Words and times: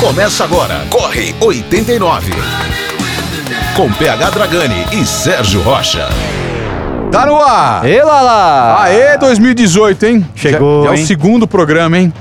Começa 0.00 0.44
agora. 0.44 0.82
Corre 0.90 1.34
89. 1.40 2.32
Com 3.74 3.90
PH 3.92 4.30
Dragani 4.30 4.84
e 4.92 5.04
Sérgio 5.04 5.62
Rocha. 5.62 6.08
Tá 7.10 7.24
no 7.26 7.36
ar! 7.36 7.84
Ê, 7.88 8.02
Lala! 8.02 8.82
Aê, 8.82 9.16
2018, 9.18 10.06
hein? 10.06 10.26
Chegou, 10.34 10.84
Já, 10.84 10.90
já 10.94 10.96
é 11.00 11.02
o 11.02 11.06
segundo 11.06 11.46
programa, 11.46 11.98
hein? 11.98 12.12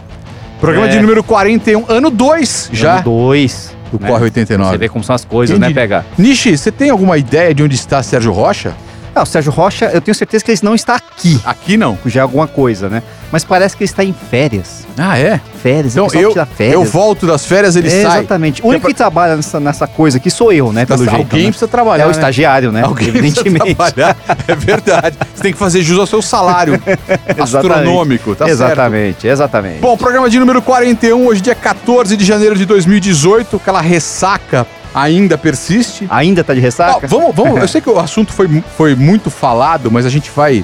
Programa 0.62 0.88
É. 0.88 0.90
de 0.92 1.00
número 1.00 1.24
41, 1.24 1.86
ano 1.90 2.10
2 2.10 2.70
já 2.72 2.94
Ano 2.96 3.04
dois. 3.04 3.74
do 3.92 4.00
né? 4.02 4.08
Corre 4.10 4.24
89. 4.26 4.72
Você 4.72 4.78
vê 4.78 4.90
como 4.90 5.04
são 5.04 5.16
as 5.16 5.26
coisas, 5.26 5.58
né, 5.60 5.68
diria? 5.68 5.82
PH? 5.88 6.06
Nishi, 6.18 6.58
você 6.58 6.72
tem 6.72 6.90
alguma 6.90 7.18
ideia 7.18 7.54
de 7.54 7.62
onde 7.64 7.76
está 7.76 8.02
Sérgio 8.02 8.32
Rocha? 8.32 8.74
Ah, 9.18 9.24
o 9.24 9.26
Sérgio 9.26 9.50
Rocha, 9.50 9.86
eu 9.94 10.02
tenho 10.02 10.14
certeza 10.14 10.44
que 10.44 10.52
ele 10.52 10.60
não 10.62 10.76
está 10.76 10.96
aqui. 10.96 11.40
Aqui 11.46 11.78
não. 11.78 11.98
Já 12.06 12.20
é 12.20 12.24
alguma 12.24 12.48
coisa, 12.48 12.90
né? 12.90 13.02
Mas 13.32 13.46
parece 13.46 13.76
que 13.78 13.84
ele 13.84 13.90
está 13.90 14.04
em 14.04 14.14
férias. 14.14 14.86
Ah, 14.98 15.18
é? 15.18 15.40
Férias, 15.64 15.94
Então 15.96 16.08
eu, 16.14 16.34
férias. 16.34 16.74
eu 16.76 16.84
volto 16.84 17.26
das 17.26 17.46
férias, 17.46 17.78
ele 17.78 17.88
É, 17.88 18.02
sai. 18.04 18.20
Exatamente. 18.20 18.62
O 18.62 18.68
único 18.68 18.88
que 18.88 18.94
trabalha 18.94 19.38
nessa, 19.38 19.58
nessa 19.58 19.88
coisa 19.88 20.18
aqui 20.18 20.30
sou 20.30 20.52
eu, 20.52 20.74
né? 20.74 20.86
Pelo 20.86 21.00
Alguém 21.04 21.16
jeito. 21.16 21.36
né? 21.38 21.44
precisa 21.46 21.68
trabalhar. 21.68 22.04
É 22.04 22.08
o 22.08 22.10
né? 22.10 22.14
estagiário, 22.16 22.74
né? 22.74 22.82
Alguém 22.84 23.10
precisa 23.12 23.40
Evidentemente. 23.48 23.76
trabalhar. 23.76 24.18
É 24.50 24.56
verdade. 24.56 25.18
Você 25.34 25.44
tem 25.44 25.54
que 25.54 25.60
fazer 25.60 25.82
jus 25.82 25.98
ao 25.98 26.06
seu 26.08 26.22
salário 26.22 26.82
astronômico, 27.42 28.36
tá 28.36 28.46
certo? 28.46 28.52
exatamente, 28.52 29.28
exatamente. 29.28 29.80
Bom, 29.80 29.96
programa 29.98 30.30
de 30.30 30.38
número 30.40 30.62
41, 30.62 31.26
hoje 31.26 31.40
dia 31.42 31.56
14 31.56 32.18
de 32.18 32.26
janeiro 32.26 32.56
de 32.56 32.66
2018, 32.66 33.56
aquela 33.58 33.80
ressaca 33.82 34.68
ainda 34.96 35.38
persiste. 35.38 36.08
Ainda 36.10 36.44
tá 36.44 36.54
de 36.54 36.62
ressaca? 36.62 37.06
vamos, 37.06 37.36
vamos, 37.36 37.60
eu 37.60 37.68
sei 37.68 37.82
que 37.82 37.90
o 37.90 38.00
assunto 38.00 38.32
foi, 38.32 38.64
foi 38.78 38.96
muito 38.96 39.30
falado, 39.30 39.92
mas 39.92 40.06
a 40.06 40.10
gente 40.10 40.32
vai 40.34 40.64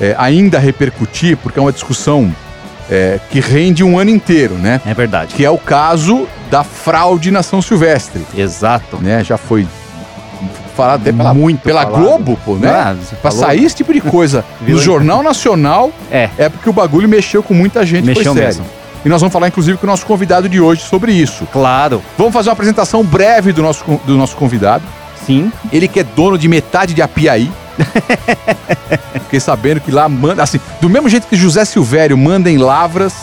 é, 0.00 0.16
ainda 0.18 0.58
repercutir, 0.58 1.36
porque 1.36 1.58
é 1.58 1.62
uma 1.62 1.72
discussão 1.72 2.34
é, 2.90 3.20
que 3.30 3.38
rende 3.38 3.84
um 3.84 3.98
ano 3.98 4.10
inteiro, 4.10 4.54
né? 4.54 4.80
É 4.84 4.92
verdade. 4.92 5.34
Que 5.34 5.44
é 5.44 5.50
o 5.50 5.58
caso 5.58 6.26
da 6.50 6.64
fraude 6.64 7.30
na 7.30 7.42
São 7.42 7.62
Silvestre, 7.62 8.26
Exato. 8.36 8.98
né? 9.00 9.22
Já 9.22 9.36
foi 9.36 9.66
falado 10.74 11.02
até 11.02 11.12
pela, 11.12 11.34
Muito 11.34 11.60
pela 11.60 11.82
falado. 11.82 12.00
Globo, 12.00 12.38
pô, 12.44 12.54
né? 12.54 12.70
Ah, 12.70 12.96
Pra 13.20 13.30
sair 13.30 13.64
esse 13.64 13.76
tipo 13.76 13.92
de 13.92 14.00
coisa 14.00 14.44
no? 14.62 14.78
Jornal 14.78 15.22
Nacional 15.22 15.92
É, 16.10 16.30
é 16.38 16.48
porque 16.48 16.70
o 16.70 16.72
bagulho 16.72 17.08
mexeu 17.08 17.42
com 17.42 17.52
muita 17.52 17.84
gente, 17.84 18.06
Mexeu 18.06 18.32
foi 18.32 18.42
sério. 18.42 18.64
E 19.08 19.10
nós 19.10 19.22
vamos 19.22 19.32
falar, 19.32 19.48
inclusive, 19.48 19.78
com 19.78 19.86
o 19.86 19.90
nosso 19.90 20.04
convidado 20.04 20.50
de 20.50 20.60
hoje 20.60 20.82
sobre 20.82 21.10
isso. 21.12 21.48
claro. 21.50 22.02
Vamos 22.18 22.30
fazer 22.34 22.50
uma 22.50 22.52
apresentação 22.52 23.02
breve 23.02 23.54
do 23.54 23.62
nosso, 23.62 23.82
do 24.04 24.18
nosso 24.18 24.36
convidado. 24.36 24.84
Sim. 25.24 25.50
Ele 25.72 25.88
que 25.88 26.00
é 26.00 26.04
dono 26.04 26.36
de 26.36 26.46
metade 26.46 26.92
de 26.92 27.00
Apiaí. 27.00 27.50
Fiquei 29.24 29.40
sabendo 29.40 29.80
que 29.80 29.90
lá 29.90 30.10
manda. 30.10 30.42
Assim, 30.42 30.60
do 30.78 30.90
mesmo 30.90 31.08
jeito 31.08 31.26
que 31.26 31.36
José 31.36 31.64
Silvério 31.64 32.18
manda 32.18 32.50
em 32.50 32.58
Lavras, 32.58 33.14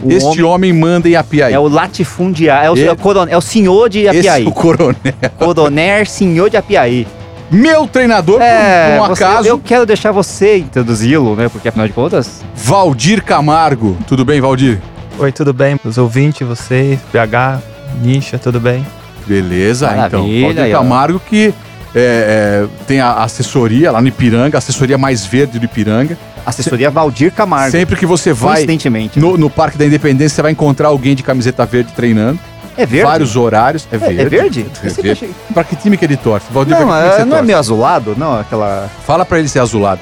O 0.00 0.12
este 0.12 0.44
homem, 0.44 0.72
manda 0.72 1.08
em 1.08 1.16
Apiaí. 1.16 1.52
É 1.52 1.58
o 1.58 1.66
latifundiário, 1.66 2.68
é 2.68 2.70
o, 2.70 2.76
Ele- 2.76 2.86
é 2.86 2.92
o 2.92 2.96
coron- 2.96 3.26
é 3.28 3.36
o 3.36 3.40
senhor 3.40 3.88
de 3.88 4.02
Esse 4.02 4.18
Apiaí. 4.20 4.44
é 4.44 4.48
o 4.48 4.52
coronel. 4.52 4.94
Coroner 5.36 6.06
senhor 6.08 6.48
de 6.48 6.56
Apiaí. 6.56 7.04
Meu 7.50 7.88
treinador, 7.88 8.40
É, 8.40 8.96
por 8.98 9.04
um 9.04 9.08
você- 9.08 9.24
acaso, 9.24 9.48
eu 9.48 9.58
quero 9.58 9.84
deixar 9.84 10.12
você 10.12 10.58
introduzi-lo, 10.58 11.34
né? 11.34 11.48
Porque 11.48 11.66
afinal 11.68 11.88
de 11.88 11.92
contas, 11.92 12.44
Valdir 12.54 13.24
Camargo. 13.24 13.96
Tudo 14.06 14.24
bem, 14.24 14.40
Valdir? 14.40 14.80
Oi, 15.18 15.32
tudo 15.32 15.52
bem? 15.52 15.78
Os 15.84 15.96
ouvintes, 15.98 16.46
vocês, 16.46 16.98
PH, 17.10 17.60
Nisha, 18.02 18.38
tudo 18.38 18.60
bem? 18.60 18.86
Beleza, 19.26 19.86
então. 19.86 20.20
Maravilha, 20.20 20.46
Valdir 20.46 20.62
aí, 20.62 20.74
ó. 20.74 20.78
Camargo 20.78 21.20
que 21.20 21.54
é, 21.94 22.64
é, 22.64 22.66
tem 22.86 23.00
a 23.00 23.14
assessoria 23.24 23.90
lá 23.90 24.00
no 24.02 24.08
Ipiranga, 24.08 24.56
a 24.56 24.58
assessoria 24.58 24.98
mais 24.98 25.24
verde 25.24 25.58
do 25.58 25.64
Ipiranga. 25.64 26.18
assessoria 26.44 26.90
Valdir 26.90 27.32
Camargo. 27.32 27.70
Sempre 27.70 27.96
que 27.96 28.04
você 28.04 28.32
vai 28.32 28.54
Coincidentemente. 28.56 29.18
no, 29.18 29.36
no 29.38 29.48
Parque 29.48 29.78
da 29.78 29.86
Independência, 29.86 30.36
você 30.36 30.42
vai 30.42 30.52
encontrar 30.52 30.88
alguém 30.88 31.14
de 31.14 31.22
camiseta 31.22 31.64
verde 31.64 31.92
treinando. 31.96 32.38
é 32.76 32.84
verde? 32.84 33.06
Vários 33.06 33.34
horários. 33.36 33.88
É 33.90 33.96
É- 33.96 33.98
verde. 33.98 34.20
É 34.20 34.24
verde? 34.26 34.60
É 34.60 34.86
Eu 34.86 34.90
sempre 34.90 35.02
verde. 35.08 35.24
achei- 35.24 35.34
Pra 35.54 35.64
que 35.64 35.74
time 35.76 35.96
que 35.96 36.04
ele 36.04 36.16
torce? 36.18 36.46
Valdir, 36.52 36.78
Não, 36.78 36.86
pra 36.86 36.94
que 36.96 37.00
time 37.00 37.08
que 37.08 37.14
é, 37.14 37.16
você 37.16 37.24
não 37.24 37.28
é 37.36 37.38
torce? 37.38 37.46
meio 37.46 37.58
azulado? 37.58 38.14
Não, 38.18 38.38
aquela... 38.40 38.90
Fala 39.06 39.24
pra 39.24 39.38
ele 39.38 39.48
ser 39.48 39.60
azulado. 39.60 40.00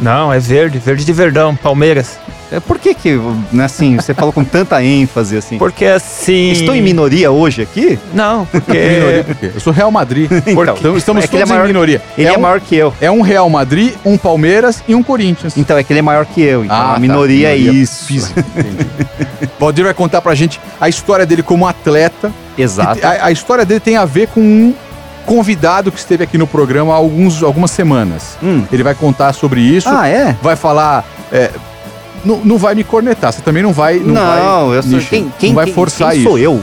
Não, 0.00 0.30
é 0.32 0.38
verde, 0.40 0.78
verde 0.78 1.04
de 1.04 1.12
verdão, 1.12 1.54
Palmeiras. 1.56 2.18
É, 2.52 2.60
Por 2.60 2.78
que 2.78 2.94
que, 2.94 3.18
né, 3.52 3.64
assim, 3.64 3.96
você 3.96 4.14
falou 4.14 4.32
com 4.32 4.44
tanta 4.44 4.82
ênfase, 4.82 5.36
assim? 5.36 5.58
Porque 5.58 5.84
assim. 5.84 6.50
Estou 6.52 6.74
em 6.74 6.80
minoria 6.82 7.30
hoje 7.30 7.62
aqui? 7.62 7.98
Não, 8.14 8.46
porque. 8.50 8.78
Minoria 8.78 9.24
por 9.24 9.34
quê? 9.34 9.50
Eu 9.54 9.60
sou 9.60 9.72
Real 9.72 9.90
Madrid. 9.90 10.30
Então, 10.46 10.96
estamos 10.96 11.24
é 11.24 11.26
que 11.26 11.34
ele 11.34 11.42
é 11.42 11.46
todos 11.46 11.50
maior- 11.50 11.64
em 11.64 11.68
minoria. 11.68 12.02
Ele 12.16 12.28
é, 12.28 12.38
um, 12.38 12.40
maior 12.40 12.60
que 12.60 12.76
eu. 12.76 12.94
é 13.00 13.10
um 13.10 13.20
Real 13.20 13.50
Madrid, 13.50 13.94
um 14.04 14.16
Palmeiras 14.16 14.82
e 14.86 14.94
um 14.94 15.02
Corinthians. 15.02 15.56
Então, 15.56 15.76
é 15.76 15.82
que 15.82 15.92
ele 15.92 15.98
é 16.00 16.02
maior 16.02 16.24
que 16.24 16.40
eu. 16.40 16.64
Então, 16.64 16.76
Ah, 16.76 16.90
a 16.90 16.94
tá. 16.94 17.00
minoria, 17.00 17.52
é 17.52 17.56
Minoria 17.58 17.82
isso. 17.82 18.04
física, 18.04 18.40
entendi. 18.56 18.86
Valdir 19.58 19.84
vai 19.84 19.94
contar 19.94 20.20
pra 20.22 20.34
gente 20.34 20.60
a 20.80 20.88
história 20.88 21.26
dele 21.26 21.42
como 21.42 21.66
atleta. 21.66 22.30
Exato. 22.56 23.04
A, 23.04 23.26
a 23.26 23.32
história 23.32 23.64
dele 23.64 23.80
tem 23.80 23.96
a 23.96 24.04
ver 24.04 24.28
com 24.28 24.40
um 24.40 24.74
convidado 25.24 25.90
que 25.90 25.98
esteve 25.98 26.22
aqui 26.22 26.38
no 26.38 26.46
programa 26.46 26.92
há 26.92 26.96
alguns, 26.96 27.42
algumas 27.42 27.70
semanas. 27.72 28.38
Hum. 28.42 28.64
Ele 28.70 28.82
vai 28.84 28.94
contar 28.94 29.32
sobre 29.32 29.60
isso. 29.60 29.88
Ah, 29.90 30.06
é? 30.06 30.36
vai 30.40 30.54
falar. 30.54 31.04
é, 31.32 31.50
não, 32.24 32.38
não 32.44 32.58
vai 32.58 32.74
me 32.74 32.84
cornetar, 32.84 33.32
você 33.32 33.40
também 33.42 33.62
não 33.62 33.72
vai. 33.72 33.98
Não, 33.98 34.14
Não, 34.14 34.68
vai, 34.68 34.78
eu 34.78 34.82
sou... 34.82 34.98
Quem, 35.00 35.32
quem, 35.38 35.48
não 35.50 35.54
vai 35.56 35.64
quem- 35.66 35.74
forçar 35.74 36.10
quem 36.10 36.20
isso. 36.20 36.28
sou 36.28 36.38
eu? 36.38 36.62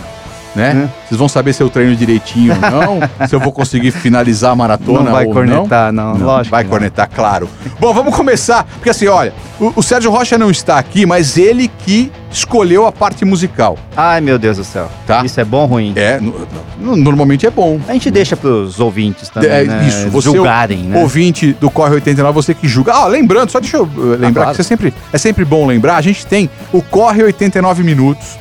Né? 0.55 0.87
Vocês 1.07 1.17
vão 1.17 1.27
saber 1.27 1.51
se 1.53 1.63
eu 1.63 1.69
treino 1.69 1.95
direitinho 1.95 2.53
ou 2.53 2.59
não, 2.61 2.99
se 3.27 3.33
eu 3.35 3.39
vou 3.39 3.51
conseguir 3.51 3.89
finalizar 3.91 4.51
a 4.51 4.55
maratona 4.55 5.01
Não 5.03 5.11
vai 5.11 5.25
ou 5.25 5.33
cornetar, 5.33 5.91
não. 5.91 6.13
não. 6.15 6.25
Lógico. 6.27 6.51
vai 6.51 6.63
não. 6.63 6.69
cornetar, 6.69 7.09
claro. 7.13 7.49
Bom, 7.79 7.91
vamos 7.93 8.15
começar. 8.15 8.63
Porque 8.63 8.89
assim, 8.89 9.07
olha, 9.07 9.33
o, 9.59 9.73
o 9.77 9.81
Sérgio 9.83 10.11
Rocha 10.11 10.37
não 10.37 10.51
está 10.51 10.77
aqui, 10.77 11.05
mas 11.07 11.37
ele 11.37 11.67
que 11.85 12.11
escolheu 12.31 12.85
a 12.87 12.91
parte 12.91 13.23
musical, 13.25 13.77
Ai, 13.95 14.19
meu 14.21 14.37
Deus 14.39 14.57
do 14.57 14.63
céu. 14.63 14.89
tá? 15.05 15.23
Isso 15.23 15.39
é 15.39 15.45
bom 15.45 15.61
ou 15.61 15.65
ruim? 15.67 15.93
É, 15.95 16.19
no- 16.19 16.33
no- 16.79 16.95
normalmente 16.95 17.45
é 17.45 17.51
bom. 17.51 17.79
A 17.87 17.93
gente 17.93 18.09
deixa 18.11 18.35
pros 18.35 18.79
ouvintes 18.79 19.29
também, 19.29 19.49
É, 19.51 19.63
né? 19.63 19.85
isso, 19.87 20.09
você 20.09 20.31
julgarem, 20.31 20.79
né? 20.79 20.99
Ouvinte 21.01 21.53
do 21.53 21.69
Corre 21.69 21.93
89, 21.95 22.33
você 22.33 22.53
que 22.53 22.67
julga. 22.67 22.91
Ah, 22.93 23.05
lembrando, 23.07 23.51
só 23.51 23.59
deixa 23.59 23.77
eu 23.77 23.83
uh, 23.83 24.01
lembrar 24.19 24.43
claro. 24.43 24.49
que 24.51 24.55
você 24.57 24.63
sempre, 24.63 24.93
é 25.11 25.17
sempre 25.17 25.45
bom 25.45 25.65
lembrar, 25.67 25.95
a 25.97 26.01
gente 26.01 26.25
tem 26.25 26.49
o 26.71 26.81
Corre 26.81 27.23
89 27.23 27.83
Minutos, 27.83 28.37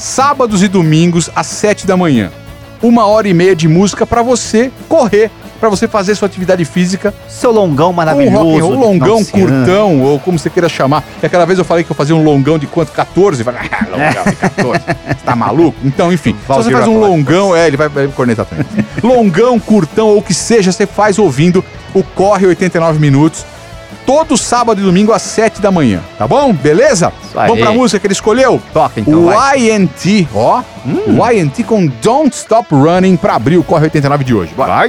sábados 0.00 0.62
e 0.62 0.68
domingos 0.68 1.28
às 1.36 1.46
7 1.46 1.86
da 1.86 1.96
manhã. 1.96 2.30
Uma 2.82 3.06
hora 3.06 3.28
e 3.28 3.34
meia 3.34 3.54
de 3.54 3.68
música 3.68 4.06
pra 4.06 4.22
você 4.22 4.72
correr, 4.88 5.30
pra 5.60 5.68
você 5.68 5.86
fazer 5.86 6.14
sua 6.14 6.24
atividade 6.24 6.64
física 6.64 7.12
Seu 7.28 7.50
longão 7.52 7.88
com 7.88 7.92
um 7.92 7.96
maravilhoso. 7.96 8.38
rock 8.38 8.60
do 8.60 8.80
longão, 8.80 9.16
ano. 9.18 9.26
curtão, 9.26 10.00
ou 10.00 10.18
como 10.18 10.38
você 10.38 10.48
queira 10.48 10.70
chamar. 10.70 11.04
E 11.22 11.26
aquela 11.26 11.44
vez 11.44 11.58
eu 11.58 11.64
falei 11.66 11.84
que 11.84 11.92
eu 11.92 11.96
fazia 11.96 12.16
um 12.16 12.24
longão 12.24 12.58
de 12.58 12.66
quanto? 12.66 12.92
14? 12.92 13.42
Vai, 13.42 13.54
ah, 13.56 13.86
longão 13.90 14.24
de 14.24 14.36
14. 14.36 14.80
Você 14.80 15.14
tá 15.22 15.36
maluco? 15.36 15.76
Então, 15.84 16.10
enfim, 16.10 16.34
se 16.40 16.48
você 16.48 16.70
faz 16.70 16.88
um 16.88 16.98
longão, 16.98 17.54
é, 17.54 17.66
ele 17.66 17.76
vai, 17.76 17.90
vai 17.90 18.08
cornetar 18.08 18.46
também. 18.46 18.64
longão, 19.02 19.60
curtão, 19.60 20.08
ou 20.08 20.18
o 20.18 20.22
que 20.22 20.32
seja, 20.32 20.72
você 20.72 20.86
faz 20.86 21.18
ouvindo 21.18 21.62
o 21.92 22.02
Corre 22.02 22.46
89 22.46 22.98
Minutos. 22.98 23.44
Todo 24.10 24.36
sábado 24.36 24.80
e 24.80 24.84
domingo 24.84 25.12
às 25.12 25.22
7 25.22 25.60
da 25.60 25.70
manhã, 25.70 26.00
tá 26.18 26.26
bom? 26.26 26.52
Beleza? 26.52 27.12
Vamos 27.32 27.60
pra 27.60 27.70
música 27.70 28.00
que 28.00 28.08
ele 28.08 28.12
escolheu? 28.12 28.60
Toca 28.72 28.98
então, 28.98 29.26
vai. 29.26 29.70
Hum. 29.70 29.84
YNT, 29.84 30.26
ó. 30.34 30.62
O 31.06 31.30
YNT 31.30 31.62
com 31.62 31.86
Don't 31.86 32.34
Stop 32.34 32.74
Running 32.74 33.16
pra 33.16 33.36
abrir 33.36 33.56
o 33.56 33.62
Corre 33.62 33.84
89 33.84 34.24
de 34.24 34.34
hoje. 34.34 34.52
Bora. 34.56 34.74
Vai. 34.74 34.88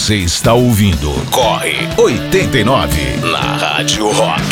Você 0.00 0.14
está 0.16 0.54
ouvindo 0.54 1.12
Corre 1.30 1.76
89 1.98 3.16
na 3.30 3.38
Rádio 3.38 4.10
Rock. 4.10 4.42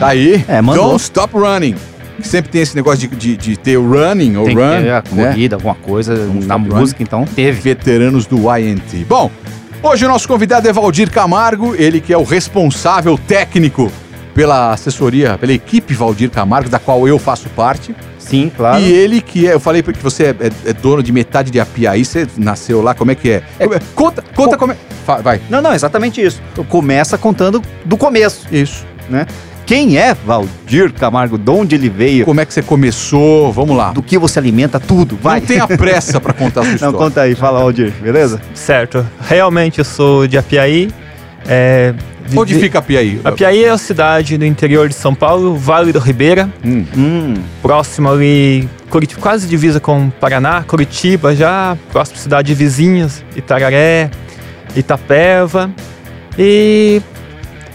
Tá 0.00 0.08
aí. 0.08 0.44
É, 0.48 0.60
mandou. 0.60 0.86
Don't 0.88 1.00
Stop 1.00 1.34
Running. 1.34 1.76
Sempre 2.20 2.50
tem 2.50 2.62
esse 2.62 2.74
negócio 2.74 3.06
de, 3.08 3.16
de, 3.16 3.36
de 3.36 3.56
ter 3.56 3.76
o 3.76 3.88
running 3.88 4.36
ou 4.36 4.46
Tem 4.46 4.56
run. 4.56 4.82
ter 4.82 4.90
a 4.90 5.04
né? 5.12 5.28
corrida, 5.28 5.54
alguma 5.54 5.76
coisa 5.76 6.16
na 6.44 6.58
música, 6.58 7.00
então 7.00 7.24
teve. 7.24 7.60
Veteranos 7.60 8.26
do 8.26 8.38
YNT. 8.52 9.04
Bom, 9.08 9.30
hoje 9.84 10.04
o 10.04 10.08
nosso 10.08 10.26
convidado 10.26 10.68
é 10.68 10.72
Valdir 10.72 11.12
Camargo, 11.12 11.76
ele 11.76 12.00
que 12.00 12.12
é 12.12 12.18
o 12.18 12.24
responsável 12.24 13.16
técnico 13.16 13.92
pela 14.34 14.72
assessoria, 14.72 15.38
pela 15.38 15.52
equipe 15.52 15.94
Valdir 15.94 16.28
Camargo, 16.28 16.68
da 16.68 16.80
qual 16.80 17.06
eu 17.06 17.20
faço 17.20 17.48
parte. 17.50 17.94
Sim, 18.28 18.50
claro. 18.54 18.80
E 18.82 18.92
ele 18.92 19.20
que 19.20 19.46
é, 19.46 19.54
eu 19.54 19.60
falei 19.60 19.82
que 19.82 19.92
você 20.02 20.24
é, 20.24 20.28
é- 20.40 20.70
é 20.70 20.72
dono 20.72 21.02
de 21.02 21.10
metade 21.12 21.50
de 21.50 21.58
Apiaí, 21.58 22.04
você 22.04 22.26
nasceu 22.36 22.82
lá, 22.82 22.94
como 22.94 23.10
é 23.10 23.14
que 23.14 23.30
é? 23.30 23.42
É- 23.58 23.66
Conta, 23.94 24.22
conta 24.34 24.56
como 24.56 24.72
é. 24.72 24.76
Vai. 25.22 25.40
Não, 25.48 25.62
não, 25.62 25.72
exatamente 25.72 26.20
isso. 26.22 26.40
Começa 26.68 27.16
contando 27.16 27.62
do 27.84 27.96
começo, 27.96 28.46
Isso. 28.52 28.84
né? 29.08 29.26
Quem 29.64 29.98
é 29.98 30.14
Valdir 30.14 30.92
Camargo? 30.94 31.36
De 31.36 31.50
onde 31.50 31.74
ele 31.74 31.88
veio? 31.90 32.24
Como 32.24 32.40
é 32.40 32.46
que 32.46 32.52
você 32.54 32.62
começou? 32.62 33.52
Vamos 33.52 33.76
lá. 33.76 33.90
Do 33.92 34.02
que 34.02 34.16
você 34.18 34.38
alimenta? 34.38 34.80
Tudo. 34.80 35.18
Vai. 35.20 35.40
Não 35.40 35.46
tenha 35.46 35.66
pressa 35.66 36.18
pra 36.20 36.32
contar 36.32 36.60
a 36.60 36.64
sua 36.64 36.70
Não, 36.72 36.74
história. 36.76 36.98
conta 36.98 37.20
aí. 37.22 37.34
Fala, 37.34 37.58
Valdir. 37.60 37.92
Beleza? 38.02 38.40
Certo. 38.54 39.06
Realmente 39.20 39.78
eu 39.78 39.84
sou 39.84 40.26
de 40.26 40.38
Apiaí. 40.38 40.90
É, 41.46 41.94
vivi- 42.24 42.38
Onde 42.38 42.54
fica 42.56 42.78
Apiaí? 42.78 43.20
Apiaí 43.24 43.64
é 43.64 43.72
uma 43.72 43.78
cidade 43.78 44.36
do 44.36 44.44
interior 44.44 44.88
de 44.88 44.94
São 44.94 45.14
Paulo, 45.14 45.56
Vale 45.56 45.92
do 45.92 45.98
Ribeira, 45.98 46.48
Hum. 46.64 46.84
Hum, 46.96 47.34
próximo 47.62 48.10
ali, 48.10 48.68
Curitiba, 48.90 49.20
quase 49.20 49.46
divisa 49.46 49.78
com 49.80 50.10
Paraná, 50.10 50.62
Curitiba 50.66 51.34
já, 51.34 51.76
próximo 51.92 52.18
cidade 52.18 52.52
vizinhas, 52.54 53.22
Itararé, 53.36 54.10
Itapeva. 54.76 55.70
E 56.38 57.00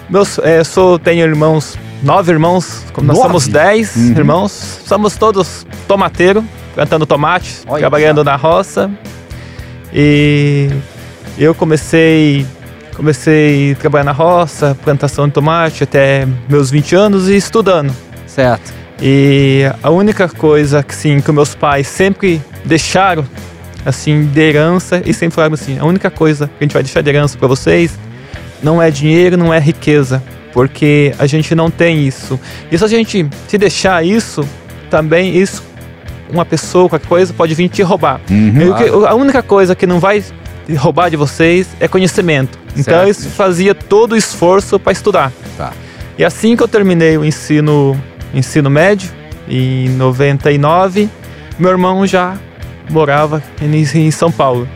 meus, 0.10 0.38
é, 0.40 0.64
sou, 0.64 0.98
tenho 1.00 1.26
irmãos, 1.26 1.78
nove 2.02 2.32
irmãos, 2.32 2.84
como 2.94 3.08
nós 3.08 3.18
somos 3.18 3.48
dez 3.48 3.96
Uhum. 3.96 4.12
irmãos, 4.12 4.80
somos 4.86 5.16
todos 5.18 5.66
tomateiro, 5.88 6.44
plantando 6.76 7.06
tomate, 7.06 7.62
Olha 7.68 7.80
trabalhando 7.80 8.24
na 8.24 8.36
roça. 8.36 8.90
E 9.94 10.70
eu 11.38 11.54
comecei 11.54 12.46
comecei 12.94 13.74
a 13.74 13.76
trabalhar 13.76 14.04
na 14.04 14.12
roça, 14.12 14.78
plantação 14.84 15.28
de 15.28 15.34
tomate 15.34 15.84
até 15.84 16.28
meus 16.50 16.72
20 16.72 16.96
anos 16.96 17.30
e 17.30 17.36
estudando. 17.36 17.94
certo. 18.28 18.74
E 19.02 19.64
a 19.82 19.90
única 19.90 20.30
coisa 20.30 20.82
que, 20.82 20.96
sim, 20.96 21.20
que 21.20 21.32
meus 21.32 21.54
pais 21.56 21.88
sempre 21.88 22.42
deixaram, 22.64 23.26
assim, 23.86 24.26
de 24.26 24.40
herança, 24.40 25.02
e 25.06 25.14
sempre 25.14 25.36
falaram 25.36 25.56
assim, 25.56 25.78
a 25.78 25.84
única 25.84 26.10
coisa 26.10 26.48
que 26.48 26.54
a 26.60 26.64
gente 26.64 26.74
vai 26.74 26.84
deixar 26.84 27.02
de 27.02 27.10
herança 27.10 27.38
para 27.38 27.48
vocês 27.48 27.98
não 28.62 28.82
é 28.82 28.90
dinheiro, 28.90 29.36
não 29.36 29.54
é 29.54 29.60
riqueza, 29.60 30.24
porque 30.54 31.14
a 31.20 31.26
gente 31.26 31.54
não 31.54 31.70
tem 31.70 32.08
isso. 32.08 32.40
E 32.72 32.78
se 32.78 32.84
a 32.84 32.88
gente 32.88 33.28
se 33.48 33.58
deixar 33.58 34.06
isso, 34.06 34.48
também 34.90 35.36
isso, 35.36 35.62
uma 36.32 36.46
pessoa, 36.46 36.88
qualquer 36.88 37.08
coisa, 37.08 37.34
pode 37.34 37.54
vir 37.56 37.68
te 37.68 37.82
roubar. 37.82 38.22
Uhum. 38.30 39.06
A 39.06 39.16
única 39.16 39.44
coisa 39.44 39.76
que 39.76 39.86
não 39.86 40.00
vai 40.00 40.24
roubar 40.76 41.10
de 41.10 41.18
vocês 41.18 41.68
é 41.80 41.88
conhecimento. 41.88 42.58
Então 42.78 43.06
Certo. 43.06 43.26
eu 43.26 43.32
fazia 43.32 43.76
todo 43.76 44.14
o 44.14 44.18
esforço 44.18 44.80
para 44.80 44.92
estudar. 44.92 45.32
Tá. 45.58 45.74
E 46.18 46.24
assim 46.24 46.56
que 46.56 46.64
eu 46.64 46.68
terminei 46.68 47.18
o 47.18 47.26
ensino, 47.26 48.00
ensino 48.34 48.70
médio, 48.70 49.10
em 49.48 49.90
99, 49.90 51.10
meu 51.60 51.72
irmão 51.72 52.06
já 52.06 52.38
morava 52.90 53.44
em 53.62 54.12
São 54.12 54.32
Paulo. 54.32 54.68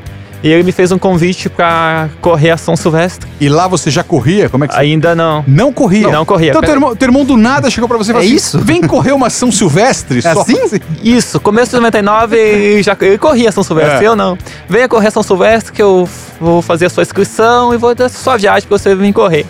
E 0.44 0.50
ele 0.50 0.64
me 0.64 0.72
fez 0.72 0.92
um 0.92 0.98
convite 1.00 1.50
para 1.50 2.10
correr 2.22 2.52
a 2.52 2.58
São 2.58 2.76
Silvestre. 2.76 3.28
E 3.42 3.50
lá 3.50 3.68
você 3.68 3.90
já 3.90 4.04
corria? 4.04 4.48
Como 4.50 4.64
é 4.64 4.68
que 4.68 4.74
você... 4.76 4.80
Ainda 4.80 5.16
não. 5.16 5.44
Não 5.48 5.74
corria? 5.74 6.10
Não 6.10 6.24
corria. 6.26 6.50
Então 6.52 6.62
teu 6.62 6.74
irmão, 6.74 6.96
teu 6.96 7.08
irmão 7.08 7.26
do 7.26 7.36
nada 7.36 7.70
chegou 7.70 7.88
pra 7.88 7.98
você 7.98 8.12
e 8.12 8.14
falou 8.14 8.24
É 8.24 8.28
assim, 8.28 8.36
isso? 8.36 8.60
Vem 8.60 8.82
correr 8.84 9.12
uma 9.14 9.30
São 9.30 9.52
Silvestre? 9.52 10.22
só 10.22 10.42
assim? 10.42 10.56
Isso, 11.04 11.40
começo 11.40 11.72
de 11.72 11.78
99 11.78 12.38
ele 12.38 12.84
já 12.84 12.96
ele 13.02 13.18
corria 13.18 13.52
São 13.52 13.64
Silvestre, 13.64 14.06
É. 14.06 14.08
eu 14.08 14.16
não. 14.16 14.38
Venha 14.70 14.88
correr 14.88 15.10
São 15.12 15.24
Silvestre 15.24 15.74
que 15.74 15.82
eu 15.82 16.08
vou 16.40 16.62
fazer 16.62 16.86
a 16.86 16.90
sua 16.90 17.02
inscrição 17.04 17.74
e 17.74 17.78
vou 17.78 17.96
dar 17.96 18.08
sua 18.10 18.38
viagem 18.38 18.68
pra 18.68 18.78
você 18.78 18.94
vir 18.96 19.12
correr. 19.14 19.46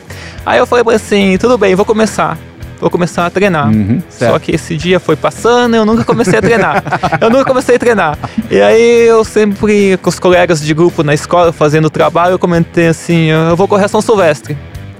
Aí 0.46 0.58
eu 0.58 0.66
falei 0.66 0.84
assim, 0.96 1.38
tudo 1.38 1.58
bem, 1.58 1.76
vou 1.76 1.86
começar. 1.86 2.38
Vou 2.80 2.90
começar 2.90 3.26
a 3.26 3.30
treinar. 3.30 3.70
Uhum, 3.70 4.02
Só 4.10 4.38
que 4.38 4.54
esse 4.54 4.78
dia 4.78 5.00
foi 5.00 5.16
passando 5.16 5.76
e 5.76 5.78
eu 5.78 5.86
nunca 5.86 6.04
comecei 6.04 6.38
a 6.38 6.42
treinar. 6.42 6.84
eu 7.20 7.30
nunca 7.30 7.46
comecei 7.46 7.76
a 7.76 7.80
treinar. 7.80 8.18
E 8.52 8.62
aí 8.62 9.08
eu 9.08 9.24
sempre, 9.24 9.98
com 9.98 10.10
os 10.10 10.20
colegas 10.20 10.62
de 10.62 10.74
grupo 10.74 11.04
na 11.04 11.14
escola, 11.14 11.52
fazendo 11.52 11.90
trabalho, 11.90 12.34
eu 12.34 12.40
comentei 12.40 12.88
assim, 12.88 13.30
eu 13.30 13.56
vou 13.56 13.68
correr 13.68 13.86
a 13.86 13.88
São 13.88 14.02
Silvestre. 14.02 14.58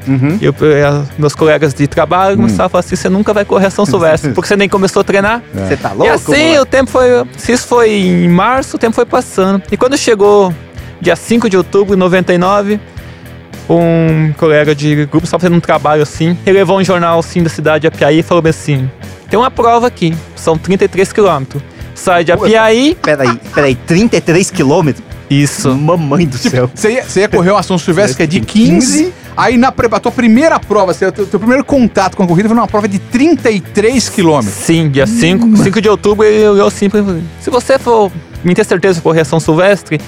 Uhum. 0.08 0.38
E 0.42 0.46
eu, 0.46 0.56
eh, 0.62 1.04
meus 1.18 1.36
colegas 1.36 1.74
de 1.74 1.86
trabalho 1.86 2.38
começaram 2.38 2.68
a 2.68 2.70
falar 2.70 2.80
assim, 2.80 2.96
você 2.96 3.10
nunca 3.10 3.34
vai 3.34 3.44
correr 3.44 3.68
a 3.68 3.70
São 3.70 3.86
Silvestre, 3.86 4.32
porque 4.34 4.48
você 4.48 4.56
nem 4.56 4.70
começou 4.70 5.02
a 5.02 5.04
treinar. 5.04 5.42
Você 5.54 5.76
tá 5.76 5.90
louco? 5.90 6.06
E 6.06 6.10
assim, 6.10 6.32
moleque? 6.32 6.60
o 6.60 6.66
tempo 6.66 6.90
foi. 6.90 7.08
Se 7.38 7.52
isso 7.52 7.68
foi 7.68 7.92
em 7.92 8.30
março, 8.30 8.78
o 8.78 8.80
tempo 8.80 8.96
foi 8.96 9.06
passando. 9.06 9.62
E 9.72 9.78
quando 9.78 9.98
chegou 9.98 10.54
dia 11.02 11.16
5 11.16 11.50
de 11.50 11.58
outubro 11.58 11.96
de 11.96 12.00
99, 12.00 12.80
um 13.70 14.34
colega 14.38 14.74
de 14.74 15.06
grupo 15.06 15.26
estava 15.26 15.42
fazendo 15.42 15.58
um 15.58 15.60
trabalho 15.60 16.02
assim. 16.02 16.38
Ele 16.46 16.60
levou 16.60 16.80
um 16.80 16.84
jornal 16.84 17.20
assim 17.20 17.44
da 17.44 17.50
cidade 17.50 17.82
de 17.82 17.88
Apiaí 17.88 18.20
e 18.20 18.24
falou 18.24 18.44
assim: 18.48 18.90
tem 19.30 19.38
uma 19.38 19.52
prova 19.52 19.88
aqui, 19.88 20.16
são 20.36 20.58
33 20.58 21.12
quilômetros. 21.12 21.62
Sai 21.94 22.24
de 22.24 22.32
Apiaí. 22.32 22.96
Peraí, 23.02 23.40
peraí, 23.54 23.76
33 23.76 24.52
quilômetros? 24.52 25.04
Isso. 25.30 25.76
Mamãe 25.76 26.26
do 26.26 26.38
céu. 26.38 26.70
Você 26.74 26.92
ia, 26.94 27.04
você 27.04 27.22
ia 27.22 27.28
correr 27.28 27.52
uma 27.52 27.64
São 27.64 27.78
Silvestre 27.78 28.16
que 28.16 28.24
é 28.24 28.28
de 28.28 28.40
15, 28.40 29.14
aí 29.36 29.58
na 29.58 29.68
a 29.70 30.00
tua 30.00 30.12
primeira 30.12 30.60
prova, 30.60 30.94
o 30.94 30.96
teu, 30.96 31.12
teu 31.12 31.40
primeiro 31.40 31.66
contato 31.66 32.16
com 32.16 32.24
a 32.24 32.28
corrida 32.28 32.48
foi 32.48 32.56
numa 32.56 32.68
prova 32.68 32.88
de 32.88 33.00
33 33.00 34.10
quilômetros. 34.10 34.54
Sim, 34.54 34.90
dia 34.90 35.06
5, 35.06 35.58
5 35.58 35.82
de 35.82 35.90
outubro 35.90 36.26
eu, 36.26 36.56
eu 36.56 36.70
sempre. 36.70 37.04
Se 37.42 37.50
você 37.50 37.78
for 37.78 38.12
me 38.44 38.56
ter 38.56 38.66
certeza 38.66 38.96
de 38.96 39.02
correr 39.02 39.22
a 39.22 39.26
São 39.26 39.40
Silvestre, 39.40 40.00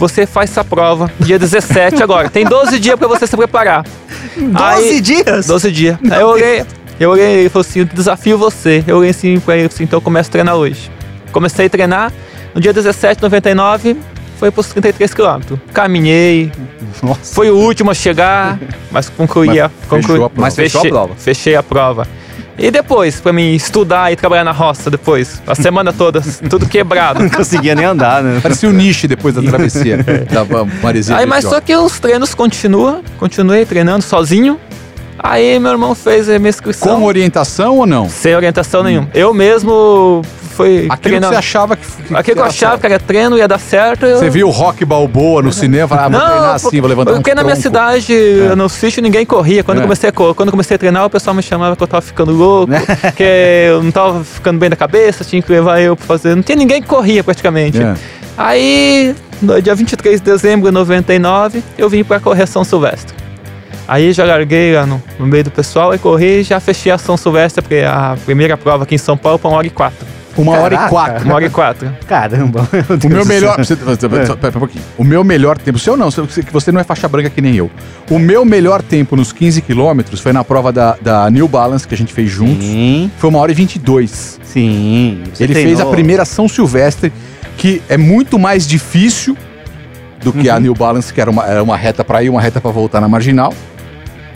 você 0.00 0.24
faz 0.24 0.50
essa 0.50 0.64
prova 0.64 1.12
dia 1.20 1.38
17 1.38 2.02
agora. 2.02 2.30
Tem 2.30 2.44
12 2.46 2.78
dias 2.80 2.98
pra 2.98 3.06
você 3.06 3.26
se 3.26 3.36
preparar. 3.36 3.84
12 4.34 4.54
Aí- 4.88 5.00
dias? 5.00 5.46
12 5.46 5.70
dias. 5.70 5.98
Aí 6.10 6.20
eu 6.22 6.28
olhei, 6.28 6.64
eu 6.98 7.10
olhei 7.10 7.40
ele 7.40 7.48
falou 7.50 7.60
assim: 7.68 7.80
eu 7.80 7.84
desafio 7.84 8.38
você. 8.38 8.82
Eu 8.86 8.96
olhei 8.96 9.10
assim 9.10 9.38
pra 9.38 9.58
ele 9.58 9.66
assim, 9.66 9.84
então 9.84 9.98
eu 9.98 10.00
começo 10.00 10.30
a 10.30 10.32
treinar 10.32 10.56
hoje. 10.56 10.90
Comecei 11.30 11.66
a 11.66 11.70
treinar, 11.70 12.12
no 12.54 12.60
dia 12.62 12.72
17, 12.72 13.22
99, 13.22 13.96
foi 14.38 14.50
pros 14.50 14.68
33 14.68 15.12
quilômetros. 15.12 15.60
Caminhei, 15.72 16.50
Nossa. 17.02 17.34
foi 17.34 17.50
o 17.50 17.56
último 17.56 17.90
a 17.90 17.94
chegar, 17.94 18.58
mas 18.90 19.10
concluí 19.10 19.60
a, 19.60 19.70
Mas 19.88 20.04
a 20.04 20.08
prova. 20.08 20.32
Mas 20.34 20.56
fechou 20.56 20.78
a 20.80 20.82
fechei, 20.82 20.90
prova. 20.90 21.14
Fechei 21.16 21.54
a 21.56 21.62
prova. 21.62 22.08
E 22.58 22.70
depois, 22.70 23.20
pra 23.20 23.32
mim 23.32 23.54
estudar 23.54 24.12
e 24.12 24.16
trabalhar 24.16 24.44
na 24.44 24.52
roça 24.52 24.90
depois, 24.90 25.40
a 25.46 25.54
semana 25.54 25.92
toda, 25.92 26.20
tudo 26.50 26.66
quebrado. 26.66 27.22
Não 27.22 27.30
conseguia 27.30 27.74
nem 27.74 27.84
andar, 27.84 28.22
né? 28.22 28.40
Parecia 28.42 28.68
o 28.68 28.72
Nishi 28.72 29.08
depois 29.08 29.34
da 29.34 29.42
travessia 29.42 29.98
da 30.30 30.44
Maresia. 30.82 31.16
Aí, 31.16 31.26
mas 31.26 31.44
só 31.44 31.60
que 31.60 31.74
os 31.74 31.98
treinos 31.98 32.34
continuam, 32.34 33.02
continuei 33.18 33.64
treinando 33.64 34.02
sozinho. 34.02 34.58
Aí 35.22 35.58
meu 35.58 35.72
irmão 35.72 35.94
fez 35.94 36.28
a 36.28 36.38
minha 36.38 36.48
inscrição. 36.48 36.98
Com 36.98 37.06
orientação 37.06 37.76
ou 37.76 37.86
não? 37.86 38.08
Sem 38.08 38.34
orientação 38.34 38.82
nenhuma. 38.82 39.08
Eu 39.12 39.34
mesmo 39.34 40.22
fui 40.64 40.86
Aquilo 40.88 41.20
que 41.20 41.26
você 41.26 41.34
achava 41.34 41.76
que. 41.76 41.86
que 41.86 42.14
Aquilo 42.14 42.22
que 42.22 42.30
eu 42.32 42.36
era 42.38 42.46
achava 42.46 42.72
certo. 42.72 42.80
que 42.80 42.86
era 42.86 42.98
treino, 42.98 43.38
ia 43.38 43.48
dar 43.48 43.58
certo. 43.58 44.06
Eu... 44.06 44.18
Você 44.18 44.30
viu 44.30 44.48
o 44.48 44.50
Rock 44.50 44.84
Balboa 44.84 45.42
no 45.42 45.52
cinema, 45.52 45.88
falava, 45.88 46.16
ah, 46.16 46.18
vou 46.18 46.28
treinar 46.28 46.54
assim, 46.54 46.80
vou 46.80 46.88
levantar 46.88 47.12
porque 47.14 47.32
um 47.32 47.34
na 47.34 47.42
minha 47.44 47.56
cidade, 47.56 48.14
no 48.56 48.68
sítio, 48.68 49.02
ninguém 49.02 49.24
corria. 49.26 49.62
Quando, 49.64 49.78
É. 49.78 49.80
eu 49.80 49.84
comecei 49.84 50.08
a, 50.08 50.12
quando 50.12 50.50
comecei 50.50 50.74
a 50.74 50.78
treinar, 50.78 51.04
o 51.06 51.10
pessoal 51.10 51.34
me 51.34 51.42
chamava 51.42 51.76
que 51.76 51.82
eu 51.82 51.86
tava 51.88 52.02
ficando 52.02 52.32
louco, 52.32 52.72
que 53.16 53.22
eu 53.68 53.82
não 53.82 53.90
tava 53.90 54.24
ficando 54.24 54.58
bem 54.58 54.70
da 54.70 54.76
cabeça, 54.76 55.24
tinha 55.24 55.40
que 55.42 55.50
levar 55.50 55.80
eu 55.80 55.96
pra 55.96 56.06
fazer. 56.06 56.34
Não 56.34 56.42
tinha 56.42 56.56
ninguém 56.56 56.80
que 56.82 56.88
corria 56.88 57.22
praticamente. 57.24 57.80
É. 57.82 57.94
Aí, 58.36 59.14
no 59.42 59.60
dia 59.60 59.74
23 59.74 60.20
de 60.20 60.24
dezembro 60.24 60.66
de 60.68 60.72
99, 60.72 61.62
eu 61.76 61.88
vim 61.88 62.02
pra 62.02 62.18
correr 62.20 62.46
São 62.46 62.64
Silvestre. 62.64 63.14
Aí 63.86 64.12
já 64.12 64.24
larguei 64.24 64.74
lá 64.74 64.86
no, 64.86 65.02
no 65.18 65.26
meio 65.26 65.44
do 65.44 65.50
pessoal 65.50 65.92
e 65.94 65.98
corri 65.98 66.40
e 66.40 66.42
já 66.44 66.60
fechei 66.60 66.92
a 66.92 66.96
São 66.98 67.16
Silvestre, 67.16 67.60
porque 67.60 67.82
a 67.84 68.16
primeira 68.24 68.56
prova 68.56 68.84
aqui 68.84 68.94
em 68.94 68.98
São 68.98 69.16
Paulo 69.16 69.36
foi 69.36 69.50
uma 69.50 69.58
hora 69.58 69.66
e 69.66 69.70
quatro. 69.70 70.06
Uma 70.40 70.58
hora 70.58 70.74
e 70.74 70.88
quatro. 70.88 71.24
Uma 71.24 71.34
hora 71.34 71.44
e 71.46 71.50
quatro. 71.50 71.92
Caramba. 72.06 72.68
meu 72.72 72.98
O 73.04 73.08
meu 73.08 73.24
melhor. 73.24 73.56
Você, 73.58 73.76
só- 73.76 74.36
pera 74.36 74.56
um 74.56 74.60
pouquinho. 74.60 74.84
O 74.96 75.04
meu 75.04 75.22
melhor 75.24 75.58
tempo. 75.58 75.78
Seu 75.78 75.96
não, 75.96 76.10
seu- 76.10 76.26
que 76.26 76.52
você 76.52 76.70
não 76.72 76.80
é 76.80 76.84
faixa 76.84 77.06
branca 77.08 77.28
que 77.30 77.40
nem 77.40 77.54
eu. 77.56 77.70
O 78.10 78.18
meu 78.18 78.44
melhor 78.44 78.82
tempo 78.82 79.16
nos 79.16 79.32
15 79.32 79.60
quilômetros 79.62 80.20
foi 80.20 80.32
na 80.32 80.42
prova 80.44 80.72
da, 80.72 80.96
da 81.00 81.30
New 81.30 81.46
Balance 81.48 81.86
que 81.86 81.94
a 81.94 81.98
gente 81.98 82.12
fez 82.12 82.30
juntos. 82.30 82.64
Sim, 82.64 83.10
Foi 83.18 83.28
uma 83.30 83.38
hora 83.38 83.50
e 83.52 83.54
22. 83.54 84.38
sim. 84.42 85.22
Você 85.32 85.44
Ele 85.44 85.54
fez 85.54 85.66
treinou. 85.66 85.88
a 85.88 85.90
primeira 85.94 86.24
São 86.24 86.48
Silvestre, 86.48 87.12
que 87.56 87.82
é 87.88 87.96
muito 87.96 88.38
mais 88.38 88.66
difícil 88.66 89.36
do 90.22 90.32
que 90.32 90.48
a 90.50 90.54
Uhum. 90.56 90.60
New 90.60 90.74
Balance, 90.74 91.12
que 91.12 91.20
era 91.20 91.30
uma, 91.30 91.44
era 91.46 91.62
uma 91.62 91.76
reta 91.76 92.04
pra 92.04 92.22
ir, 92.22 92.28
uma 92.30 92.40
reta 92.40 92.60
pra 92.60 92.70
voltar 92.70 93.00
na 93.00 93.08
marginal, 93.08 93.52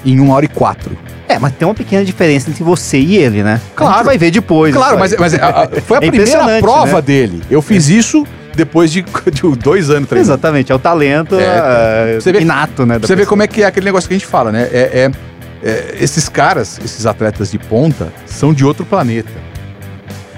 em 0.04 0.18
uma 0.20 0.34
hora 0.34 0.44
e 0.44 0.48
quatro. 0.48 0.96
É, 1.28 1.38
mas 1.38 1.52
tem 1.54 1.66
uma 1.66 1.74
pequena 1.74 2.04
diferença 2.04 2.50
entre 2.50 2.62
você 2.62 2.98
e 2.98 3.16
ele, 3.16 3.42
né? 3.42 3.60
Claro. 3.74 4.04
vai 4.04 4.18
ver 4.18 4.30
depois. 4.30 4.74
Claro, 4.74 4.92
isso 5.04 5.16
mas, 5.18 5.32
mas 5.32 5.34
a- 5.42 5.62
a- 5.64 5.68
foi 5.80 5.96
a 5.98 6.00
É 6.04 6.10
primeira 6.10 6.58
prova 6.60 6.96
né? 6.96 7.02
dele. 7.02 7.42
Eu 7.50 7.62
fiz 7.62 7.88
isso 7.88 8.26
depois 8.54 8.92
de, 8.92 9.02
de 9.32 9.42
dois 9.56 9.88
anos 9.90 10.08
treinando. 10.08 10.32
Exatamente, 10.32 10.70
é 10.70 10.74
o 10.74 10.78
talento 10.78 11.34
É, 11.38 12.14
é, 12.16 12.20
você 12.20 12.30
vê- 12.32 12.40
inato, 12.40 12.84
né? 12.86 12.98
Você 12.98 13.08
vê 13.08 13.16
pessoa. 13.22 13.26
como 13.26 13.42
é 13.42 13.46
que 13.46 13.62
é 13.62 13.66
aquele 13.66 13.86
negócio 13.86 14.06
que 14.08 14.14
a 14.14 14.18
gente 14.18 14.26
fala, 14.28 14.52
né? 14.52 14.68
É, 14.70 15.10
é- 15.10 15.10
é, 15.66 15.96
esses 15.98 16.28
caras, 16.28 16.78
esses 16.84 17.06
atletas 17.06 17.50
de 17.50 17.58
ponta, 17.58 18.12
são 18.26 18.52
de 18.52 18.64
outro 18.66 18.84
planeta. 18.84 19.30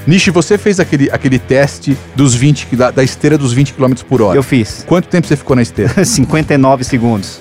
Nishi, 0.06 0.30
você 0.30 0.56
fez 0.56 0.78
aquele, 0.78 1.10
aquele 1.10 1.36
teste 1.36 1.98
dos 2.14 2.32
20, 2.32 2.66
que- 2.66 2.76
da, 2.76 2.92
da 2.92 3.02
esteira 3.02 3.36
dos 3.36 3.52
20 3.52 3.72
km 3.74 3.92
por 4.08 4.22
hora. 4.22 4.38
Eu 4.38 4.42
fiz. 4.44 4.84
Quanto 4.86 5.08
tempo 5.08 5.26
você 5.26 5.36
ficou 5.36 5.56
na 5.56 5.62
esteira? 5.62 5.92
59 6.06 6.84
segundos. 6.84 7.40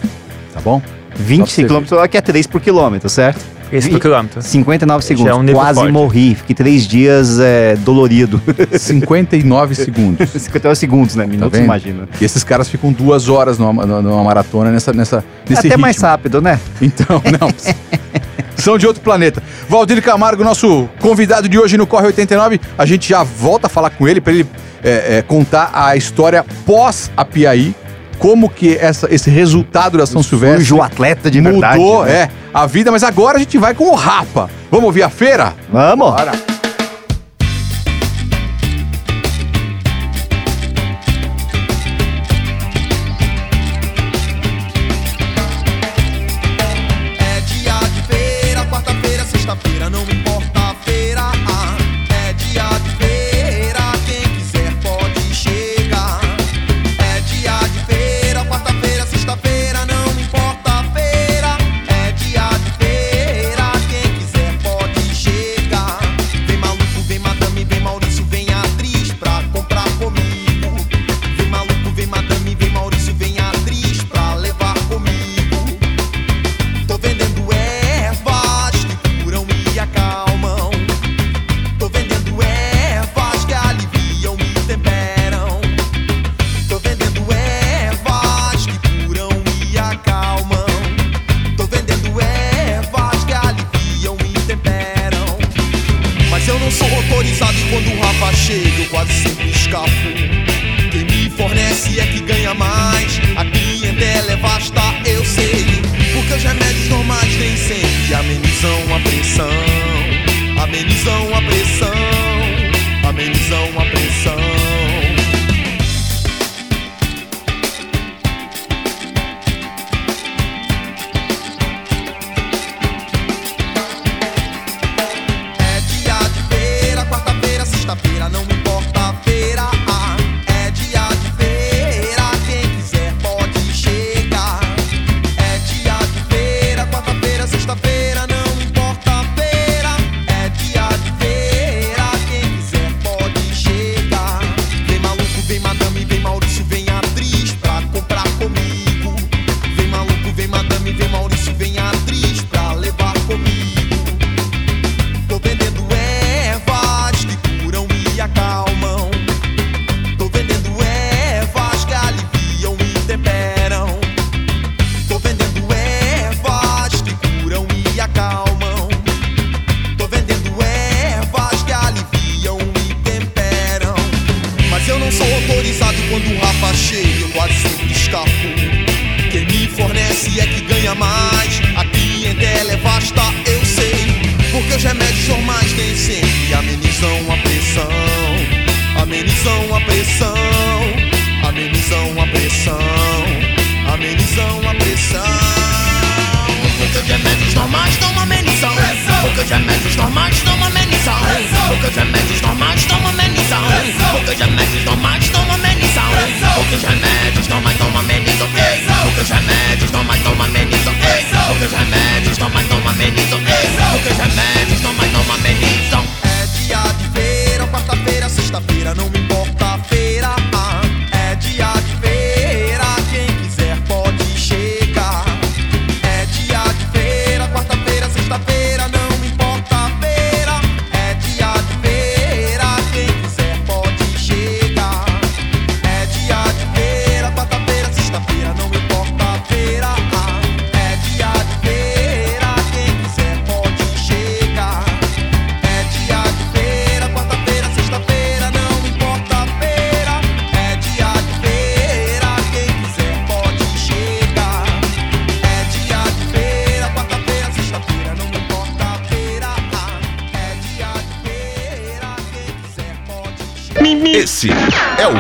Tá 0.52 0.60
bom? 0.62 0.82
20 1.16 1.40
Só 1.40 1.46
pra 1.46 1.46
você 1.46 1.64
quilômetros, 1.66 2.00
aqui 2.00 2.18
é 2.18 2.22
3 2.22 2.48
por 2.48 2.62
quilômetro, 2.62 3.10
certo? 3.10 3.56
Esse 3.72 3.90
por 3.90 4.00
quilômetro. 4.00 4.42
59 4.42 5.02
Já 5.02 5.08
segundos. 5.08 5.32
é 5.32 5.36
um 5.36 5.46
Quase 5.54 5.80
forte. 5.80 5.92
morri. 5.92 6.36
Fiquei 6.36 6.56
três 6.56 6.88
dias 6.88 7.40
é, 7.40 7.76
dolorido. 7.78 8.42
59 8.78 9.76
segundos. 9.76 10.30
59 10.32 10.76
segundos, 10.76 11.16
né? 11.16 11.26
Minutos, 11.26 11.58
Tá 11.58 11.64
imagina. 11.66 12.08
E 12.20 12.24
esses 12.26 12.44
caras 12.44 12.70
ficam 12.70 12.92
duas 12.92 13.28
horas 13.28 13.58
numa, 13.58 13.86
numa 13.86 14.24
maratona 14.24 14.72
nessa, 14.72 14.94
nessa, 14.94 15.24
nesse 15.50 15.60
Até 15.60 15.70
ritmo. 15.70 15.82
mais 15.82 15.98
rápido, 15.98 16.42
né? 16.42 16.60
Então, 16.82 17.22
não. 17.40 17.50
São 18.56 18.78
de 18.78 18.88
outro 18.88 19.02
planeta. 19.02 19.42
Valdir 19.68 20.02
Camargo, 20.02 20.44
nosso 20.44 20.88
convidado 21.00 21.50
de 21.50 21.58
hoje 21.60 21.78
no 21.78 21.86
Corre 21.88 22.08
89. 22.08 22.60
A 22.78 22.86
gente 22.86 23.10
já 23.10 23.24
volta 23.24 23.68
a 23.68 23.70
falar 23.70 23.90
com 23.90 24.08
ele 24.08 24.22
para 24.22 24.32
ele 24.34 24.46
é, 24.84 25.18
é, 25.18 25.22
contar 25.22 25.72
a 25.74 25.96
história 25.96 26.46
pós 26.66 27.12
a 27.18 27.26
Piaí. 27.26 27.76
Como 28.20 28.50
que 28.50 28.76
essa, 28.76 29.08
esse 29.14 29.30
resultado 29.30 29.98
da 29.98 30.06
São 30.06 30.24
Silvestre 30.24 30.74
o 30.74 30.82
atleta 30.82 31.30
de 31.30 31.42
mudou 31.42 31.60
verdade. 31.62 32.12
né? 32.12 32.12
é, 32.12 32.30
a 32.54 32.66
vida. 32.66 32.92
Mas 32.92 33.04
agora 33.04 33.38
a 33.38 33.40
gente 33.40 33.58
vai 33.58 33.74
com 33.74 33.90
o 33.92 33.96
Rapa. 33.96 34.50
Vamos 34.72 34.86
ouvir 34.88 35.04
a 35.04 35.10
feira? 35.10 35.54
Vamos! 35.72 36.10
Bora. 36.12 36.55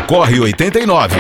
Corre 0.07 0.39
89. 0.39 1.15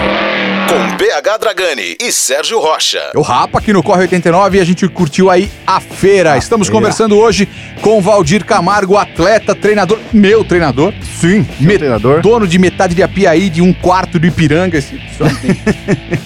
Com 0.67 0.97
PH 0.97 1.37
Dragani 1.37 1.95
e 2.01 2.11
Sérgio 2.11 2.59
Rocha. 2.59 3.11
O 3.15 3.21
Rapa 3.21 3.59
aqui 3.59 3.71
no 3.73 3.81
Corre 3.81 4.01
89 4.01 4.57
e 4.57 4.61
a 4.61 4.63
gente 4.65 4.87
curtiu 4.87 5.29
aí 5.29 5.49
a 5.65 5.79
feira. 5.79 6.37
Estamos 6.37 6.67
feira. 6.67 6.79
conversando 6.81 7.17
hoje 7.17 7.47
com 7.81 8.01
Valdir 8.01 8.45
Camargo, 8.45 8.95
atleta, 8.97 9.55
treinador, 9.55 9.99
meu 10.13 10.43
treinador. 10.43 10.93
Sim, 11.19 11.45
Me- 11.59 11.77
treinador. 11.77 12.21
Dono 12.21 12.47
de 12.47 12.57
metade 12.59 12.93
de 12.95 13.01
Apiaí, 13.03 13.49
de 13.49 13.61
um 13.61 13.73
quarto 13.73 14.19
do 14.19 14.27
Ipiranga. 14.27 14.77
Esse 14.77 14.95
esse 14.95 15.59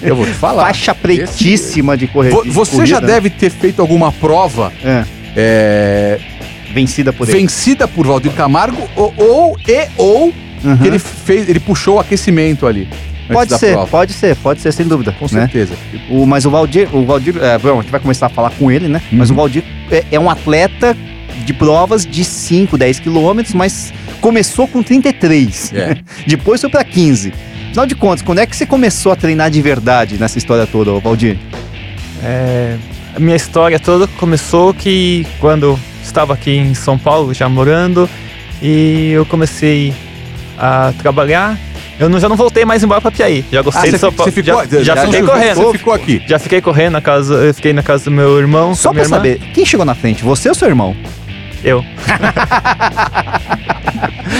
Eu 0.02 0.16
vou 0.16 0.26
te 0.26 0.32
falar. 0.32 0.64
Faixa 0.66 0.94
pretíssima 0.94 1.96
de 1.96 2.06
correr. 2.06 2.30
Vo- 2.30 2.42
de 2.42 2.50
Você 2.50 2.72
corrida, 2.76 2.86
já 2.96 3.00
né? 3.00 3.06
deve 3.06 3.30
ter 3.30 3.50
feito 3.50 3.80
alguma 3.80 4.10
prova 4.12 4.72
É, 4.84 5.04
é, 5.36 6.20
vencida 6.72 7.12
por 7.12 7.28
ele. 7.28 7.38
vencida 7.38 7.86
por 7.88 8.06
Valdir 8.06 8.32
Camargo 8.32 8.88
ou, 8.96 9.14
ou 9.16 9.56
e 9.66 9.86
ou 9.96 10.32
Uhum. 10.62 10.76
que 10.76 10.86
ele 10.86 10.98
fez, 10.98 11.48
ele 11.48 11.60
puxou 11.60 11.96
o 11.96 11.98
aquecimento 12.00 12.66
ali. 12.66 12.88
Pode 13.32 13.56
ser, 13.58 13.72
prova. 13.72 13.86
pode 13.86 14.12
ser, 14.12 14.36
pode 14.36 14.60
ser, 14.60 14.72
sem 14.72 14.86
dúvida. 14.86 15.12
Com 15.12 15.26
né? 15.26 15.42
certeza. 15.42 15.74
O, 16.10 16.26
mas 16.26 16.44
o 16.44 16.50
Valdir, 16.50 16.88
o 16.94 17.04
Valdir, 17.06 17.36
é, 17.40 17.56
bom, 17.58 17.78
a 17.78 17.82
gente 17.82 17.90
vai 17.90 18.00
começar 18.00 18.26
a 18.26 18.28
falar 18.28 18.50
com 18.50 18.70
ele, 18.70 18.88
né? 18.88 19.00
Mas 19.12 19.30
Uhum. 19.30 19.36
o 19.36 19.38
Valdir 19.38 19.62
é, 19.90 20.04
é 20.10 20.18
um 20.20 20.28
atleta 20.28 20.96
de 21.44 21.52
provas 21.54 22.04
de 22.04 22.24
5, 22.24 22.76
10 22.76 22.98
quilômetros, 22.98 23.54
mas 23.54 23.92
começou 24.20 24.66
com 24.66 24.82
33. 24.82 25.72
É. 25.72 25.96
Depois 26.26 26.60
foi 26.60 26.68
pra 26.70 26.82
15. 26.82 27.32
Afinal 27.68 27.86
de 27.86 27.94
contas, 27.94 28.20
quando 28.22 28.40
é 28.40 28.46
que 28.46 28.56
você 28.56 28.66
começou 28.66 29.12
a 29.12 29.16
treinar 29.16 29.48
de 29.48 29.62
verdade 29.62 30.18
nessa 30.18 30.36
história 30.36 30.66
toda, 30.66 30.98
Valdir? 30.98 31.38
É, 32.22 32.76
a 33.14 33.20
minha 33.20 33.36
história 33.36 33.78
toda 33.78 34.08
começou 34.18 34.74
que 34.74 35.24
quando 35.38 35.78
estava 36.02 36.34
aqui 36.34 36.50
em 36.50 36.74
São 36.74 36.98
Paulo, 36.98 37.32
já 37.32 37.48
morando, 37.48 38.10
e 38.60 39.12
eu 39.12 39.24
comecei 39.24 39.94
a 40.60 40.92
trabalhar. 40.98 41.56
Eu 41.98 42.08
não- 42.08 42.18
já 42.20 42.28
não 42.28 42.36
voltei 42.36 42.64
mais 42.64 42.82
embora 42.82 43.00
para 43.00 43.10
Piaí. 43.10 43.44
Já 43.52 43.60
Ah, 43.60 43.62
gostei 43.62 43.82
você, 43.90 43.90
de 43.92 43.98
São 43.98 44.12
Paulo. 44.12 44.30
você 44.32 44.42
ficou, 44.42 44.64
já, 44.66 44.82
já 44.82 44.96
fiquei 45.04 45.20
você 45.22 45.26
correndo. 45.30 45.72
ficou 45.72 45.92
aqui. 45.92 46.22
Já 46.26 46.38
fiquei 46.38 46.60
correndo 46.60 46.92
na 46.92 47.00
casa, 47.00 47.34
eu 47.34 47.52
fiquei 47.54 47.72
na 47.72 47.82
casa 47.82 48.04
do 48.04 48.10
meu 48.10 48.38
irmão. 48.38 48.74
Só 48.74 48.90
pra 48.92 49.02
irmã. 49.02 49.16
saber, 49.16 49.38
quem 49.52 49.64
chegou 49.66 49.84
na 49.84 49.94
frente? 49.94 50.22
Você 50.24 50.48
ou 50.48 50.54
seu 50.54 50.68
irmão? 50.68 50.96
Eu. 51.62 51.84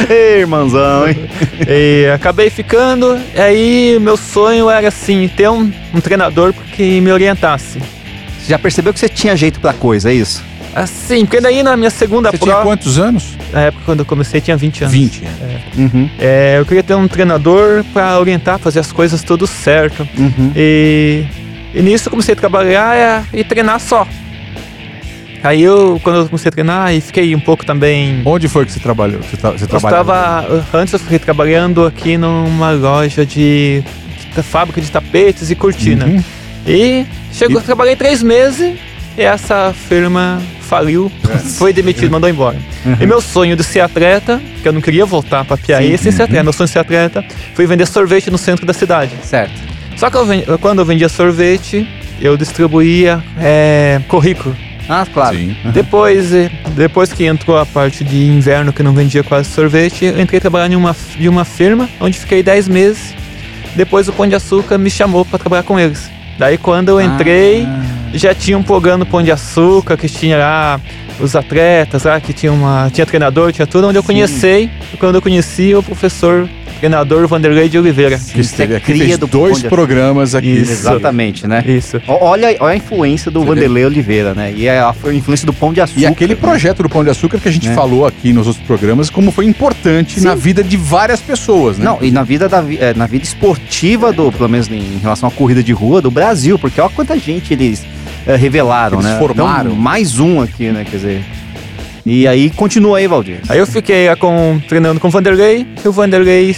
Ei, 0.09 0.41
irmãozão, 0.41 1.09
hein? 1.09 1.29
E 1.69 2.09
acabei 2.15 2.49
ficando, 2.49 3.19
e 3.35 3.41
aí 3.41 3.99
meu 4.01 4.17
sonho 4.17 4.71
era 4.71 4.89
assim, 4.89 5.29
ter 5.29 5.49
um, 5.51 5.71
um 5.95 6.01
treinador 6.01 6.53
que 6.75 7.01
me 7.01 7.13
orientasse. 7.13 7.79
Você 7.79 8.49
já 8.49 8.59
percebeu 8.59 8.93
que 8.95 8.99
você 8.99 9.09
tinha 9.09 9.37
jeito 9.37 9.61
pra 9.61 9.73
coisa, 9.75 10.11
é 10.11 10.15
isso? 10.15 10.43
Assim, 10.75 11.27
porque 11.27 11.41
daí 11.41 11.63
na 11.63 11.77
minha 11.77 11.91
segunda 11.91 12.31
Você 12.31 12.39
tinha 12.39 12.55
prova, 12.55 12.63
quantos 12.67 12.99
anos? 12.99 13.37
Na 13.53 13.61
época 13.63 13.83
quando 13.87 14.01
eu 14.01 14.05
comecei 14.05 14.41
tinha 14.41 14.57
20 14.57 14.83
anos. 14.85 14.95
20. 14.95 15.21
né? 15.23 15.61
Uhum, 15.77 16.11
É, 16.19 16.57
eu 16.59 16.67
queria 16.67 16.83
ter 16.83 16.95
um 16.95 17.07
treinador 17.09 17.85
para 17.93 18.19
orientar, 18.19 18.59
fazer 18.59 18.81
as 18.81 18.91
coisas 18.93 19.23
tudo 19.23 19.47
certo. 19.47 20.07
uhum. 20.19 20.53
E, 20.57 21.25
e 21.75 21.83
nisso 21.83 22.09
eu 22.09 22.11
comecei 22.11 22.35
a 22.35 22.37
trabalhar 22.37 22.97
é, 22.97 23.23
e 23.33 23.45
treinar 23.45 23.79
só. 23.81 24.07
Aí 25.43 25.63
eu, 25.63 25.99
quando 26.03 26.17
eu 26.21 26.27
comecei 26.27 26.51
a 26.51 26.53
treinar, 26.53 26.95
e 26.95 27.01
fiquei 27.01 27.35
um 27.35 27.41
pouco 27.41 27.65
também. 27.65 28.21
Onde 28.27 28.47
foi 28.47 28.67
que 28.67 28.73
você 28.73 28.81
trabalhou? 28.81 29.23
Você, 29.23 29.37
tá- 29.39 29.51
você 29.53 29.65
Eu 29.65 29.77
estava. 29.77 30.45
Antes 30.75 30.93
eu 30.93 30.99
fiquei 30.99 31.19
trabalhando 31.19 31.87
aqui 31.87 32.19
numa 32.19 32.73
loja 32.73 33.25
de, 33.25 33.83
de 34.37 34.43
fábrica 34.43 34.83
de 34.83 34.91
tapetes 34.91 35.51
e 35.51 35.55
cortina. 35.55 36.05
Uhum. 36.05 36.23
E 36.67 37.07
chegou, 37.33 37.59
E- 37.59 37.65
trabalhei 37.65 37.97
três 37.97 38.23
meses 38.23 38.77
e 39.17 39.23
essa 39.23 39.73
firma 39.89 40.43
faliu, 40.71 41.11
foi 41.59 41.73
demitido, 41.73 42.11
mandou 42.13 42.31
embora. 42.31 42.57
E 43.01 43.05
meu 43.05 43.21
sonho 43.21 43.57
de 43.57 43.65
ser 43.65 43.81
atleta, 43.81 44.41
que 44.63 44.69
eu 44.69 44.73
não 44.73 44.81
queria 44.81 45.05
voltar 45.05 45.45
para 45.45 45.57
Piaí 45.57 45.99
sem 45.99 46.13
ser 46.13 46.23
atleta, 46.23 46.45
meu 46.45 46.53
sonho 46.53 46.67
de 46.69 46.73
ser 46.73 46.79
atleta 46.79 47.25
foi 47.55 47.67
vender 47.67 47.87
sorvete 47.87 48.31
no 48.31 48.39
centro 48.39 48.65
da 48.65 48.73
cidade. 48.73 49.11
Certo. 49.25 49.53
Só 49.97 50.09
que 50.09 50.17
eu 50.17 50.25
ven- 50.25 50.45
quando 50.61 50.79
eu 50.79 50.85
vendia 50.85 51.09
sorvete, 51.09 51.87
eu 52.21 52.37
distribuía 52.37 53.21
é, 53.39 54.01
currículo. 54.07 54.57
Ah, 54.89 55.05
claro. 55.13 55.37
Sim. 55.37 55.57
Depois, 55.73 56.33
eh, 56.33 56.51
depois 56.77 57.13
que 57.13 57.25
entrou 57.25 57.57
a 57.59 57.67
parte 57.67 58.03
de 58.05 58.27
inverno 58.27 58.73
que 58.73 58.81
eu 58.81 58.85
não 58.85 58.93
vendia 58.95 59.23
quase 59.23 59.49
sorvete, 59.51 60.05
eu 60.05 60.21
entrei 60.21 60.39
a 60.39 60.41
trabalhar 60.41 60.71
em 60.73 60.77
uma, 60.77 60.97
em 61.19 61.29
uma 61.29 61.45
firma 61.45 61.89
onde 62.01 62.19
fiquei 62.19 62.43
10 62.43 62.67
meses. 62.69 63.15
Depois 63.77 64.09
o 64.09 64.13
Pão 64.13 64.27
de 64.27 64.35
Açúcar 64.35 64.79
me 64.79 64.91
chamou 64.91 65.25
para 65.25 65.39
trabalhar 65.39 65.63
com 65.65 65.79
eles. 65.79 66.11
Daí 66.39 66.57
quando 66.59 66.89
eu 66.89 67.01
entrei, 67.01 67.67
já 68.13 68.35
tinha 68.35 68.57
um 68.59 68.63
programa 68.63 69.07
Pão 69.07 69.23
de 69.23 69.31
Açúcar, 69.31 69.97
que 69.97 70.09
tinha 70.09 70.39
lá 70.39 70.81
os 71.19 71.37
atletas, 71.37 72.05
lá, 72.05 72.21
que 72.21 72.33
tinha, 72.33 72.53
uma, 72.53 72.91
tinha 72.93 73.07
treinador, 73.07 73.53
tinha 73.53 73.67
tudo, 73.67 73.89
onde 73.89 73.99
eu 73.99 74.03
Sim. 74.03 74.07
conheci, 74.07 74.71
quando 74.99 75.17
eu 75.17 75.23
conheci 75.23 75.75
o 75.75 75.83
professor 75.83 76.49
treinador 76.81 77.29
Vanderlei 77.29 77.69
de 77.69 77.79
Oliveira. 77.79 78.17
Que 78.19 78.25
Você 78.25 78.41
esteve 78.41 78.75
é 78.75 78.77
aqui, 78.79 78.87
cria 78.87 79.05
fez 79.05 79.19
do 79.19 79.27
dois 79.27 79.63
programas 79.63 80.35
aqui. 80.35 80.49
Isso. 80.51 80.73
Exatamente, 80.73 81.47
né? 81.47 81.63
Isso. 81.67 82.01
Olha, 82.09 82.57
olha 82.59 82.73
a 82.73 82.77
influência 82.77 83.31
do 83.31 83.41
Você 83.41 83.49
Vanderlei 83.49 83.85
Oliveira, 83.85 84.35
né? 84.35 84.53
E 84.57 84.69
a, 84.69 84.89
a 84.89 85.13
influência 85.13 85.47
do 85.47 85.53
Pão 85.53 85.73
de 85.73 85.81
Açúcar. 85.81 86.01
E 86.01 86.07
aquele 86.07 86.35
né? 86.35 86.41
projeto 86.41 86.83
do 86.83 86.89
Pão 86.89 87.05
de 87.05 87.11
Açúcar 87.11 87.39
que 87.39 87.49
a 87.49 87.53
gente 87.53 87.69
Né? 87.69 87.75
falou 87.75 88.07
aqui 88.07 88.33
nos 88.33 88.47
outros 88.47 88.65
programas, 88.65 89.11
como 89.11 89.31
foi 89.31 89.45
importante 89.45 90.19
Sim. 90.19 90.27
na 90.27 90.35
vida 90.35 90.65
de 90.65 90.77
várias 90.77 91.21
pessoas, 91.21 91.77
né? 91.77 91.85
Não, 91.85 91.99
e 92.01 92.11
na 92.11 92.23
vida, 92.23 92.49
da, 92.49 92.65
eh, 92.69 92.95
na 92.97 93.07
vida 93.07 93.25
esportiva, 93.25 94.11
do, 94.13 94.33
pelo 94.33 94.49
menos 94.49 94.69
em 94.69 94.99
relação 95.03 95.29
à 95.29 95.33
corrida 95.33 95.63
de 95.63 95.73
rua 95.73 96.01
do 96.01 96.11
Brasil, 96.11 96.59
porque 96.59 96.81
olha 96.81 96.91
quanta 96.91 97.19
gente 97.19 97.53
eles 97.53 97.85
revelaram, 98.37 98.99
Eles 98.99 99.13
né? 99.13 99.19
formaram. 99.19 99.71
Então, 99.71 99.81
mais 99.81 100.19
um 100.19 100.41
aqui, 100.41 100.71
né? 100.71 100.85
Quer 100.85 100.97
dizer. 100.97 101.25
E 102.05 102.27
aí, 102.27 102.51
continua 102.51 102.99
aí, 102.99 103.07
Valdir. 103.07 103.41
Aí 103.49 103.59
eu 103.59 103.67
fiquei 103.67 104.09
lá 104.09 104.17
com, 104.17 104.61
treinando 104.69 104.99
com 104.99 105.09
o 105.09 105.11
Vanderlei 105.11 105.67
e 105.85 105.89
o 105.89 105.93
Vanderlei 105.93 106.57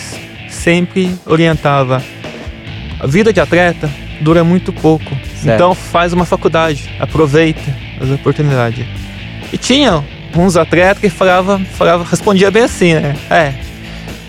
sempre 0.49 1.11
orientava. 1.27 2.03
A 3.01 3.07
vida 3.07 3.33
de 3.33 3.41
atleta 3.41 3.91
dura 4.21 4.45
muito 4.45 4.73
pouco. 4.73 5.11
Certo. 5.43 5.55
Então 5.55 5.75
faz 5.75 6.13
uma 6.13 6.25
faculdade, 6.25 6.89
aproveita 7.01 7.75
as 8.01 8.09
oportunidades. 8.11 8.87
E 9.53 9.59
tinha 9.59 10.03
uns 10.37 10.57
atletas 10.57 10.99
que 11.01 11.11
falava, 11.11 11.59
falava, 11.77 12.05
respondia 12.05 12.51
bem 12.51 12.63
assim, 12.63 12.95
né? 12.95 13.17
É, 13.29 13.53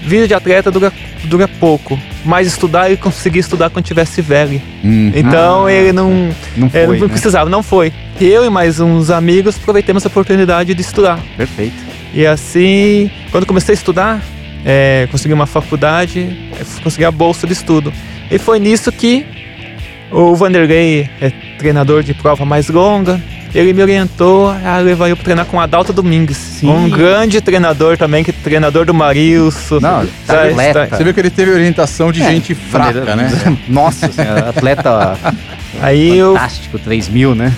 vida 0.05 0.27
de 0.27 0.33
atleta 0.33 0.69
dura, 0.69 0.91
dura 1.25 1.47
pouco, 1.47 1.99
mas 2.25 2.47
estudar 2.47 2.87
ele 2.87 2.97
conseguia 2.97 3.39
estudar 3.39 3.69
quando 3.69 3.85
tivesse 3.85 4.21
velho. 4.21 4.61
Hum. 4.83 5.11
Então 5.15 5.65
Ah, 5.65 5.71
ele 5.73 5.91
não, 5.91 6.29
Não 6.55 6.69
foi, 6.69 6.79
ele 6.81 6.99
não 6.99 7.07
né? 7.07 7.13
precisava, 7.13 7.49
não 7.49 7.63
foi. 7.63 7.91
Eu 8.19 8.45
e 8.45 8.49
mais 8.49 8.79
uns 8.79 9.09
amigos 9.09 9.55
aproveitamos 9.57 10.05
a 10.05 10.07
oportunidade 10.07 10.73
de 10.73 10.81
estudar. 10.81 11.19
Perfeito. 11.37 11.75
E 12.13 12.25
assim, 12.25 13.09
quando 13.31 13.45
comecei 13.45 13.73
a 13.73 13.75
estudar, 13.75 14.21
é, 14.65 15.07
consegui 15.11 15.33
uma 15.33 15.47
faculdade, 15.47 16.51
consegui 16.83 17.05
a 17.05 17.11
bolsa 17.11 17.47
de 17.47 17.53
estudo. 17.53 17.91
E 18.29 18.37
foi 18.37 18.59
nisso 18.59 18.91
que 18.91 19.25
o 20.11 20.35
Vanderlei, 20.35 21.09
é 21.19 21.31
treinador 21.57 22.03
de 22.03 22.13
prova 22.13 22.45
mais 22.45 22.67
longa, 22.69 23.19
ele 23.53 23.73
me 23.73 23.81
orientou 23.81 24.49
a 24.49 24.77
levar 24.79 25.09
eu 25.09 25.15
para 25.15 25.23
treinar 25.25 25.45
com 25.45 25.57
o 25.57 25.59
Adalto 25.59 25.93
Domingues. 25.93 26.61
Um 26.63 26.89
grande 26.89 27.39
treinador 27.41 27.97
também, 27.97 28.23
que 28.23 28.31
é 28.31 28.33
treinador 28.43 28.85
do 28.85 28.93
Marilson. 28.93 29.79
Não, 29.79 30.05
Tá- 30.25 30.43
atleta. 30.43 30.87
tá- 30.87 30.97
Você 30.97 31.03
viu 31.03 31.13
que 31.13 31.19
ele 31.19 31.29
teve 31.29 31.51
orientação 31.51 32.11
de 32.11 32.21
É, 32.23 32.29
gente 32.31 32.55
fraca, 32.55 33.15
né? 33.15 33.29
Nossa 33.67 34.11
senhora, 34.11 34.49
atleta 34.49 35.17
Aí 35.81 36.17
eu, 36.17 36.33
fantástico, 36.33 36.79
3 36.79 37.09
mil, 37.09 37.33
né? 37.35 37.51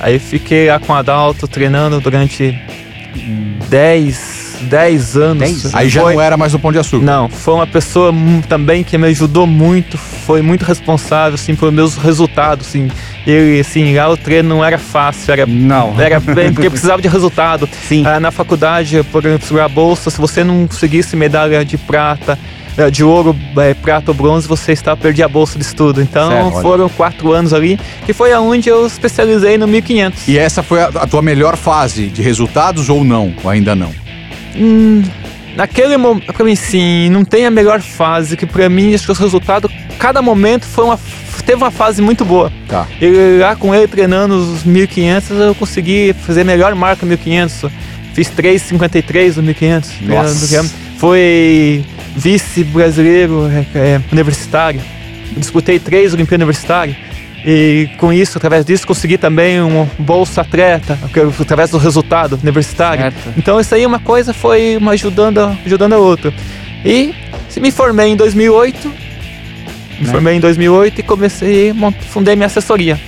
aí 0.00 0.18
fiquei 0.18 0.68
lá 0.68 0.78
com 0.78 0.92
o 0.92 0.96
Adalto 0.96 1.46
treinando 1.46 2.00
durante 2.00 2.58
10, 3.68 4.39
10 4.62 5.16
anos. 5.16 5.38
10? 5.38 5.74
Aí 5.74 5.88
já 5.88 6.02
Foi- 6.02 6.14
não 6.14 6.20
era 6.20 6.36
mais 6.36 6.54
o 6.54 6.58
Pão 6.58 6.72
de 6.72 6.78
Açúcar. 6.78 7.04
Não, 7.04 7.28
foi 7.28 7.54
uma 7.54 7.66
pessoa 7.66 8.12
também 8.48 8.82
que 8.84 8.96
me 8.98 9.06
ajudou 9.08 9.46
muito, 9.46 9.96
foi 9.98 10.42
muito 10.42 10.62
responsável, 10.64 11.34
assim, 11.34 11.54
pelos 11.54 11.74
meus 11.74 11.96
resultados, 11.96 12.68
assim. 12.68 12.90
Ele, 13.26 13.60
assim, 13.60 13.94
lá 13.94 14.08
o 14.08 14.16
treino 14.16 14.48
não 14.48 14.64
era 14.64 14.78
fácil, 14.78 15.32
era, 15.32 15.46
Não. 15.46 15.94
era 16.00 16.18
bem, 16.20 16.52
porque 16.52 16.66
eu 16.66 16.70
precisava 16.70 17.00
de 17.02 17.08
resultado. 17.08 17.68
Sim. 17.88 18.04
Ah, 18.06 18.18
na 18.20 18.30
faculdade, 18.30 19.02
por 19.12 19.24
exemplo, 19.24 19.60
a 19.60 19.68
bolsa, 19.68 20.10
se 20.10 20.18
você 20.18 20.42
não 20.42 20.66
conseguisse 20.66 21.14
medalha 21.16 21.64
de 21.64 21.76
prata, 21.76 22.38
eh, 22.78 22.90
de 22.90 23.04
ouro, 23.04 23.36
eh, 23.58 23.74
prata 23.74 24.10
ou 24.10 24.14
bronze, 24.14 24.48
você 24.48 24.72
estava 24.72 24.96
perdia 24.96 25.26
a 25.26 25.28
bolsa 25.28 25.58
de 25.58 25.64
estudo. 25.64 26.00
Então, 26.00 26.30
Certo, 26.30 26.52
olha. 26.52 26.62
foram 26.62 26.88
quatro 26.88 27.32
anos 27.32 27.52
ali, 27.52 27.78
que 28.06 28.12
foi 28.12 28.32
aonde 28.32 28.68
eu 28.68 28.86
especializei 28.86 29.58
no 29.58 29.66
1500. 29.68 30.26
E 30.28 30.38
essa 30.38 30.62
foi 30.62 30.80
a, 30.80 30.86
a 30.88 31.06
tua 31.06 31.20
melhor 31.22 31.56
fase 31.56 32.06
de 32.08 32.22
resultados 32.22 32.88
ou 32.88 33.04
não? 33.04 33.34
Ou 33.44 33.50
ainda 33.50 33.74
não? 33.74 33.92
Hum, 34.56 35.02
naquele 35.56 35.96
momento, 35.96 36.32
pra 36.32 36.44
mim, 36.44 36.54
sim, 36.54 37.08
não 37.10 37.24
tem 37.24 37.46
a 37.46 37.50
melhor 37.50 37.80
fase, 37.80 38.36
que 38.36 38.46
pra 38.46 38.68
mim, 38.68 38.94
acho 38.94 39.06
que 39.06 39.12
os 39.12 39.18
resultados, 39.18 39.70
cada 39.98 40.20
momento 40.20 40.64
foi 40.66 40.84
uma, 40.84 40.98
teve 41.44 41.56
uma 41.56 41.70
fase 41.70 42.00
muito 42.02 42.24
boa. 42.24 42.52
Tá. 42.68 42.86
E 43.00 43.38
lá 43.38 43.56
com 43.56 43.74
ele 43.74 43.88
treinando 43.88 44.36
os 44.36 44.64
1500, 44.64 45.30
eu 45.30 45.54
consegui 45.54 46.14
fazer 46.24 46.42
a 46.42 46.44
melhor 46.44 46.74
marca 46.74 47.04
1500. 47.04 47.70
Fiz 48.12 48.28
3,53 48.28 49.36
no 49.36 49.42
1500. 49.42 50.00
Nossa. 50.02 50.64
Foi 50.98 51.84
vice 52.16 52.64
brasileiro 52.64 53.48
é, 53.48 53.78
é, 53.78 54.00
universitário. 54.12 54.80
Disputei 55.36 55.78
três 55.78 56.12
Olimpíadas 56.12 56.42
Universitárias. 56.42 56.96
E 57.44 57.88
com 57.96 58.12
isso, 58.12 58.36
através 58.38 58.64
disso, 58.64 58.86
consegui 58.86 59.16
também 59.16 59.60
um 59.62 59.86
bolsa 59.98 60.42
atleta, 60.42 60.98
através 61.40 61.70
do 61.70 61.78
resultado 61.78 62.38
universitário. 62.42 63.02
Certo. 63.02 63.32
Então 63.36 63.58
isso 63.58 63.74
aí 63.74 63.86
uma 63.86 63.98
coisa 63.98 64.34
foi 64.34 64.76
uma 64.76 64.92
ajudando, 64.92 65.56
ajudando 65.64 65.94
a 65.94 65.98
outra. 65.98 66.32
E 66.84 67.14
se 67.48 67.58
me 67.60 67.70
formei 67.70 68.08
em 68.12 68.16
2008, 68.16 68.88
Me 68.88 70.06
né? 70.06 70.12
formei 70.12 70.34
em 70.36 70.40
2008 70.40 71.00
e 71.00 71.02
comecei, 71.02 71.74
fundei 72.08 72.36
minha 72.36 72.46
assessoria. 72.46 73.00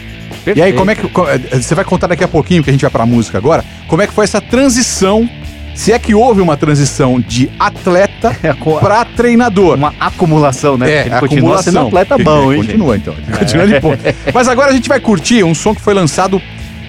E 0.56 0.60
aí, 0.60 0.72
como 0.72 0.90
é 0.90 0.94
que. 0.96 1.06
eh, 1.06 1.58
Você 1.60 1.74
vai 1.74 1.84
contar 1.84 2.08
daqui 2.08 2.24
a 2.24 2.28
pouquinho 2.28 2.64
que 2.64 2.70
a 2.70 2.72
gente 2.72 2.82
vai 2.82 2.90
pra 2.90 3.06
música 3.06 3.38
agora. 3.38 3.64
Como 3.86 4.02
é 4.02 4.06
que 4.08 4.12
foi 4.12 4.24
essa 4.24 4.40
transição? 4.40 5.28
Se 5.74 5.92
é 5.92 5.98
que 5.98 6.14
houve 6.14 6.40
uma 6.40 6.56
transição 6.56 7.20
de 7.20 7.50
atleta 7.58 8.36
É, 8.42 8.52
pra 8.80 9.04
treinador. 9.04 9.76
Uma 9.76 9.94
acumulação, 9.98 10.76
né? 10.76 10.90
É, 10.90 11.00
ele 11.06 11.18
continua 11.20 11.62
sendo 11.62 11.80
um 11.80 11.86
atleta 11.88 12.18
bom, 12.18 12.52
hein? 12.52 12.60
Continua, 12.60 12.96
então. 12.96 13.14
Ele 13.14 13.38
Continua 13.38 13.66
de 13.66 13.80
ponto. 13.80 13.98
Mas 14.34 14.48
agora 14.48 14.70
a 14.70 14.72
gente 14.74 14.88
vai 14.88 15.00
curtir 15.00 15.42
um 15.42 15.54
som 15.54 15.74
que 15.74 15.80
foi 15.80 15.94
lançado 15.94 16.40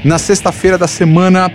na 0.04 0.18
sexta-feira 0.18 0.78
da 0.78 0.88
semana 0.88 1.52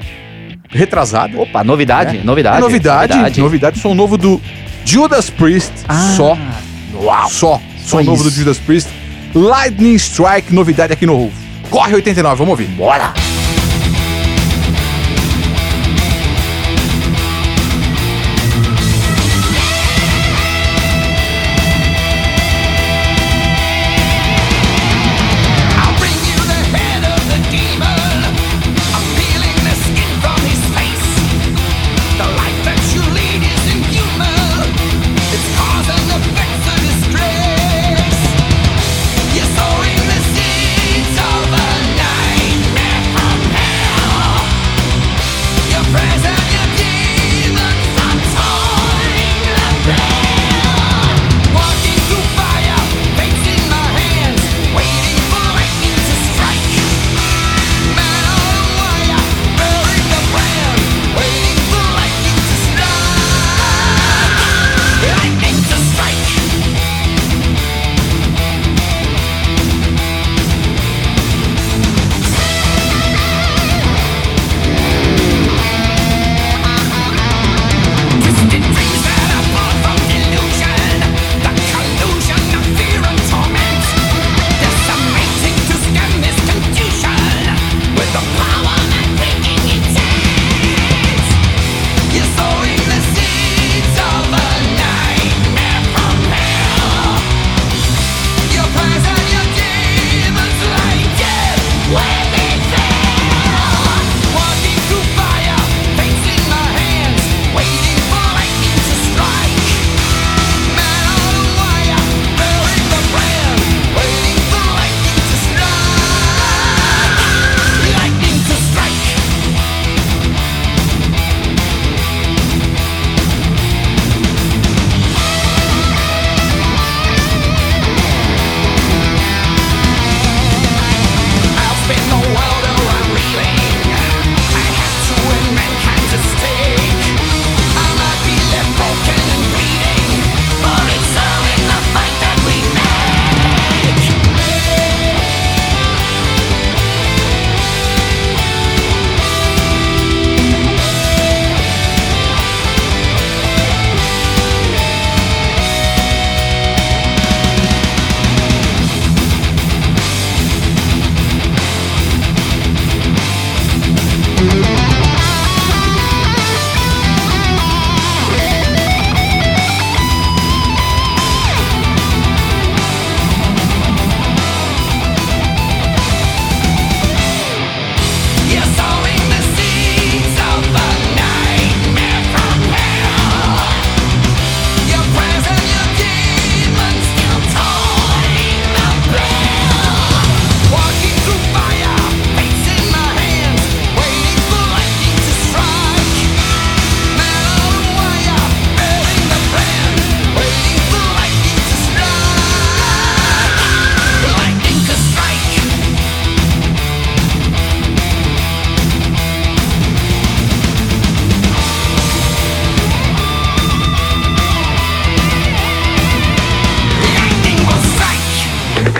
retrasada. 0.70 1.38
Opa, 1.38 1.62
novidade, 1.64 2.18
É. 2.18 2.22
novidade. 2.24 2.56
É 2.56 2.60
novidade, 2.60 3.40
novidade. 3.40 3.78
Som 3.78 3.94
novo 3.94 4.16
do 4.16 4.40
Judas 4.84 5.28
Priest. 5.30 5.72
Ah, 5.88 6.14
só. 6.16 6.38
Só. 7.28 7.60
Som 7.84 8.02
novo 8.02 8.24
do. 8.24 8.30
Judas 8.30 8.58
Priest. 8.58 8.88
Lightning 9.34 9.94
Strike, 9.96 10.52
novidade 10.54 10.92
aqui 10.92 11.04
no 11.06 11.30
Corre 11.70 11.94
89. 11.94 12.36
Vamos 12.38 12.50
ouvir. 12.52 12.66
Bora! 12.68 13.12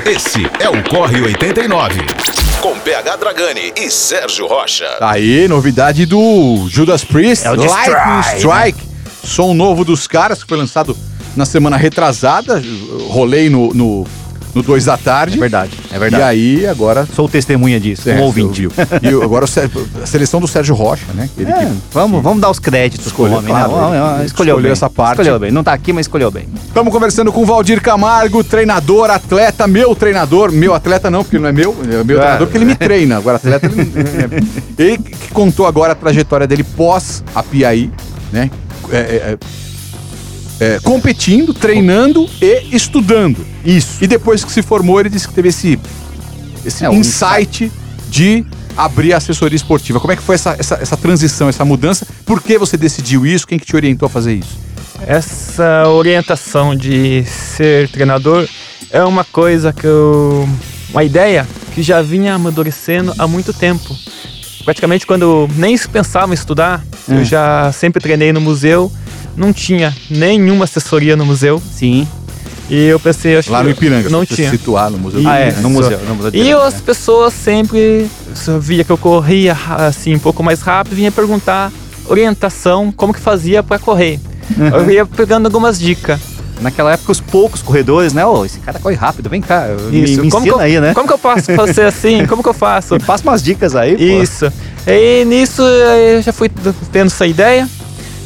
Esse 0.09 0.51
é 0.59 0.71
o 0.71 0.83
Corre 0.85 1.21
89. 1.21 2.01
Com 2.63 2.79
PH 2.79 3.17
Dragani 3.17 3.75
e 3.77 3.91
Sérgio 3.91 4.47
Rocha. 4.47 4.87
Aí, 5.03 5.47
novidade 5.47 6.07
do 6.07 6.67
Judas 6.71 7.05
Priest, 7.05 7.47
É 7.47 7.51
o 7.51 7.55
Lightning 7.55 8.21
Destroy, 8.23 8.39
Strike. 8.39 8.81
Som 9.23 9.53
novo 9.53 9.85
dos 9.85 10.07
caras, 10.07 10.43
que 10.43 10.49
foi 10.49 10.57
lançado 10.57 10.97
na 11.37 11.45
semana 11.45 11.77
retrasada. 11.77 12.63
Rolei 13.11 13.51
no, 13.51 13.75
no, 13.75 14.07
no 14.59 14.63
2 14.63 14.85
da 14.85 14.97
tarde. 14.97 15.37
É 15.37 15.41
verdade, 15.41 15.73
é 15.93 15.97
E 15.97 15.99
verdade. 15.99 16.23
aí, 16.25 16.67
agora. 16.67 17.07
Sou 17.15 17.29
testemunha 17.29 17.79
disso, 17.79 18.11
É, 18.11 18.15
um 18.17 18.23
ouvinte. 18.23 18.69
E 19.03 19.09
agora 19.23 19.45
a 19.47 20.07
seleção 20.07 20.41
do 20.41 20.49
Sérgio 20.49 20.75
Rocha, 20.75 21.05
né? 21.15 21.29
Ele 21.39 21.51
É, 21.51 21.59
que 21.67 21.73
vamos, 21.93 22.23
vamos 22.23 22.41
dar 22.41 22.51
os 22.51 22.59
créditos 22.59 23.07
Escolheu, 23.07 23.39
homem, 23.39 23.49
claro, 23.49 23.71
né? 23.71 23.77
Ele 23.77 23.81
vamos, 23.81 24.25
escolheu, 24.27 24.27
escolheu 24.55 24.63
bem. 24.63 24.73
essa 24.73 24.91
parte. 24.91 25.13
Escolheu 25.21 25.39
bem. 25.39 25.51
Não 25.53 25.63
tá 25.63 25.73
aqui, 25.73 25.93
mas 25.93 26.05
escolheu 26.07 26.31
bem. 26.31 26.49
Estamos 26.67 26.93
conversando 26.93 27.33
com 27.33 27.43
o 27.43 27.47
Valdir 27.47 27.81
Camargo, 27.81 28.43
treinador, 28.43 29.11
atleta, 29.11 29.67
meu 29.67 29.95
treinador, 29.95 30.51
meu 30.53 30.75
atleta 30.75 31.11
não, 31.11 31.23
porque 31.23 31.39
não 31.39 31.49
é 31.49 31.53
meu, 31.53 31.75
é 31.85 32.03
meu 32.05 32.17
Ah. 32.19 32.21
treinador 32.23 32.47
porque 32.49 32.59
ele 32.59 32.65
me 32.65 32.75
treina. 32.75 33.17
Agora, 33.17 33.37
atleta, 33.37 33.67
ele, 33.67 33.77
não- 33.85 34.85
ele 34.87 34.99
que 34.99 35.29
contou 35.33 35.67
agora 35.67 35.93
a 35.93 35.95
trajetória 35.97 36.47
dele 36.47 36.65
pós 36.65 37.23
a 37.35 37.43
Piaí, 37.43 37.91
né? 38.33 38.51
É, 38.91 38.97
é, 38.97 39.39
é, 40.61 40.79
competindo, 40.83 41.55
treinando 41.55 42.29
e 42.41 42.75
estudando. 42.75 43.45
Isso. 43.65 44.03
E 44.03 44.07
depois 44.07 44.45
que 44.45 44.53
se 44.53 44.63
formou, 44.63 44.99
ele 45.01 45.09
disse 45.09 45.29
que 45.29 45.35
teve 45.35 45.49
esse, 45.49 45.79
esse 46.65 46.85
É, 46.85 46.91
um 46.91 46.95
insight 46.95 47.71
de 48.09 48.45
abrir 48.77 49.13
a 49.13 49.17
assessoria 49.19 49.57
esportiva. 49.57 50.01
Como 50.01 50.13
é 50.13 50.17
que 50.17 50.23
foi 50.23 50.35
essa, 50.37 50.57
essa, 50.59 50.75
essa 50.77 50.97
transição, 50.97 51.49
essa 51.49 51.65
mudança? 51.65 52.07
Por 52.25 52.43
que 52.43 52.59
você 52.59 52.77
decidiu 52.77 53.27
isso? 53.27 53.47
Quem 53.47 53.59
que 53.59 53.67
te 53.67 53.77
orientou 53.77 54.07
a 54.07 54.11
fazer 54.11 54.35
isso? 54.35 54.57
Essa 55.07 55.89
orientação 55.89 56.75
de 56.75 57.25
ser 57.25 57.89
treinador 57.91 58.49
é 58.91 59.03
uma 59.05 59.25
coisa 59.25 59.73
que 59.73 59.87
eu. 59.87 60.49
Uma 60.91 61.05
ideia 61.05 61.47
que 61.75 61.83
já 61.83 62.01
vinha 62.01 62.35
amadurecendo 62.35 63.13
há 63.19 63.27
muito 63.27 63.53
tempo. 63.53 63.95
Praticamente 64.65 65.07
quando 65.07 65.49
nem 65.57 65.77
pensava 65.79 66.33
em 66.33 66.35
estudar, 66.35 66.83
Hum. 67.09 67.19
eu 67.19 67.25
já 67.25 67.73
sempre 67.73 68.03
treinei 68.03 68.33
no 68.33 68.41
museu, 68.41 68.93
não 69.39 69.53
tinha 69.53 69.95
nenhuma 70.11 70.65
assessoria 70.65 71.17
no 71.17 71.25
museu. 71.25 71.63
Sim. 71.73 72.07
E 72.69 72.85
eu 72.85 73.01
pensei, 73.01 73.37
acho 73.39 73.51
Lá 73.51 73.61
que 73.61 73.65
no 73.65 73.71
Ipiranga, 73.71 74.11
não 74.11 74.27
tinha. 74.27 74.51
situar 74.51 74.91
no 74.91 74.99
museu. 74.99 75.23
Ah, 75.27 75.39
é, 75.39 75.53
no 75.53 75.71
museu. 75.71 75.99
No 76.07 76.15
museu 76.17 76.31
de 76.31 76.37
E 76.37 76.41
Ipiranga, 76.43 76.67
as 76.67 76.81
pessoas 76.81 77.33
sempre 77.33 78.11
eu 78.47 78.61
via 78.61 78.85
que 78.85 78.91
eu 78.91 78.99
corria 78.99 79.57
assim 79.69 80.15
um 80.15 80.19
pouco 80.19 80.43
mais 80.43 80.61
rápido, 80.61 80.95
vinha 80.95 81.11
perguntar 81.11 81.73
orientação, 82.07 82.93
como 82.93 83.15
que 83.15 83.21
fazia 83.21 83.63
para 83.63 83.79
correr. 83.79 84.21
Uhum. 84.57 84.69
Eu 84.69 84.91
ia 84.91 85.07
pegando 85.07 85.47
algumas 85.47 85.79
dicas. 85.79 86.21
Naquela 86.61 86.93
época, 86.93 87.13
os 87.13 87.21
poucos 87.21 87.63
corredores, 87.63 88.13
né? 88.13 88.27
Ô, 88.27 88.45
esse 88.45 88.59
cara 88.59 88.81
corre 88.81 88.97
rápido, 88.97 89.31
vem 89.31 89.41
cá. 89.41 89.69
Me, 89.91 90.03
Isso. 90.03 90.21
me 90.21 90.31
como 90.31 90.43
ensina 90.43 90.43
que 90.43 90.51
eu, 90.51 90.59
aí, 90.59 90.81
né? 90.81 90.93
Como 90.93 91.07
que 91.07 91.13
eu 91.15 91.19
faço 91.19 91.53
pra 91.53 91.73
ser 91.73 91.83
assim? 91.83 92.27
Como 92.27 92.43
que 92.43 92.49
eu 92.49 92.55
faço? 92.55 92.95
Me 92.95 93.01
passa 93.01 93.23
umas 93.23 93.43
dicas 93.43 93.77
aí, 93.77 93.97
pô. 93.97 94.03
Isso. 94.03 94.53
E 94.85 95.25
nisso 95.25 95.63
eu 95.63 96.21
já 96.21 96.33
fui 96.33 96.51
tendo 96.91 97.07
essa 97.07 97.27
ideia. 97.27 97.69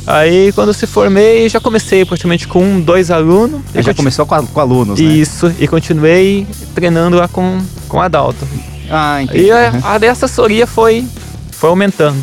Aí 0.06 0.52
quando 0.52 0.72
se 0.74 0.86
formei, 0.86 1.48
já 1.48 1.60
comecei 1.60 2.04
praticamente 2.04 2.48
com 2.48 2.80
dois 2.80 3.10
alunos. 3.10 3.60
Já 3.74 3.82
conti- 3.84 3.96
começou 3.96 4.26
com, 4.26 4.34
a- 4.34 4.42
com 4.42 4.60
alunos, 4.60 4.98
né? 4.98 5.06
Isso, 5.06 5.52
e 5.58 5.68
continuei 5.68 6.46
treinando 6.74 7.16
lá 7.16 7.28
com, 7.28 7.60
com 7.88 8.00
adulto. 8.00 8.46
Ah, 8.90 9.22
entendi. 9.22 9.44
E 9.44 9.50
a, 9.52 9.72
a 9.84 9.98
da 9.98 10.10
assessoria 10.10 10.66
foi, 10.66 11.06
foi 11.52 11.70
aumentando. 11.70 12.22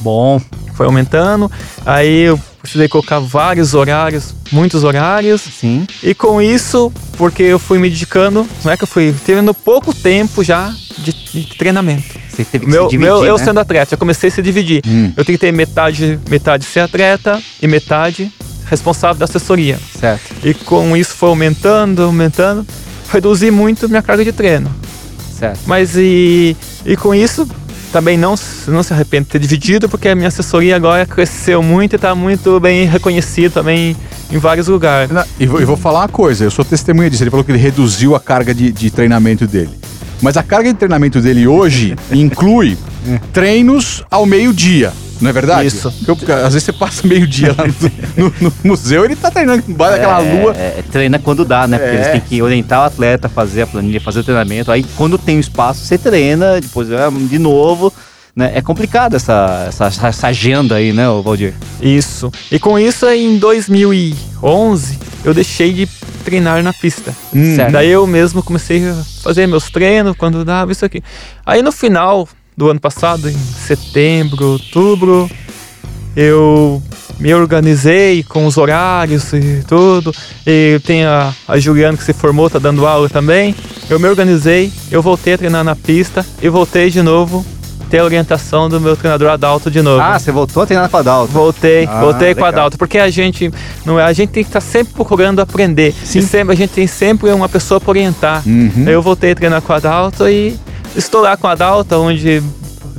Bom. 0.00 0.40
Foi 0.74 0.86
aumentando. 0.86 1.50
Aí 1.86 2.22
eu 2.22 2.40
precisei 2.60 2.88
colocar 2.88 3.20
vários 3.20 3.74
horários, 3.74 4.34
muitos 4.52 4.82
horários. 4.84 5.40
Sim. 5.40 5.86
E 6.02 6.14
com 6.14 6.42
isso, 6.42 6.92
porque 7.16 7.42
eu 7.44 7.58
fui 7.58 7.78
me 7.78 7.88
dedicando, 7.88 8.46
não 8.64 8.72
é 8.72 8.76
que 8.76 8.82
eu 8.82 8.88
fui 8.88 9.14
tendo 9.24 9.54
pouco 9.54 9.94
tempo 9.94 10.42
já 10.42 10.74
de, 10.98 11.12
de 11.12 11.56
treinamento. 11.56 12.04
Você 12.28 12.44
teve 12.44 12.64
que 12.66 12.70
Meu, 12.70 12.84
se 12.84 12.90
dividir, 12.90 12.98
meu, 13.12 13.24
eu 13.24 13.38
né? 13.38 13.44
sendo 13.44 13.60
atleta, 13.60 13.94
eu 13.94 13.98
comecei 13.98 14.28
a 14.28 14.32
se 14.32 14.42
dividir. 14.42 14.82
Hum. 14.86 15.12
Eu 15.16 15.24
ter 15.24 15.52
metade, 15.52 16.18
metade 16.28 16.64
ser 16.64 16.80
atleta 16.80 17.40
e 17.62 17.66
metade 17.66 18.30
responsável 18.66 19.16
da 19.18 19.24
assessoria. 19.24 19.78
Certo, 19.98 20.34
E 20.44 20.54
com 20.54 20.96
isso 20.96 21.14
foi 21.14 21.28
aumentando, 21.28 22.02
aumentando, 22.02 22.66
reduzi 23.12 23.50
muito 23.50 23.88
minha 23.88 24.02
carga 24.02 24.24
de 24.24 24.32
treino. 24.32 24.70
certo. 25.38 25.60
Mas 25.66 25.96
e, 25.96 26.56
e 26.84 26.96
com 26.96 27.14
isso 27.14 27.46
também 27.92 28.16
não, 28.18 28.36
se- 28.36 28.68
não 28.70 28.82
se 28.82 28.92
arrependo 28.92 29.26
de 29.26 29.30
ter 29.30 29.38
dividido, 29.38 29.88
porque 29.88 30.08
a 30.08 30.14
minha 30.16 30.28
assessoria 30.28 30.74
agora 30.74 31.06
cresceu 31.06 31.62
muito 31.62 31.92
e 31.92 31.96
está 31.96 32.14
muito 32.14 32.58
bem 32.58 32.86
reconhecida 32.86 33.50
também 33.50 33.96
em 34.32 34.38
vários 34.38 34.66
lugares. 34.66 35.10
E 35.38 35.46
vou, 35.46 35.64
vou 35.64 35.76
falar 35.76 36.00
uma 36.00 36.08
coisa, 36.08 36.42
eu 36.44 36.50
sou 36.50 36.64
testemunha 36.64 37.08
disso. 37.08 37.22
Ele 37.22 37.30
falou 37.30 37.44
que 37.44 37.52
ele 37.52 37.58
reduziu 37.58 38.16
a 38.16 38.20
carga 38.20 38.52
de, 38.52 38.72
de 38.72 38.90
treinamento 38.90 39.46
dele. 39.46 39.70
Mas 40.24 40.38
a 40.38 40.42
carga 40.42 40.72
de 40.72 40.78
treinamento 40.78 41.20
dele 41.20 41.46
hoje 41.46 41.94
inclui 42.10 42.78
treinos 43.32 44.02
ao 44.10 44.24
meio-dia. 44.24 44.90
Não 45.20 45.30
é 45.30 45.32
verdade? 45.32 45.68
Isso. 45.68 45.92
Porque 46.06 46.32
às 46.32 46.54
vezes 46.54 46.64
você 46.64 46.72
passa 46.72 47.06
meio-dia 47.06 47.54
lá 47.56 47.64
no, 48.16 48.24
no- 48.24 48.34
no 48.40 48.52
museu 48.64 49.04
ele 49.04 49.14
tá 49.14 49.30
treinando 49.30 49.62
embaixo 49.68 49.96
daquela 49.98 50.22
É, 50.24 50.40
lua. 50.42 50.52
é, 50.56 50.82
treina 50.90 51.18
quando 51.18 51.44
dá, 51.44 51.66
né? 51.66 51.78
Porque 51.78 51.90
É. 51.94 51.94
eles 52.00 52.10
têm 52.12 52.20
que 52.20 52.42
orientar 52.42 52.80
o 52.80 52.84
atleta, 52.84 53.28
fazer 53.28 53.62
a 53.62 53.66
planilha, 53.66 54.00
fazer 54.00 54.20
o 54.20 54.24
treinamento. 54.24 54.72
Aí 54.72 54.84
quando 54.96 55.16
tem 55.18 55.36
o 55.36 55.40
espaço, 55.40 55.84
você 55.84 55.96
treina, 55.98 56.60
depois 56.60 56.90
é, 56.90 56.96
de 57.10 57.38
novo. 57.38 57.92
Né? 58.34 58.52
É 58.54 58.60
complicado 58.60 59.14
essa, 59.14 59.66
essa, 59.68 60.08
essa 60.08 60.26
agenda 60.26 60.74
aí, 60.74 60.92
né, 60.92 61.04
Valdir? 61.22 61.54
Isso. 61.80 62.32
E 62.50 62.58
com 62.58 62.78
isso, 62.78 63.06
em 63.08 63.38
2011, 63.38 64.98
eu 65.24 65.32
deixei 65.32 65.72
de 65.72 65.86
treinar 66.24 66.62
na 66.62 66.72
pista. 66.72 67.14
Hum. 67.32 67.56
Daí 67.70 67.90
eu 67.90 68.06
mesmo 68.06 68.42
comecei 68.42 68.88
a 68.88 68.94
fazer 69.22 69.46
meus 69.46 69.70
treinos 69.70 70.16
quando 70.16 70.44
dava 70.44 70.72
isso 70.72 70.84
aqui. 70.84 71.02
Aí 71.46 71.62
no 71.62 71.70
final 71.70 72.28
do 72.56 72.70
ano 72.70 72.80
passado, 72.80 73.28
em 73.28 73.36
setembro, 73.36 74.52
outubro, 74.52 75.30
eu 76.16 76.82
me 77.20 77.32
organizei 77.32 78.24
com 78.24 78.46
os 78.46 78.56
horários 78.56 79.32
e 79.32 79.62
tudo. 79.68 80.12
E 80.44 80.80
tem 80.84 81.04
a, 81.04 81.32
a 81.46 81.58
Juliana 81.58 81.96
que 81.96 82.02
se 82.02 82.12
formou, 82.12 82.50
tá 82.50 82.58
dando 82.58 82.86
aula 82.86 83.08
também. 83.08 83.54
Eu 83.88 84.00
me 84.00 84.08
organizei, 84.08 84.72
eu 84.90 85.00
voltei 85.00 85.34
a 85.34 85.38
treinar 85.38 85.62
na 85.62 85.76
pista 85.76 86.26
e 86.42 86.48
voltei 86.48 86.90
de 86.90 87.02
novo 87.02 87.44
ter 87.84 87.98
a 87.98 88.04
orientação 88.04 88.68
do 88.68 88.80
meu 88.80 88.96
treinador 88.96 89.28
adulto 89.30 89.70
de 89.70 89.82
novo. 89.82 90.00
Ah, 90.00 90.18
você 90.18 90.32
voltou 90.32 90.62
a 90.62 90.66
treinar 90.66 90.88
com 90.88 90.96
a 90.96 91.02
Dalton. 91.02 91.32
Voltei, 91.32 91.86
Ah, 91.86 92.00
voltei 92.00 92.34
com 92.34 92.40
a 92.44 92.46
legal. 92.48 92.60
Adalto, 92.64 92.78
porque 92.78 92.98
a 92.98 93.10
gente 93.10 93.52
não 93.84 93.98
é, 94.00 94.04
a 94.04 94.12
gente 94.12 94.30
tem 94.30 94.42
que 94.42 94.48
estar 94.50 94.60
sempre 94.60 94.92
procurando 94.94 95.40
aprender. 95.40 95.94
Sim. 96.04 96.20
E 96.20 96.22
sempre 96.22 96.54
a 96.54 96.56
gente 96.56 96.70
tem 96.70 96.86
sempre 96.86 97.30
uma 97.30 97.48
pessoa 97.48 97.80
para 97.80 97.90
orientar. 97.90 98.42
Uhum. 98.46 98.84
Eu 98.86 99.00
voltei 99.02 99.32
a 99.32 99.34
treinar 99.34 99.60
com 99.62 99.72
a 99.72 99.76
Adalto 99.76 100.28
e 100.28 100.58
estou 100.96 101.20
lá 101.20 101.36
com 101.36 101.46
a 101.46 101.52
Adalto, 101.52 101.94
onde 101.96 102.42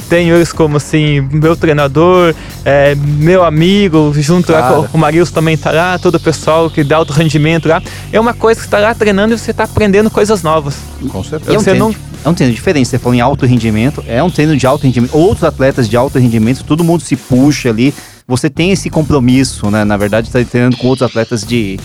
tenho 0.09 0.35
eles 0.35 0.51
como 0.53 0.77
assim, 0.77 1.21
meu 1.31 1.55
treinador, 1.55 2.35
é, 2.63 2.93
meu 2.95 3.43
amigo, 3.43 4.13
junto 4.15 4.51
lá 4.51 4.61
Cara. 4.61 4.75
com 4.83 4.97
o 4.97 5.01
Marilson 5.01 5.33
também 5.33 5.57
tá 5.57 5.71
lá, 5.71 5.97
todo 5.97 6.15
o 6.15 6.19
pessoal 6.19 6.69
que 6.69 6.83
dá 6.83 6.97
alto 6.97 7.11
rendimento 7.11 7.67
lá. 7.67 7.81
É 8.13 8.19
uma 8.19 8.33
coisa 8.33 8.59
que 8.59 8.67
está 8.67 8.77
lá 8.77 8.93
treinando 8.93 9.33
e 9.33 9.37
você 9.39 9.49
está 9.49 9.63
aprendendo 9.63 10.11
coisas 10.11 10.43
novas. 10.43 10.75
Com 11.09 11.23
certeza. 11.23 11.57
Você 11.57 11.73
não- 11.73 11.95
é 12.25 12.29
um 12.29 12.33
treino 12.33 12.53
diferente. 12.53 12.87
Você 12.89 12.97
falou 12.99 13.15
em 13.15 13.21
alto 13.21 13.45
rendimento, 13.45 14.03
é 14.07 14.21
um 14.21 14.29
treino 14.29 14.57
de 14.57 14.65
alto 14.67 14.83
rendimento. 14.83 15.15
Outros 15.15 15.43
atletas 15.43 15.87
de 15.87 15.95
alto 15.95 16.17
rendimento, 16.19 16.63
todo 16.63 16.83
mundo 16.83 17.01
se 17.03 17.15
puxa 17.15 17.69
ali. 17.69 17.93
Você 18.27 18.49
tem 18.49 18.71
esse 18.71 18.89
compromisso, 18.89 19.69
né? 19.69 19.83
Na 19.85 19.95
verdade, 19.95 20.27
está 20.27 20.43
treinando 20.43 20.75
com 20.77 20.87
outros 20.87 21.07
atletas 21.07 21.43
de, 21.43 21.79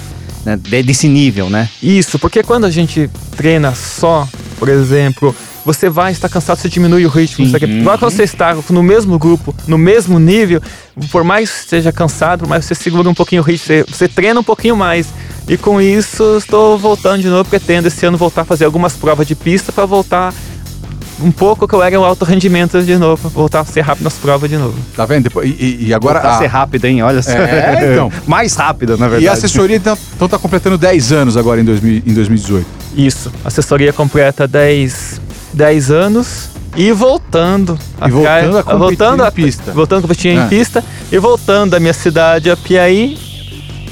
né, 0.44 0.56
de- 0.56 0.82
desse 0.82 1.06
nível, 1.06 1.50
né? 1.50 1.68
Isso, 1.82 2.18
porque 2.18 2.42
quando 2.42 2.64
a 2.64 2.70
gente 2.70 3.08
treina 3.36 3.74
só, 3.74 4.26
por 4.58 4.68
exemplo, 4.70 5.36
você 5.66 5.90
vai 5.90 6.10
estar 6.12 6.30
cansado, 6.30 6.56
você 6.58 6.68
diminui 6.70 7.04
o 7.04 7.10
ritmo. 7.10 7.54
Aqui. 7.54 7.80
Agora 7.82 7.98
quando 7.98 8.12
você 8.12 8.22
está 8.22 8.56
no 8.70 8.82
mesmo 8.82 9.18
grupo, 9.18 9.54
no 9.68 9.76
mesmo 9.76 10.18
nível, 10.18 10.62
por 11.12 11.22
mais 11.22 11.50
que 11.50 11.58
esteja 11.60 11.92
cansado, 11.92 12.40
por 12.40 12.48
mais 12.48 12.66
que 12.66 12.74
você 12.74 12.82
segura 12.82 13.06
um 13.10 13.14
pouquinho 13.14 13.42
o 13.42 13.44
ritmo, 13.44 13.66
você, 13.66 13.84
você 13.86 14.08
treina 14.08 14.40
um 14.40 14.44
pouquinho 14.44 14.74
mais. 14.74 15.08
E 15.50 15.56
com 15.58 15.80
isso, 15.80 16.36
estou 16.38 16.78
voltando 16.78 17.22
de 17.22 17.28
novo, 17.28 17.44
pretendo 17.44 17.88
esse 17.88 18.06
ano 18.06 18.16
voltar 18.16 18.42
a 18.42 18.44
fazer 18.44 18.64
algumas 18.64 18.92
provas 18.92 19.26
de 19.26 19.34
pista 19.34 19.72
para 19.72 19.84
voltar 19.84 20.32
um 21.20 21.32
pouco 21.32 21.66
que 21.66 21.74
eu 21.74 21.82
era 21.82 21.98
o 22.00 22.04
alto 22.04 22.24
rendimento 22.24 22.80
de 22.82 22.96
novo, 22.96 23.28
voltar 23.28 23.60
a 23.60 23.64
ser 23.64 23.80
rápido 23.80 24.04
nas 24.04 24.14
provas 24.14 24.48
de 24.48 24.56
novo. 24.56 24.78
Tá 24.96 25.04
vendo? 25.04 25.28
E, 25.44 25.88
e- 25.88 25.92
agora. 25.92 26.20
Pra 26.20 26.36
a- 26.36 26.38
ser 26.38 26.46
rápido, 26.46 26.84
hein? 26.84 27.02
Olha 27.02 27.20
só. 27.20 27.32
É, 27.32 27.90
então. 27.92 28.12
Mais 28.28 28.54
rápido, 28.54 28.92
na 28.96 29.06
verdade. 29.08 29.24
e 29.24 29.28
a 29.28 29.32
assessoria 29.32 29.76
então, 29.76 29.98
então 30.14 30.28
tá 30.28 30.38
completando 30.38 30.78
10 30.78 31.10
anos 31.12 31.36
agora 31.36 31.60
em, 31.60 31.64
2000 31.64 32.02
em 32.06 32.14
2018. 32.14 32.66
Isso, 32.96 33.32
assessoria 33.44 33.92
completa 33.92 34.46
10, 34.46 35.20
10 35.52 35.90
anos 35.90 36.48
e 36.76 36.92
voltando 36.92 37.76
E 38.06 38.08
voltando 38.10 38.56
a 38.58 38.62
competir 38.62 38.78
voltando 38.78 39.26
em 39.26 39.30
pista. 39.32 39.72
Voltando 39.72 39.98
a 39.98 40.02
competir 40.02 40.38
Ah. 40.38 40.44
em 40.44 40.48
pista 40.48 40.84
e 41.10 41.18
voltando 41.18 41.72
da 41.72 41.80
minha 41.80 41.92
cidade 41.92 42.48
a 42.50 42.56
Piaí. 42.56 43.18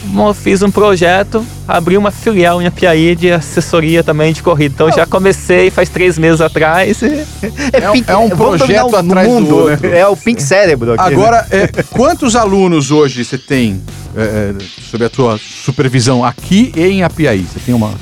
Mo- 0.05 0.33
Fiz 0.35 0.63
um 0.63 0.71
projeto, 0.71 1.45
abri 1.67 1.97
uma 1.97 2.11
filial 2.11 2.61
em 2.63 2.67
Apiaí 2.67 3.15
de 3.17 3.31
assessoria 3.31 4.03
também 4.03 4.33
de 4.33 4.43
corrida. 4.43 4.75
Então 4.75 4.93
já 4.93 5.07
comecei 5.07 5.71
faz 5.71 5.89
três 5.89 6.19
meses 6.19 6.41
atrás. 6.41 7.01
e- 7.03 7.25
É 7.73 7.91
um- 7.91 8.05
é 8.07 8.17
um 8.17 8.31
projeto 8.31 8.93
o 8.93 8.97
atrás 8.97 9.27
do 9.29 9.33
mundo, 9.35 9.57
outro. 9.57 9.89
né? 9.89 9.99
É 10.01 10.07
o 10.07 10.17
Pink 10.17 10.43
Cérebro 10.43 10.93
aqui. 10.95 11.03
né? 11.03 11.17
Agora, 11.17 11.47
é, 11.51 11.67
quantos 11.91 12.35
alunos 12.37 12.91
hoje 12.91 13.25
você 13.25 13.37
tem 13.39 13.81
é, 14.17 14.23
é, 14.23 14.55
sob 14.91 15.05
a 15.05 15.11
tua 15.11 15.39
supervisão 15.39 16.25
aqui 16.25 16.73
e 16.77 16.83
em 16.87 17.03
Apiaí? 17.03 17.43
Você 17.53 17.61
tem 17.65 17.75
uma. 17.75 17.93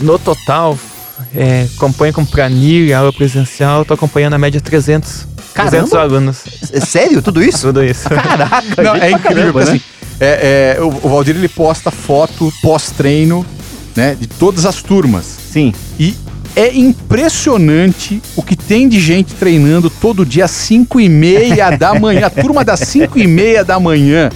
No 0.00 0.18
total, 0.18 0.78
é, 1.34 1.66
acompanho 1.76 2.12
com 2.12 2.24
planilha, 2.24 2.98
aula 2.98 3.12
presencial, 3.12 3.82
estou 3.82 3.94
acompanhando 3.94 4.34
a 4.34 4.38
média 4.38 4.60
300, 4.60 5.26
300 5.54 5.90
Caramba! 5.90 6.00
alunos. 6.00 6.38
É 6.72 6.80
Sério? 6.80 7.22
Tudo 7.22 7.42
isso? 7.42 7.68
Tudo 7.68 7.82
isso. 7.82 8.08
Caraca, 8.08 8.82
Não, 8.82 8.94
é 8.94 9.10
incrível, 9.10 9.18
caramba, 9.20 9.52
porque 9.52 9.70
né? 9.70 9.76
assim, 9.76 9.80
é, 10.20 10.76
é, 10.78 10.82
o, 10.82 10.88
o 10.88 11.08
Valdir 11.08 11.36
ele 11.36 11.48
posta 11.48 11.90
foto 11.90 12.52
pós-treino, 12.62 13.44
né, 13.94 14.14
de 14.14 14.26
todas 14.26 14.66
as 14.66 14.82
turmas. 14.82 15.24
Sim. 15.50 15.72
E 15.98 16.14
é 16.54 16.74
impressionante 16.74 18.22
o 18.34 18.42
que 18.42 18.56
tem 18.56 18.88
de 18.88 18.98
gente 18.98 19.34
treinando 19.34 19.90
todo 19.90 20.24
dia 20.24 20.46
às 20.46 20.50
5 20.50 20.98
e 21.00 21.08
meia 21.08 21.70
da 21.76 21.94
manhã. 21.94 22.26
A 22.26 22.30
turma 22.30 22.64
das 22.64 22.80
5 22.80 23.18
e 23.18 23.26
meia 23.26 23.62
da 23.62 23.78
manhã, 23.78 24.30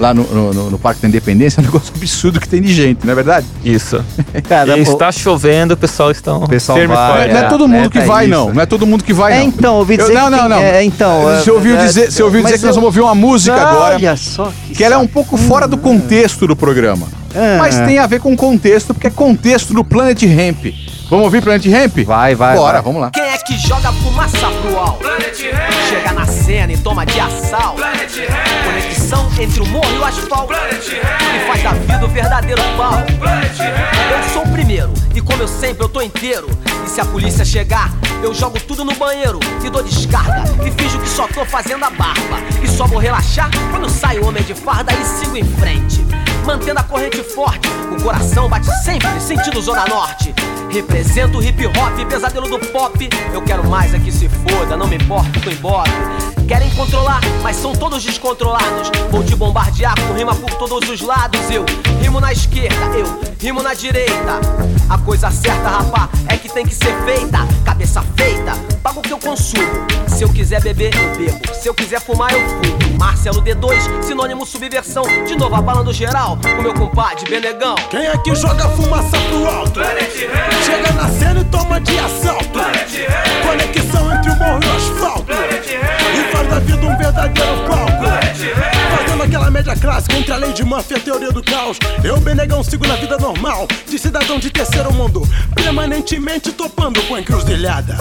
lá 0.00 0.12
no, 0.14 0.24
no- 0.24 0.52
no- 0.54 0.70
no 0.70 0.78
Parque 0.78 1.02
da 1.02 1.08
Independência, 1.08 1.60
é 1.60 1.62
um 1.62 1.64
negócio 1.70 1.92
absurdo 1.94 2.40
que 2.40 2.48
tem 2.48 2.60
de 2.62 2.72
gente, 2.74 3.04
não 3.04 3.12
é 3.12 3.14
verdade? 3.14 3.46
Isso. 3.64 4.02
Cara, 4.48 4.76
E 4.76 4.80
o- 4.80 4.82
está 4.82 5.12
chovendo, 5.12 5.74
o 5.74 5.76
pessoal 5.76 6.10
está 6.10 6.34
O 6.34 6.48
pessoal 6.48 6.78
firme 6.78 6.94
vai, 6.94 7.12
forte. 7.18 7.32
não 7.34 7.40
é 7.40 7.44
é, 7.44 7.48
todo 7.48 7.68
mundo 7.68 7.86
é, 7.86 7.88
que 7.90 7.98
é 7.98 8.04
vai, 8.04 8.24
isso. 8.24 8.34
não. 8.34 8.52
Não 8.54 8.62
é 8.62 8.66
todo 8.66 8.86
mundo 8.86 9.04
que 9.04 9.12
vai, 9.12 9.34
É, 9.34 9.38
não. 9.40 9.44
então, 9.46 9.74
ouvi 9.76 9.94
Eu- 9.94 9.98
dizer 10.06 10.14
não, 10.14 10.24
que 10.24 10.30
não, 10.30 10.38
tem- 10.40 10.48
não. 10.48 10.56
é, 10.58 10.84
então, 10.84 11.22
Você 11.22 11.50
é, 11.50 11.52
ouviu 11.52 11.76
é, 11.76 11.86
dizer, 11.86 12.10
você 12.10 12.22
ouviu 12.22 12.42
dizer 12.42 12.58
que 12.58 12.64
nós 12.64 12.74
eu- 12.74 12.80
vamos 12.80 12.86
ouvir 12.86 13.00
uma 13.00 13.14
música 13.14 13.54
agora. 13.60 13.94
Olha 13.96 14.16
só 14.16 14.50
que, 14.66 14.74
Que 14.74 14.84
ela 14.84 14.94
é 14.94 14.98
um 14.98 15.06
pouco 15.06 15.36
fora 15.36 15.68
do 15.68 15.76
contexto 15.76 16.46
do 16.46 16.56
programa. 16.56 17.06
Ah. 17.34 17.56
Mas 17.58 17.78
tem 17.80 17.98
a 17.98 18.06
ver 18.06 18.18
com 18.20 18.34
contexto, 18.36 18.92
porque 18.94 19.06
é 19.06 19.10
contexto 19.10 19.72
do 19.74 19.84
Planet 19.84 20.22
Ramp. 20.24 20.74
Vamos 21.10 21.24
ouvir 21.24 21.42
Planet 21.42 21.66
Ramp? 21.66 21.98
Vai, 22.06 22.36
vai, 22.36 22.56
Bora, 22.56 22.74
vai. 22.74 22.82
vamos 22.82 23.00
lá. 23.00 23.10
Quem 23.10 23.24
é 23.24 23.36
que 23.38 23.58
joga 23.58 23.92
fumaça 23.92 24.48
pro 24.62 24.78
alto? 24.78 25.04
Chega 25.88 26.12
na 26.12 26.24
cena 26.24 26.72
e 26.72 26.76
toma 26.76 27.04
de 27.04 27.18
assalto. 27.18 27.82
Conexão 28.64 29.00
conexão 29.10 29.30
entre 29.40 29.60
o 29.60 29.66
morro 29.66 29.92
e 29.92 29.98
o 29.98 30.04
asfalto. 30.04 30.52
E 30.54 31.46
faz 31.48 31.62
da 31.64 31.72
vida 31.72 32.04
o 32.04 32.08
verdadeiro 32.08 32.62
pau. 32.76 32.92
Eu 33.02 34.32
sou 34.32 34.42
o 34.44 34.52
primeiro, 34.52 34.92
e 35.12 35.20
como 35.20 35.42
eu 35.42 35.48
sempre, 35.48 35.82
eu 35.82 35.88
tô 35.88 36.00
inteiro. 36.00 36.48
E 36.86 36.88
se 36.88 37.00
a 37.00 37.04
polícia 37.04 37.44
chegar, 37.44 37.90
eu 38.22 38.32
jogo 38.32 38.60
tudo 38.60 38.84
no 38.84 38.94
banheiro 38.94 39.40
e 39.64 39.68
dou 39.68 39.82
descarga. 39.82 40.44
E 40.64 40.70
finjo 40.70 41.00
que 41.00 41.08
só 41.08 41.26
tô 41.26 41.44
fazendo 41.44 41.84
a 41.84 41.90
barba. 41.90 42.38
E 42.62 42.68
só 42.68 42.86
vou 42.86 43.00
relaxar 43.00 43.50
quando 43.70 43.88
sai 43.88 44.18
o 44.18 44.28
homem 44.28 44.44
de 44.44 44.54
farda 44.54 44.92
e 44.92 45.04
sigo 45.04 45.36
em 45.36 45.44
frente. 45.44 46.04
Mantendo 46.44 46.78
a 46.78 46.84
corrente 46.84 47.22
forte, 47.22 47.68
o 47.90 48.00
coração 48.00 48.48
bate 48.48 48.70
sempre 48.84 49.20
sentido 49.20 49.60
Zona 49.60 49.86
Norte. 49.86 50.32
Represento 50.70 51.38
o 51.38 51.42
hip 51.42 51.66
hop, 51.66 52.08
pesadelo 52.08 52.48
do 52.48 52.58
pop. 52.58 53.08
Eu 53.34 53.42
quero 53.42 53.68
mais 53.68 53.92
é 53.92 53.98
que 53.98 54.12
se 54.12 54.28
foda, 54.28 54.76
não 54.76 54.86
me 54.86 54.96
importa, 54.96 55.40
tô 55.40 55.50
embora. 55.50 55.90
Querem 56.46 56.70
controlar, 56.70 57.20
mas 57.42 57.56
são 57.56 57.72
todos 57.72 58.04
descontrolados. 58.04 58.90
Vou 59.10 59.24
te 59.24 59.34
bombardear 59.34 59.94
com 60.00 60.14
rima 60.14 60.34
por 60.34 60.50
todos 60.54 60.88
os 60.88 61.00
lados. 61.00 61.40
Eu 61.50 61.64
rimo 62.00 62.20
na 62.20 62.32
esquerda, 62.32 62.96
eu 62.96 63.20
rimo 63.40 63.62
na 63.62 63.74
direita. 63.74 64.40
A 64.88 64.96
coisa 64.98 65.28
certa, 65.30 65.68
rapá, 65.68 66.08
é 66.28 66.36
que 66.36 66.48
tem 66.48 66.64
que 66.64 66.74
ser 66.74 66.94
feita. 67.04 67.38
Cabeça 67.64 68.02
feita, 68.16 68.52
pago 68.90 69.00
o 69.00 69.02
que 69.02 69.12
eu 69.12 69.18
consumo. 69.18 69.86
Se 70.08 70.24
eu 70.24 70.28
quiser 70.28 70.60
beber, 70.60 70.92
eu 70.94 71.16
bebo. 71.16 71.54
Se 71.54 71.68
eu 71.68 71.74
quiser 71.74 72.00
fumar, 72.00 72.32
eu 72.32 72.40
fumo. 72.40 72.98
Marcelo 72.98 73.40
D2, 73.40 74.02
sinônimo 74.02 74.44
subversão. 74.44 75.04
De 75.26 75.36
novo 75.36 75.54
abalando 75.54 75.92
geral, 75.92 76.38
com 76.42 76.62
meu 76.62 76.74
compadre 76.74 77.30
Benegão. 77.30 77.76
Quem 77.88 78.06
é 78.06 78.16
que 78.18 78.34
joga 78.34 78.68
fumaça 78.70 79.16
pro 79.28 79.46
alto? 79.48 79.80
Chega 80.64 80.92
na 80.92 81.08
cena 81.08 81.40
e 81.40 81.44
toma 81.44 81.80
de 81.80 81.98
assalto. 81.98 82.58
Conexão 83.46 84.12
entre 84.12 84.30
o 84.30 84.36
morro 84.36 84.60
e 84.62 84.66
o 84.66 84.76
asfalto. 84.76 85.32
E 85.32 86.32
faz 86.32 86.48
da 86.48 86.58
vida 86.58 86.86
um 86.86 86.98
verdadeiro 86.98 87.64
palco. 87.68 87.90
Fazendo 88.96 89.22
aquela 89.22 89.50
média 89.50 89.76
clássica 89.76 90.16
entre 90.16 90.32
a 90.32 90.36
lei 90.36 90.52
de 90.52 90.64
Murphy 90.64 90.94
e 90.94 90.96
a 90.96 91.00
teoria 91.00 91.30
do 91.30 91.42
caos. 91.42 91.78
Eu, 92.02 92.18
Benegão, 92.18 92.64
sigo 92.64 92.86
na 92.86 92.96
vida 92.96 93.16
normal. 93.16 93.68
De 93.88 93.98
cidadão 93.98 94.38
de 94.38 94.50
terceiro 94.50 94.92
mundo. 94.92 95.22
Permanentemente 95.54 96.50
topando 96.52 97.00
com 97.04 97.16
encruzilhada. 97.16 97.96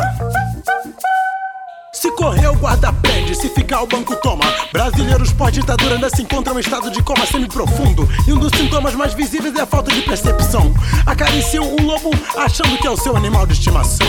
Se 1.99 2.09
correr, 2.11 2.47
o 2.47 2.55
guarda 2.55 2.93
prende, 2.93 3.35
se 3.35 3.49
ficar, 3.49 3.81
o 3.81 3.85
banco 3.85 4.15
toma. 4.15 4.45
Brasileiros 4.71 5.33
pós-ditadura 5.33 5.95
ainda 5.95 6.09
se 6.09 6.21
encontram 6.21 6.55
em 6.55 6.61
estado 6.61 6.89
de 6.89 7.03
coma 7.03 7.25
semi-profundo. 7.25 8.07
E 8.25 8.31
um 8.31 8.37
dos 8.37 8.57
sintomas 8.57 8.95
mais 8.95 9.13
visíveis 9.13 9.53
é 9.53 9.59
a 9.59 9.65
falta 9.65 9.91
de 9.91 10.01
percepção. 10.03 10.73
Acariciam 11.05 11.65
um 11.65 11.85
lobo 11.85 12.11
achando 12.37 12.77
que 12.77 12.87
é 12.87 12.89
o 12.89 12.95
seu 12.95 13.17
animal 13.17 13.45
de 13.45 13.51
estimação. 13.51 14.07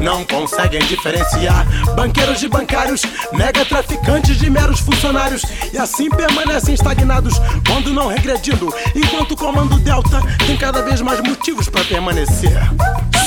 Não 0.00 0.24
conseguem 0.24 0.86
diferenciar 0.86 1.66
banqueiros 1.96 2.38
de 2.38 2.48
bancários, 2.48 3.02
mega 3.32 3.64
traficantes 3.64 4.36
de 4.38 4.48
meros 4.48 4.78
funcionários. 4.78 5.42
E 5.72 5.78
assim 5.78 6.08
permanecem 6.10 6.74
estagnados 6.74 7.40
quando 7.66 7.92
não 7.92 8.06
regredindo. 8.06 8.72
Enquanto 8.94 9.32
o 9.32 9.36
comando 9.36 9.80
Delta 9.80 10.22
tem 10.46 10.56
cada 10.56 10.80
vez 10.82 11.00
mais 11.00 11.18
motivos 11.18 11.68
para 11.68 11.84
permanecer 11.86 12.56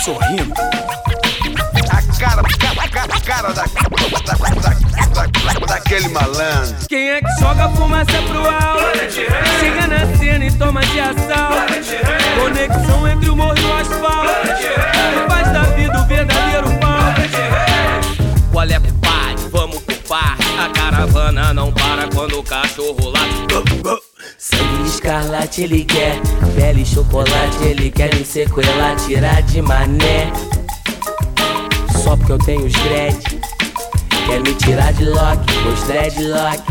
sorrindo. 0.06 0.54
A 1.90 2.02
cara, 2.18 2.44
cara, 2.44 2.88
cara, 2.90 3.05
cara 3.26 3.52
da, 3.54 3.64
da, 3.64 4.34
da, 4.34 5.26
da, 5.26 5.66
daquele 5.66 6.08
malandro. 6.10 6.76
Quem 6.88 7.10
é 7.10 7.20
que 7.20 7.40
joga 7.40 7.70
fumaça 7.70 8.22
pro 8.28 8.48
alto? 8.48 9.12
Chega 9.60 9.88
na 9.88 10.16
cena 10.16 10.46
e 10.46 10.52
toma 10.52 10.82
de 10.82 11.00
assalto. 11.00 11.74
Conexão 12.40 13.08
entre 13.08 13.30
o 13.30 13.36
morro 13.36 13.58
e 13.58 13.66
o 13.66 13.74
asfalto. 13.74 14.30
E 14.62 15.30
faz 15.30 15.52
da 15.52 15.64
vida 15.64 16.00
o 16.00 16.06
verdadeiro 16.06 16.68
pau. 16.80 16.96
Qual 18.52 18.66
é, 18.66 18.80
pai? 18.80 19.36
Vamos 19.52 19.80
por 19.80 19.96
parte. 20.08 20.46
A 20.60 20.70
caravana 20.70 21.54
não 21.54 21.74
para 21.74 22.08
quando 22.14 22.40
o 22.40 22.44
cachorro 22.44 23.10
late. 23.10 23.36
Sangue 24.38 24.88
escarlate 24.88 25.64
ele 25.64 25.84
quer, 25.86 26.20
pele 26.56 26.84
e 26.84 26.86
chocolate 26.86 27.64
ele 27.64 27.90
quer 27.90 28.14
me 28.14 28.24
sequelar, 28.24 28.96
tirar 28.98 29.42
de 29.42 29.62
mané. 29.62 30.32
Só 32.06 32.16
porque 32.16 32.34
eu 32.34 32.38
tenho 32.38 32.64
os 32.68 32.72
dread, 32.72 33.18
quer 34.28 34.40
me 34.42 34.54
tirar 34.54 34.94
de 34.94 35.06
lock, 35.06 35.40
meus 35.64 35.82
dreadlock. 35.86 36.62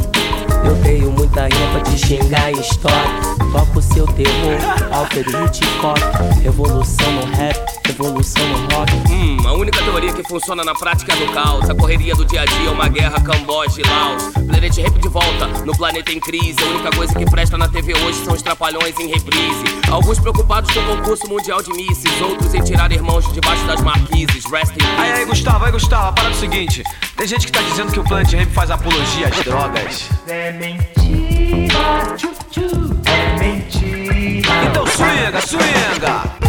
Eu 0.65 0.81
tenho 0.85 1.11
muita 1.11 1.49
rima 1.49 1.73
pra 1.73 1.81
te 1.81 1.99
xingar 1.99 2.53
em 2.53 2.61
estoque. 2.61 3.51
Toco 3.53 3.83
seu 3.83 4.07
terror, 4.07 4.59
Alfred 4.93 5.29
Hitchcock. 5.29 6.01
Revolução 6.41 7.13
no 7.15 7.37
rap, 7.37 7.59
revolução 7.87 8.47
no 8.49 8.75
rock. 8.75 8.93
Hum, 9.11 9.37
a 9.47 9.53
única 9.53 9.83
teoria 9.83 10.13
que 10.13 10.23
funciona 10.25 10.65
na 10.65 10.75
prática 10.75 11.13
é 11.13 11.17
do 11.17 11.33
caos. 11.33 11.69
A 11.69 11.75
correria 11.75 12.15
do 12.15 12.25
dia 12.25 12.43
a 12.43 12.45
dia 12.45 12.69
é 12.69 12.71
uma 12.71 12.89
guerra 12.89 13.21
Camboja 13.21 13.81
e 13.81 13.89
Laos. 13.89 14.25
Planet 14.47 14.77
Rap 14.77 14.99
de 14.99 15.09
volta, 15.09 15.47
no 15.65 15.77
planeta 15.77 16.13
em 16.13 16.21
crise. 16.21 16.57
A 16.63 16.67
única 16.67 16.91
coisa 16.97 17.15
que 17.15 17.25
presta 17.27 17.59
na 17.59 17.69
TV 17.69 17.95
hoje 17.95 18.25
são 18.25 18.35
os 18.35 18.43
trapalhões 18.43 18.99
em 18.99 19.09
reprise. 19.09 19.65
Alguns 19.91 20.19
preocupados 20.19 20.73
com 20.73 20.81
o 20.81 20.97
concurso 20.97 21.29
mundial 21.29 21.63
de 21.63 21.71
misses, 21.75 22.21
outros 22.21 22.55
em 22.55 22.63
tirar 22.63 22.91
irmãos 22.91 23.27
de 23.27 23.35
debaixo 23.35 23.65
das 23.67 23.81
marquises. 23.81 24.45
Rest 24.51 24.73
in 24.73 24.85
Aí, 24.99 25.13
aí, 25.13 25.25
Gustavo, 25.25 25.65
aí, 25.65 25.73
Gustavo, 25.73 26.09
a 26.09 26.13
parada 26.13 26.35
é 26.35 26.37
o 26.37 26.41
seguinte: 26.41 26.83
tem 27.17 27.27
gente 27.27 27.47
que 27.47 27.53
tá 27.53 27.61
dizendo 27.61 27.93
que 27.93 28.01
o 28.01 28.05
Planet 28.05 28.33
Rap 28.33 28.51
faz 28.53 28.71
apologia 28.71 29.29
às 29.29 29.45
drogas. 29.45 30.09
É 30.27 30.53
mentira, 30.53 32.17
tchu, 32.17 32.31
tchu, 32.51 33.01
é 33.07 33.39
mentira. 33.39 34.65
Então 34.65 34.87
swinga, 34.87 35.41
swinga! 35.47 36.44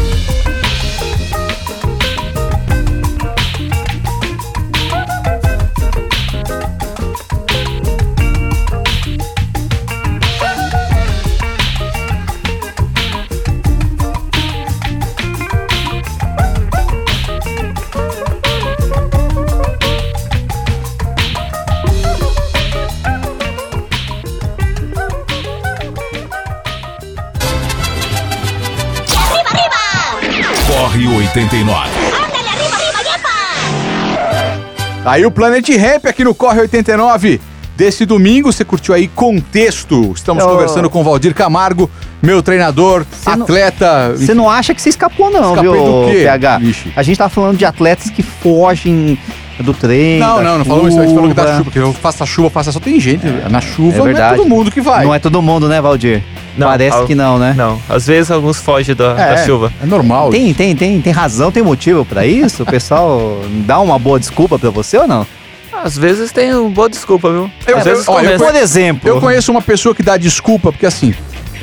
Corre 30.96 31.08
89. 31.08 31.90
Aí 35.04 35.26
o 35.26 35.30
Planet 35.32 35.68
Ramp 35.78 36.06
aqui 36.06 36.24
no 36.24 36.34
Corre 36.34 36.62
89. 36.62 37.42
Desse 37.76 38.06
domingo, 38.06 38.54
você 38.54 38.64
curtiu 38.64 38.94
aí 38.96 39.10
Contexto. 39.10 40.14
Estamos 40.16 40.42
Eu- 40.42 40.50
conversando 40.50 40.90
com 40.90 41.02
o 41.02 41.04
Valdir 41.04 41.36
Camargo, 41.36 41.92
meu 42.24 42.42
treinador, 42.42 43.06
não- 43.26 43.44
atleta. 43.44 44.14
Você 44.16 44.34
não 44.34 44.50
acha 44.50 44.74
que 44.74 44.82
você 44.82 44.88
escapou, 44.88 45.30
não, 45.30 45.50
Escapei 45.50 45.70
viu, 45.70 45.84
do 45.84 46.08
quê, 46.10 46.24
PH? 46.24 46.62
A 46.96 47.04
gente 47.04 47.18
tá 47.18 47.28
falando 47.28 47.58
de 47.58 47.66
atletas 47.66 48.10
que 48.10 48.24
fogem 48.24 49.18
do 49.60 49.74
treino. 49.74 50.20
Não, 50.26 50.38
da 50.38 50.44
não, 50.44 50.58
não 50.60 50.66
falamos 50.66 50.90
isso. 50.90 51.00
A 51.00 51.06
gente 51.06 51.14
falou 51.16 51.30
que 51.30 51.36
da 51.36 51.48
chuva. 51.48 51.64
porque 51.64 51.80
eu 51.80 51.94
faço 51.94 52.24
a 52.24 52.26
chuva, 52.26 52.50
faço 52.50 52.70
a 52.78 52.82
Tem 52.82 53.00
gente. 53.00 53.26
na 53.50 53.62
chuva 53.62 53.96
É 53.96 53.98
não 53.98 54.06
é 54.06 54.08
verdade. 54.14 54.38
todo 54.38 54.48
mundo 54.50 54.72
que 54.72 54.82
vai. 54.82 55.06
Não 55.06 55.14
é 55.14 55.20
todo 55.20 55.42
mundo, 55.42 55.68
né, 55.68 55.82
Valdir? 55.82 56.22
Não, 56.58 56.68
Parece 56.68 56.96
al- 56.98 57.06
que 57.06 57.16
não, 57.16 57.38
né? 57.38 57.54
Não, 57.58 57.82
às 57.90 58.08
vezes 58.08 58.32
alguns 58.32 58.58
fogem 58.62 58.96
da, 58.96 59.14
da 59.14 59.22
É, 59.34 59.46
chuva. 59.46 59.72
É 59.82 59.86
normal. 59.86 60.30
Tem, 60.30 60.54
tem, 60.54 60.76
tem, 60.76 61.02
tem 61.02 61.12
razão, 61.14 61.52
tem 61.52 61.62
motivo 61.62 62.06
pra 62.06 62.26
isso? 62.26 62.64
O 62.64 62.66
pessoal 62.66 63.40
dá 63.66 63.80
uma 63.80 64.00
boa 64.00 64.20
desculpa 64.20 64.58
pra 64.58 64.70
você 64.70 64.98
ou 64.98 65.08
não? 65.08 65.26
Às 65.84 65.98
vezes 65.98 66.32
tem 66.32 66.54
uma 66.54 66.70
boa 66.70 66.90
desculpa, 66.90 67.30
viu? 67.30 67.52
Eu- 67.68 67.78
às 67.78 67.84
vezes 67.84 68.08
eu- 68.08 68.14
olha, 68.14 68.28
eu 68.28 68.38
começa. 68.40 68.54
Por 68.54 68.62
exemplo, 68.62 69.10
Eu 69.10 69.20
conheço 69.20 69.52
uma 69.52 69.62
pessoa 69.62 69.94
que 69.94 70.02
dá 70.02 70.16
desculpa, 70.18 70.72
porque 70.72 70.86
assim, 70.86 71.14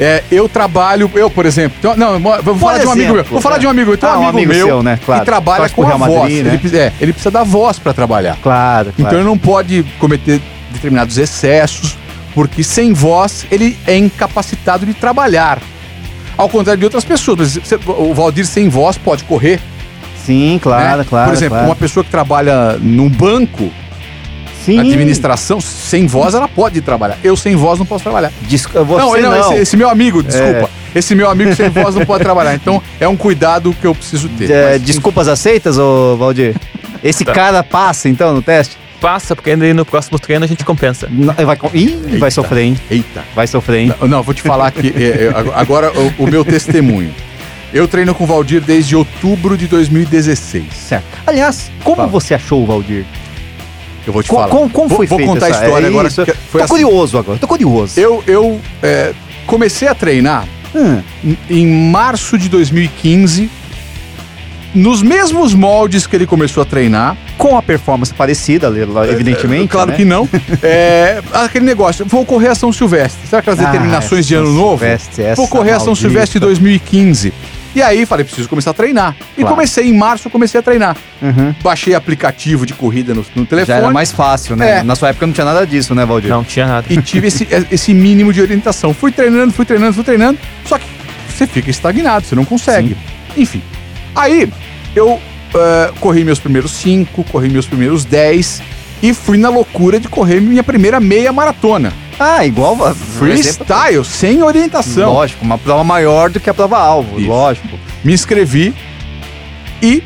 é, 0.03 0.24
eu 0.30 0.48
trabalho, 0.48 1.11
eu, 1.14 1.30
por 1.30 1.46
exemplo, 1.46 1.76
então- 1.78 1.96
não, 1.96 2.18
vou 2.20 2.57
falar 2.57 2.78
de 2.78 2.86
um 2.86 2.90
amigo 2.92 3.07
meu. 3.09 3.14
exemplo, 3.16 3.32
Vou 3.32 3.40
falar 3.40 3.59
de 3.59 3.66
um 3.66 3.70
amigo 3.70 3.90
meu. 3.90 3.98
Tem 3.98 4.09
um 4.09 4.12
Ah, 4.12 4.18
um 4.18 4.22
amigo, 4.28 4.36
amigo 4.38 4.53
meu 4.55 4.66
seu, 4.66 4.82
né? 4.82 4.98
Claro. 5.05 5.20
que 5.20 5.26
trabalha 5.26 5.59
Torce 5.61 5.74
com 5.74 5.82
a 5.82 5.86
Real 5.86 5.98
voz. 5.98 6.11
Madrid, 6.20 6.42
né? 6.44 6.48
ele, 6.50 6.59
precisa- 6.59 6.82
é, 6.82 6.92
ele 7.00 7.12
precisa 7.12 7.30
da 7.30 7.44
voz 7.44 7.78
pra 7.78 7.92
trabalhar. 7.92 8.36
Claro, 8.42 8.88
Então 8.90 9.05
claro. 9.05 9.16
ele 9.18 9.24
não 9.24 9.38
pode 9.38 9.84
cometer 9.98 10.40
determinados 10.72 11.18
excessos, 11.18 11.96
porque 12.34 12.62
sem 12.64 12.92
voz 12.92 13.46
ele 13.50 13.76
é 13.86 13.96
incapacitado 13.96 14.84
de 14.86 14.94
trabalhar. 14.94 15.59
Ao 16.36 16.48
contrário 16.48 16.78
de 16.78 16.84
outras 16.86 17.05
pessoas. 17.05 17.57
Exemplo, 17.59 17.94
O 18.11 18.14
Valdir 18.14 18.46
sem 18.46 18.68
voz 18.68 18.96
pode 18.96 19.22
correr. 19.24 19.61
Sim, 20.24 20.59
claro, 20.62 20.98
né? 20.98 21.07
claro. 21.09 21.26
Por 21.30 21.36
exemplo, 21.36 21.55
claro. 21.55 21.66
uma 21.68 21.76
pessoa 21.76 22.03
que 22.05 22.11
trabalha 22.11 22.78
num 22.80 23.09
banco, 23.09 23.70
Sim. 24.65 24.79
administração, 24.81 25.61
sem 25.61 26.07
voz, 26.07 26.35
ela 26.35 26.49
pode 26.49 26.81
trabalhar. 26.81 27.19
Eu 27.25 27.37
sem 27.37 27.55
voz 27.57 27.79
não 27.79 27.87
posso 27.87 28.03
trabalhar. 28.05 28.33
Desculpa, 28.43 28.85
você 28.85 29.21
não, 29.21 29.31
não. 29.31 29.39
não, 29.41 29.53
Esse, 29.53 29.63
esse 29.63 29.77
meu 29.77 29.89
amigo, 29.89 30.23
desculpa. 30.23 30.71
Esse 30.95 31.15
meu 31.15 31.29
amigo 31.31 31.55
sem 31.57 31.69
voz 31.71 31.95
não 31.95 32.05
pode 32.05 32.23
trabalhar. 32.23 32.55
Então 32.55 32.83
é 33.01 33.09
um 33.09 33.17
cuidado 33.17 33.75
que 33.81 33.87
eu 33.87 33.95
preciso 33.95 34.29
ter. 34.31 34.51
É, 34.51 34.73
Mas, 34.73 34.83
desculpas 34.83 35.27
aceitas, 35.29 35.79
ô 35.79 36.17
Valdir? 36.17 36.55
Esse 37.03 37.25
Tá. 37.25 37.33
cara 37.33 37.63
passa, 37.63 38.09
então, 38.09 38.33
no 38.35 38.43
teste? 38.43 38.77
Passa, 39.01 39.35
porque 39.35 39.51
ainda 39.51 39.75
no 39.75 39.85
próximo 39.85 40.17
treino 40.19 40.45
a 40.45 40.49
gente 40.49 40.65
compensa. 40.65 41.09
Não, 41.11 41.35
vai, 41.35 41.57
com- 41.57 41.71
Ih, 41.75 42.19
vai 42.21 42.31
sofrer, 42.31 42.63
hein? 42.67 42.77
Eita. 42.89 43.25
Vai 43.35 43.49
sofrer, 43.49 43.81
hein? 43.81 43.95
Não, 44.01 44.07
não, 44.07 44.23
vou 44.23 44.33
te 44.33 44.43
falar 44.43 44.69
aqui. 44.69 44.95
é, 44.97 45.25
é, 45.25 45.33
agora 45.57 45.91
o, 45.99 46.23
o 46.23 46.27
meu 46.31 46.45
testemunho. 46.45 47.13
Eu 47.75 47.89
treino 47.89 48.15
com 48.15 48.23
o 48.23 48.27
Valdir 48.29 48.61
desde 48.61 48.95
outubro 48.95 49.57
de 49.57 49.67
2016. 49.67 50.65
Certo. 50.75 51.05
Aliás, 51.27 51.71
como 51.83 51.97
Fala. 51.97 52.09
você 52.09 52.35
achou 52.35 52.63
o 52.63 52.67
Valdir? 52.67 53.05
Eu 54.07 54.12
vou 54.12 54.22
te 54.22 54.28
Co- 54.28 54.36
falar. 54.36 54.48
Como, 54.48 54.68
como 54.70 54.88
vou, 54.88 54.96
foi 54.98 55.07
vou 55.07 55.18
feita 55.18 55.32
contar 55.32 55.46
a 55.46 55.48
essa- 55.50 55.64
história 55.64 55.86
é 55.86 55.88
agora. 55.88 56.09
isso. 56.09 56.24
que 56.24 56.32
Foi 56.32 56.61
tô 56.61 56.64
assim. 56.64 56.68
curioso 56.84 57.18
agora, 57.18 57.38
tô 57.38 57.46
curioso. 57.48 57.98
Eu, 58.00 58.22
eu 58.26 58.61
é, 58.82 59.12
comecei 59.46 59.86
a 59.88 59.94
treinar 59.94 60.44
Hum, 60.74 61.03
em- 61.50 61.66
março 61.90 62.38
de 62.38 62.48
2015, 62.48 63.50
nos 64.74 65.03
mesmos 65.03 65.53
moldes 65.53 66.07
que 66.07 66.16
ele 66.16 66.26
começou 66.26 66.62
a 66.62 66.66
treinar. 66.66 67.16
com 67.36 67.57
a 67.59 67.62
performance 67.62 68.14
parecida, 68.14 68.68
lá, 68.88 69.07
evidentemente. 69.09 69.66
Claro 69.68 69.90
né? 69.90 69.96
que 69.96 70.05
não. 70.05 70.28
É, 70.62 71.20
aquele 71.32 71.64
negócio, 71.64 72.07
vou 72.07 72.24
correr 72.24 72.48
a 72.48 72.55
São 72.55 72.72
Silvestre. 72.72 73.26
Sabe 73.28 73.40
aquelas 73.40 73.59
Ah, 73.59 73.64
determinações 73.64 74.26
de 74.26 74.34
ano 74.36 74.50
novo? 74.53 74.78
Silvestre, 74.78 75.24
essa 75.24 75.34
Vou 75.36 75.48
correr 75.48 75.72
a 75.72 75.80
São. 75.80 75.94
Silvestre 75.94 76.38
de 76.38 76.46
2015. 76.46 77.32
E 77.75 77.83
aí 77.83 78.05
falei, 78.05 78.25
preciso 78.25 78.49
começar 78.49 78.70
a 78.70 78.75
treinar. 78.75 79.16
E 79.33 79.41
Claro. 79.41 79.55
comecei 79.57 79.89
em 79.89 79.93
março, 79.95 80.29
eu 80.29 80.31
comecei 80.31 80.61
a 80.61 80.62
treinar. 80.62 80.97
Uhum. 81.20 81.55
Baixei 81.62 81.95
aplicativo 81.95 82.66
de 82.66 82.75
corrida 82.75 83.14
no, 83.14 83.25
no 83.35 83.47
telefone. 83.47 83.66
Já 83.79 83.83
era 83.85 83.91
mais 83.91 84.12
fácil, 84.12 84.57
né? 84.57 84.79
É. 84.79 84.83
Na 84.83 84.95
sua 84.95 85.09
época 85.09 85.27
não 85.27 85.33
tinha 85.33 85.45
nada 85.45 85.66
disso, 85.66 85.95
né, 85.95 86.05
Valdir? 86.05 86.31
Não 86.31 86.45
tinha 86.45 86.66
nada. 86.66 86.87
e 86.91 87.01
tive 87.01 87.29
esse, 87.29 87.49
esse 87.70 87.95
mínimo 87.95 88.33
de 88.33 88.41
orientação. 88.43 88.93
Fui 88.93 89.11
treinando, 89.11 89.53
fui 89.53 89.64
treinando, 89.64 89.95
fui 89.95 90.05
treinando, 90.05 90.39
só 90.66 90.79
que 90.79 90.85
você 91.29 91.47
fica 91.47 91.70
estagnado, 91.70 92.27
você 92.27 92.35
não 92.35 92.45
consegue. 92.45 92.97
Enfim. 93.37 93.62
Aí, 94.14 94.53
eu 94.95 95.18
eh, 95.55 95.93
corri 95.99 96.25
meus 96.25 96.39
primeiros 96.39 96.73
5, 96.73 97.25
corri 97.25 97.49
meus 97.49 97.66
primeiros 97.66 98.05
10 98.05 98.62
e 99.03 99.14
fui 99.14 99.39
na 99.39 99.49
loucura 99.49 99.99
de 99.99 100.09
correr 100.09 100.41
minha 100.41 100.62
primeira 100.62 101.01
meia 101.01 101.33
maratona. 101.33 101.93
Ah, 102.23 102.47
igual. 102.47 102.77
por 102.77 102.87
exemplo, 102.89 103.05
Freestyle, 103.18 104.05
sem 104.05 104.43
orientação. 104.43 105.12
Lógico, 105.12 105.45
uma 105.45 105.59
prova 105.59 105.83
maior 105.85 106.31
do 106.31 106.39
que 106.41 106.49
a 106.49 106.55
prova 106.55 106.79
alvo, 106.79 107.18
Isso. 107.18 107.29
lógico. 107.29 107.79
Me 108.05 108.12
inscrevi 108.12 108.75
e 109.83 110.03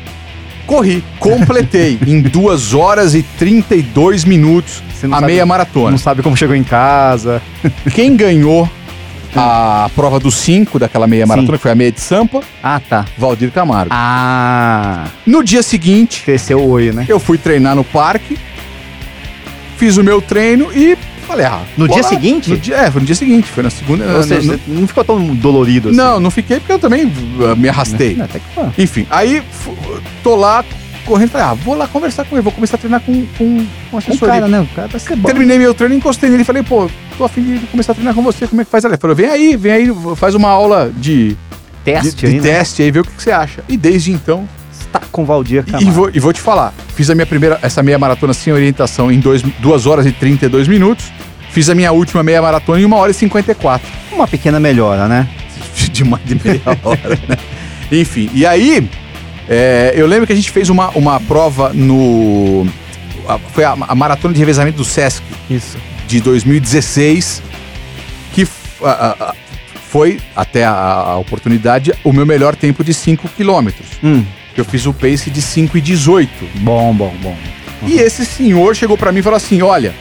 corri. 0.65 1.03
Completei 1.19 1.97
em 2.05 2.21
2 2.21 2.73
horas 2.73 3.13
e 3.15 3.23
32 3.23 4.23
minutos 4.25 4.81
a 5.03 5.07
sabe- 5.09 5.25
meia 5.27 5.45
maratona. 5.45 5.91
Não 5.91 5.97
sabe 5.97 6.21
como 6.23 6.35
chegou 6.35 6.55
em 6.55 6.63
casa. 6.63 7.41
Quem 7.93 8.15
ganhou 8.15 8.69
a 9.35 9.89
prova 9.95 10.19
dos 10.19 10.35
5 10.35 10.79
daquela 10.79 11.05
meia 11.05 11.23
Sim. 11.25 11.29
maratona, 11.29 11.57
que 11.57 11.61
foi 11.61 11.71
a 11.71 11.75
meia 11.75 11.91
de 11.91 11.99
Sampa, 12.01 12.41
Ah, 12.63 12.79
tá. 12.79 13.05
Valdir 13.17 13.51
Camargo. 13.51 13.89
Ah, 13.93 15.05
No 15.25 15.43
dia 15.43 15.61
seguinte, 15.61 16.23
cresceu 16.23 16.59
o 16.59 16.69
olho, 16.69 16.93
né? 16.93 17.05
eu 17.07 17.19
fui 17.19 17.37
treinar 17.37 17.75
no 17.75 17.83
parque, 17.83 18.37
fiz 19.77 19.97
o 19.97 20.03
meu 20.03 20.21
treino 20.21 20.69
e 20.73 20.97
falei, 21.27 21.45
ah. 21.45 21.61
No 21.77 21.87
dia 21.87 22.01
lá. 22.01 22.03
seguinte? 22.09 22.49
No 22.49 22.57
dia, 22.57 22.75
é, 22.77 22.91
foi 22.91 23.01
no 23.01 23.05
dia 23.05 23.15
seguinte, 23.15 23.47
foi 23.51 23.63
na 23.63 23.69
segunda. 23.69 24.03
Ou 24.05 24.11
na- 24.17 24.23
seja, 24.23 24.53
você 24.53 24.59
não 24.67 24.87
ficou 24.87 25.03
tão 25.03 25.35
dolorido 25.35 25.89
assim. 25.89 25.97
não, 25.97 26.19
não 26.19 26.31
fiquei 26.31 26.59
porque 26.59 26.71
eu 26.73 26.79
também 26.79 27.05
uh, 27.05 27.55
me 27.55 27.69
arrastei. 27.69 28.15
Não, 28.15 28.25
até 28.25 28.39
que 28.39 28.45
foi. 28.55 28.65
Enfim, 28.83 29.05
aí 29.09 29.43
tô 30.23 30.35
lá 30.35 30.63
correndo, 31.05 31.29
falei, 31.29 31.47
ah, 31.47 31.53
vou 31.53 31.73
lá 31.75 31.87
conversar 31.87 32.25
com 32.25 32.35
ele, 32.35 32.41
vou 32.43 32.51
começar 32.51 32.75
a 32.75 32.79
treinar 32.79 32.99
com, 32.99 33.25
com, 33.37 33.65
com 33.89 33.95
Um 33.95 33.97
assessoria. 33.97 34.33
cara, 34.35 34.47
né? 34.49 34.59
O 34.59 34.67
cara 34.75 34.99
ser 34.99 35.15
bom. 35.15 35.27
Terminei 35.27 35.57
meu 35.57 35.73
treino, 35.73 35.95
encostei 35.95 36.29
nele 36.29 36.41
e 36.41 36.45
falei, 36.45 36.63
pô, 36.63 36.89
tô 37.17 37.23
afim 37.23 37.41
de 37.43 37.65
começar 37.67 37.93
a 37.93 37.95
treinar 37.95 38.13
com 38.13 38.21
você, 38.21 38.45
como 38.45 38.61
é 38.61 38.65
que 38.65 38.71
faz? 38.71 38.83
Ele 38.83 38.97
falou, 38.97 39.15
vem 39.15 39.27
aí, 39.29 39.55
vem 39.55 39.71
aí, 39.71 39.91
faz 40.17 40.35
uma 40.35 40.49
aula 40.49 40.91
de, 40.97 41.37
Teste 41.85 42.13
de, 42.15 42.25
aí, 42.25 42.31
de 42.33 42.37
né? 42.41 42.43
teste 42.57 42.81
aí, 42.83 42.91
vê 42.91 42.99
o 42.99 43.03
que, 43.05 43.11
que 43.11 43.23
você 43.23 43.31
acha. 43.31 43.63
E 43.69 43.77
desde 43.77 44.11
então, 44.11 44.47
Está 44.97 45.07
com 45.11 45.23
o 45.23 45.25
Valdir 45.25 45.63
e, 45.67 45.71
Camargo. 45.71 45.91
vou, 45.91 46.11
e 46.13 46.19
vou 46.19 46.33
te 46.33 46.41
falar, 46.41 46.73
fiz 46.95 47.09
a 47.09 47.15
minha 47.15 47.25
primeira, 47.25 47.59
essa 47.61 47.81
meia 47.83 47.97
maratona 47.99 48.33
sem 48.33 48.51
orientação 48.53 49.11
em 49.11 49.19
2 49.19 49.85
horas 49.85 50.05
e 50.05 50.11
32 50.11 50.67
minutos, 50.67 51.05
fiz 51.51 51.69
a 51.69 51.75
minha 51.75 51.91
última 51.91 52.23
meia 52.23 52.41
maratona 52.41 52.79
em 52.81 52.85
1 52.85 52.93
hora 52.93 53.11
e 53.11 53.13
54. 53.13 53.87
Uma 54.11 54.27
pequena 54.27 54.59
melhora, 54.59 55.07
né? 55.07 55.27
de 55.91 56.03
mais 56.03 56.23
de 56.25 56.35
meia 56.43 56.61
hora, 56.83 57.19
né? 57.27 57.37
Enfim, 57.91 58.29
e 58.33 58.45
aí, 58.45 58.89
é, 59.47 59.93
eu 59.95 60.05
lembro 60.07 60.27
que 60.27 60.33
a 60.33 60.35
gente 60.35 60.51
fez 60.51 60.69
uma, 60.69 60.89
uma 60.89 61.19
prova 61.21 61.71
no... 61.73 62.67
a- 63.27 63.39
Foi 63.53 63.63
a, 63.63 63.75
a 63.87 63.95
maratona 63.95 64.33
de 64.33 64.39
revezamento 64.39 64.77
do 64.77 64.83
Sesc, 64.85 65.23
Isso. 65.49 65.77
de 66.07 66.19
2016, 66.21 67.41
que 68.33 68.47
a- 68.83 69.33
foi, 69.89 70.19
até 70.35 70.65
a, 70.65 70.73
a 70.73 71.17
oportunidade, 71.17 71.93
o 72.03 72.11
meu 72.11 72.25
melhor 72.25 72.55
tempo 72.57 72.83
de 72.83 72.93
5 72.93 73.29
quilômetros. 73.29 73.87
Hum, 74.03 74.25
Eu 74.57 74.65
fiz 74.65 74.85
o 74.87 74.93
pace 74.93 75.29
de 75.29 75.41
5 75.41 75.77
e 75.77 75.81
18. 75.81 76.29
bom, 76.61 76.93
bom, 76.93 77.13
bom. 77.21 77.37
E 77.85 77.99
esse 77.99 78.25
senhor 78.25 78.75
chegou 78.75 78.97
pra 78.97 79.11
mim 79.11 79.19
e 79.19 79.21
falou 79.23 79.37
assim, 79.37 79.61
olha, 79.61 79.93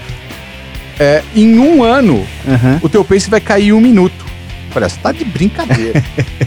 é, 0.99 1.23
em 1.35 1.59
um 1.59 1.85
ano, 1.85 2.27
Uhum. 2.47 2.79
o 2.83 2.89
teu 2.89 3.05
pace 3.05 3.29
vai 3.29 3.41
cair 3.41 3.73
um 3.75 3.81
minuto. 3.81 4.25
Eu 4.69 4.73
Falei, 4.73 4.87
"Ah, 4.87 4.91
você 4.91 4.99
tá 5.01 5.13
de 5.13 5.25
brincadeira. 5.25 6.03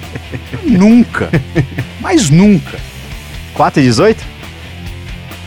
nunca. 0.65 1.29
Mas 1.99 2.29
nunca. 2.29 2.77
4 3.53 3.79
e 3.81 3.83
18? 3.85 4.23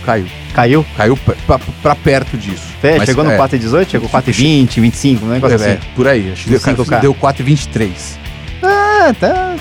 Caiu. 0.05 0.27
Caiu? 0.55 0.87
Caiu 0.97 1.17
pra, 1.17 1.35
pra- 1.47 1.59
pra 1.83 1.95
perto 1.95 2.37
disso. 2.37 2.65
É, 2.83 2.99
Mas, 2.99 3.07
chegou 3.07 3.25
no 3.25 3.31
é, 3.31 3.37
4 3.37 3.57
e 3.57 3.59
18? 3.59 3.91
Chegou 3.91 4.09
4 4.09 4.31
e 4.31 4.35
20, 4.35 4.81
25, 4.81 5.25
um 5.25 5.29
negócio 5.31 5.55
é, 5.63 5.73
assim. 5.73 5.79
por 5.95 6.07
aí. 6.09 6.33
Acho 6.33 6.45
que 6.45 6.51
deu, 6.51 6.61
5K. 6.61 7.01
deu 7.01 7.15
4 7.15 7.43
e 7.43 7.45
23. 7.47 8.19
Ah, 8.63 9.15
tá. 9.19 9.57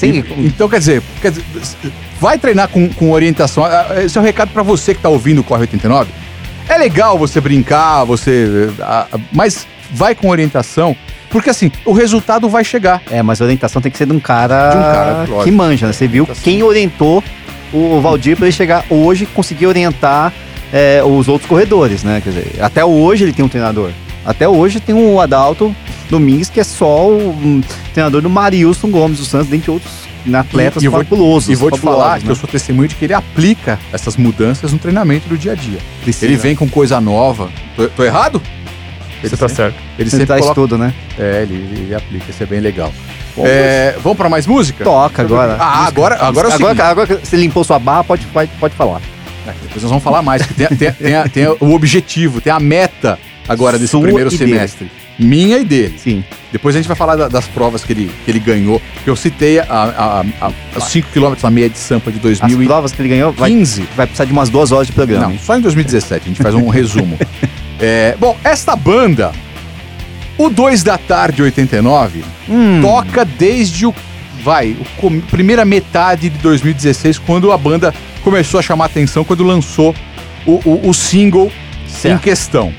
Sim, 0.00 0.24
E- 0.36 0.46
então, 0.46 0.68
quer 0.68 0.78
dizer, 0.78 1.02
quer 1.20 1.30
dizer, 1.30 1.44
vai 2.20 2.38
treinar 2.38 2.68
com, 2.68 2.88
com 2.88 3.10
orientação. 3.12 3.64
Ah, 3.64 3.86
Esse 4.04 4.16
é 4.16 4.20
o 4.20 4.24
recado 4.24 4.50
pra 4.52 4.62
você 4.62 4.94
que 4.94 5.00
tá 5.00 5.08
ouvindo 5.08 5.40
o 5.40 5.44
Corre 5.44 5.62
89. 5.62 6.10
É 6.68 6.76
legal 6.78 7.18
você 7.18 7.40
brincar, 7.40 8.04
você. 8.04 8.70
ah, 8.80 9.06
ah, 9.12 9.18
Mas 9.32 9.66
vai 9.92 10.14
com 10.14 10.28
orientação, 10.28 10.96
porque 11.30 11.50
assim, 11.50 11.70
o 11.84 11.92
resultado 11.92 12.48
vai 12.48 12.62
chegar. 12.64 13.02
É, 13.10 13.22
mas 13.22 13.40
a 13.40 13.44
orientação 13.44 13.82
tem 13.82 13.90
que 13.90 13.98
ser 13.98 14.06
de 14.06 14.12
um 14.12 14.20
cara, 14.20 14.70
De 14.70 14.76
um 14.76 14.80
cara, 14.82 15.12
lógico. 15.20 15.44
que 15.44 15.50
manja, 15.50 15.86
né? 15.88 15.92
Você 15.92 16.06
viu 16.06 16.26
Tá 16.26 16.34
quem 16.42 16.62
orientou 16.62 17.22
o 17.72 18.00
Valdir 18.00 18.36
para 18.36 18.46
ele 18.46 18.52
chegar 18.56 18.84
hoje 18.90 19.24
e 19.24 19.26
conseguir 19.26 19.66
orientar 19.66 20.32
é, 20.72 21.02
os 21.04 21.26
outros 21.28 21.48
corredores, 21.48 22.02
né? 22.04 22.20
Quer 22.22 22.30
dizer, 22.30 22.52
até 22.60 22.84
hoje 22.84 23.24
ele 23.24 23.32
tem 23.32 23.44
um 23.44 23.48
treinador. 23.48 23.90
Até 24.24 24.48
hoje 24.48 24.78
tem 24.80 24.94
o 24.94 25.20
Adalto 25.20 25.74
Domingues, 26.10 26.50
que 26.50 26.60
é 26.60 26.64
só 26.64 27.08
o 27.08 27.30
um, 27.30 27.62
treinador 27.94 28.20
do 28.22 28.28
Marilson 28.30 28.90
Gomes 28.90 29.18
dos 29.18 29.28
Santos, 29.28 29.48
dentre 29.48 29.70
outros 29.70 29.92
atletas 30.34 30.82
E- 30.82 30.84
e 30.84 30.88
eu 30.88 30.92
vou- 30.92 31.02
fabulosos. 31.04 31.48
E 31.48 31.54
vou 31.54 31.70
te 31.70 31.80
falar 31.80 32.18
né? 32.18 32.24
que 32.24 32.28
eu 32.30 32.34
sou 32.36 32.48
testemunho 32.48 32.88
de 32.88 32.94
que 32.94 33.04
ele 33.06 33.14
aplica 33.14 33.78
essas 33.92 34.16
mudanças 34.16 34.72
no 34.72 34.78
treinamento 34.78 35.28
do 35.28 35.38
dia 35.38 35.52
a 35.52 35.54
dia. 35.54 35.78
Precisa. 36.02 36.26
Ele 36.26 36.36
vem 36.36 36.54
com 36.54 36.68
coisa 36.68 37.00
nova. 37.00 37.48
Tô, 37.76 37.88
tô 37.88 38.04
errado? 38.04 38.42
Você 39.22 39.30
tá 39.30 39.48
sempre- 39.48 39.54
certo. 39.54 39.74
Ele 39.98 40.10
Você 40.10 40.16
sempre 40.18 40.38
coloca... 40.38 40.54
tudo, 40.54 40.78
né? 40.78 40.92
É, 41.18 41.42
ele, 41.42 41.54
ele 41.54 41.94
aplica, 41.94 42.30
isso 42.30 42.42
é 42.42 42.46
bem 42.46 42.60
legal. 42.60 42.92
Bom, 43.36 43.44
É, 43.46 43.94
vamos 44.02 44.16
pra 44.16 44.28
mais 44.28 44.46
música? 44.46 44.82
Toca 44.82 45.22
agora. 45.22 45.56
Ah, 45.60 45.86
agora, 45.86 46.16
agora 46.20 46.48
é 46.48 46.50
o 46.50 46.54
agora, 46.54 46.84
agora 46.84 47.06
que 47.06 47.26
você 47.26 47.36
limpou 47.36 47.62
sua 47.62 47.78
barra, 47.78 48.02
pode, 48.04 48.24
pode, 48.26 48.50
pode 48.58 48.74
falar. 48.74 49.00
É, 49.46 49.52
Depois 49.62 49.82
nós 49.82 49.90
vamos 49.90 50.02
falar 50.04 50.20
mais, 50.22 50.44
que 50.44 50.52
tem, 50.54 50.66
tem- 50.68 50.92
tem 50.92 51.28
tem 51.32 51.46
o 51.48 51.72
objetivo, 51.74 52.40
tem 52.40 52.52
a 52.52 52.58
meta 52.60 53.18
agora 53.48 53.78
desse 53.78 53.90
Sua 53.90 54.00
primeiro 54.02 54.32
e 54.32 54.36
dele. 54.38 54.58
Minha 55.20 55.58
e 55.58 55.64
dele. 55.64 55.94
Sim. 55.98 56.24
Depois 56.50 56.74
a 56.74 56.78
gente 56.78 56.88
vai 56.88 56.96
falar 56.96 57.14
da- 57.14 57.28
das 57.28 57.46
provas 57.46 57.84
que 57.84 57.92
ele, 57.92 58.10
que 58.24 58.30
ele 58.30 58.38
ganhou. 58.40 58.80
Eu 59.06 59.14
citei 59.14 59.58
a, 59.60 59.64
a, 59.68 60.20
a, 60.46 60.52
a 60.76 60.80
5 60.80 61.08
km 61.12 61.34
na 61.42 61.50
meia 61.50 61.68
de 61.68 61.78
Sampa 61.78 62.10
de 62.10 62.16
As 62.16 62.22
2015. 62.22 62.66
provas 62.66 62.92
que 62.92 63.02
ele 63.02 63.08
ganhou 63.10 63.30
vai, 63.32 63.52
vai 63.96 64.06
precisar 64.06 64.24
de 64.24 64.32
umas 64.32 64.48
duas 64.48 64.72
horas 64.72 64.86
de 64.86 64.92
programa. 64.92 65.26
Não, 65.26 65.32
hein? 65.32 65.40
só 65.42 65.56
em 65.56 65.60
2017, 65.60 66.22
a 66.24 66.28
gente 66.28 66.42
faz 66.42 66.54
um 66.54 66.66
resumo. 66.70 67.18
É, 67.78 68.16
bom, 68.18 68.36
esta 68.42 68.74
banda, 68.74 69.30
o 70.38 70.48
2 70.48 70.82
da 70.82 70.96
tarde 70.98 71.42
89, 71.42 72.24
Hum. 72.48 72.80
toca 72.82 73.24
desde 73.24 73.86
o. 73.86 73.94
Vai, 74.42 74.74
o 75.02 75.20
primeira 75.22 75.66
metade 75.66 76.30
de 76.30 76.38
2016, 76.38 77.18
quando 77.18 77.52
a 77.52 77.58
banda 77.58 77.94
começou 78.24 78.58
a 78.58 78.62
chamar 78.62 78.86
atenção, 78.86 79.22
quando 79.22 79.44
lançou 79.44 79.94
o, 80.46 80.52
o- 80.64 80.88
o 80.88 80.94
single 80.94 81.52
em 81.86 81.88
Certo. 81.90 82.22
questão. 82.22 82.72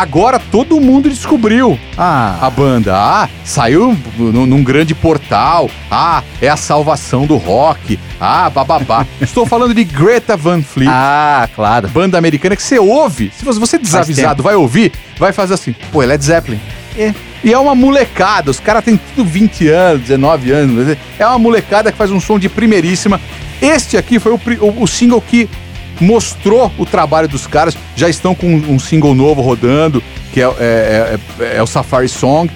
Agora 0.00 0.38
todo 0.38 0.80
mundo 0.80 1.10
descobriu 1.10 1.76
Ah, 1.96 2.38
a 2.40 2.48
banda. 2.48 2.94
Ah, 2.96 3.28
saiu 3.44 3.98
num, 4.16 4.62
grande 4.62 4.94
portal. 4.94 5.68
Ah, 5.90 6.22
é 6.40 6.48
a 6.48 6.56
salvação 6.56 7.26
do 7.26 7.36
rock. 7.36 7.98
Ah, 8.20 8.48
bababá. 8.48 9.04
Estou 9.20 9.44
falando 9.44 9.74
de 9.74 9.82
Greta 9.82 10.36
Van 10.36 10.62
Fleet 10.62 10.88
ah, 10.88 11.48
claro. 11.52 11.88
banda 11.88 12.16
americana 12.16 12.54
que 12.54 12.62
você 12.62 12.78
ouve. 12.78 13.32
Se 13.36 13.44
você- 13.44 13.58
você 13.58 13.76
desavisado 13.76 14.40
vai 14.40 14.54
ouvir, 14.54 14.92
vai 15.18 15.32
fazer 15.32 15.54
assim, 15.54 15.74
pô, 15.90 16.00
é 16.00 16.06
Led 16.06 16.24
Zeppelin. 16.24 16.60
É. 16.96 17.12
E 17.42 17.52
é 17.52 17.58
uma 17.58 17.74
molecada, 17.74 18.52
os 18.52 18.60
caras 18.60 18.84
têm 18.84 18.96
tudo 18.96 19.28
20 19.28 19.66
anos, 19.68 20.02
19 20.02 20.52
anos. 20.52 20.96
É 21.18 21.26
uma 21.26 21.38
molecada 21.40 21.90
que 21.90 21.98
faz 21.98 22.12
um 22.12 22.20
som 22.20 22.38
de 22.38 22.48
primeiríssima. 22.48 23.20
Este 23.60 23.96
aqui 23.96 24.20
foi 24.20 24.30
o, 24.32 24.40
o- 24.60 24.82
o 24.84 24.86
single 24.86 25.20
que 25.20 25.48
mostrou 26.00 26.72
o 26.78 26.84
trabalho 26.86 27.28
dos 27.28 27.46
caras. 27.46 27.76
Já 27.96 28.08
estão 28.08 28.34
com 28.34 28.46
um 28.46 28.78
single 28.78 29.14
novo 29.14 29.40
rodando, 29.42 30.02
que 30.32 30.40
é, 30.40 30.44
é- 30.58 31.18
é- 31.40 31.56
é 31.56 31.62
o 31.62 31.66
Safari 31.66 32.08
Song. 32.08 32.50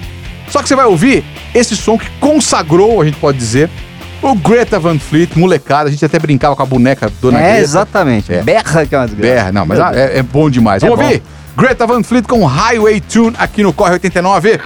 Só 0.49 0.63
que 0.63 0.69
você 0.69 0.77
vai 0.77 0.85
ouvir 0.87 1.25
esse 1.55 1.75
som 1.77 1.97
que 1.99 2.09
consagrou, 2.21 3.01
a 3.01 3.05
gente 3.05 3.17
pode 3.17 3.39
dizer, 3.39 3.71
o 4.21 4.35
Greta 4.35 4.79
Van 4.79 4.99
Fleet, 4.99 5.31
molecada. 5.37 5.89
A 5.89 5.93
gente 5.93 6.05
até 6.05 6.19
brincava 6.19 6.55
com 6.55 6.63
a 6.63 6.67
boneca 6.67 7.11
Dona 7.21 7.39
É, 7.41 7.43
Greta. 7.43 7.59
exatamente. 7.61 8.33
É. 8.33 8.43
Berra 8.43 8.87
que 8.87 8.95
é 8.95 8.99
uma 8.99 9.07
desgraça. 9.07 9.35
Berra, 9.35 9.53
não, 9.53 9.67
mas 9.67 9.79
é, 9.97 10.19
é 10.19 10.23
bom 10.23 10.49
demais. 10.51 10.83
É 10.83 10.87
Vamos 10.87 11.01
bom. 11.03 11.07
ouvir? 11.11 11.23
Greta 11.57 11.87
Van 11.87 12.03
Fleet 12.03 12.27
com 12.27 12.45
Highway 12.47 13.01
Tune 13.01 13.35
aqui 13.39 13.63
no 13.63 13.73
Corre 13.73 13.93
89. 13.95 14.59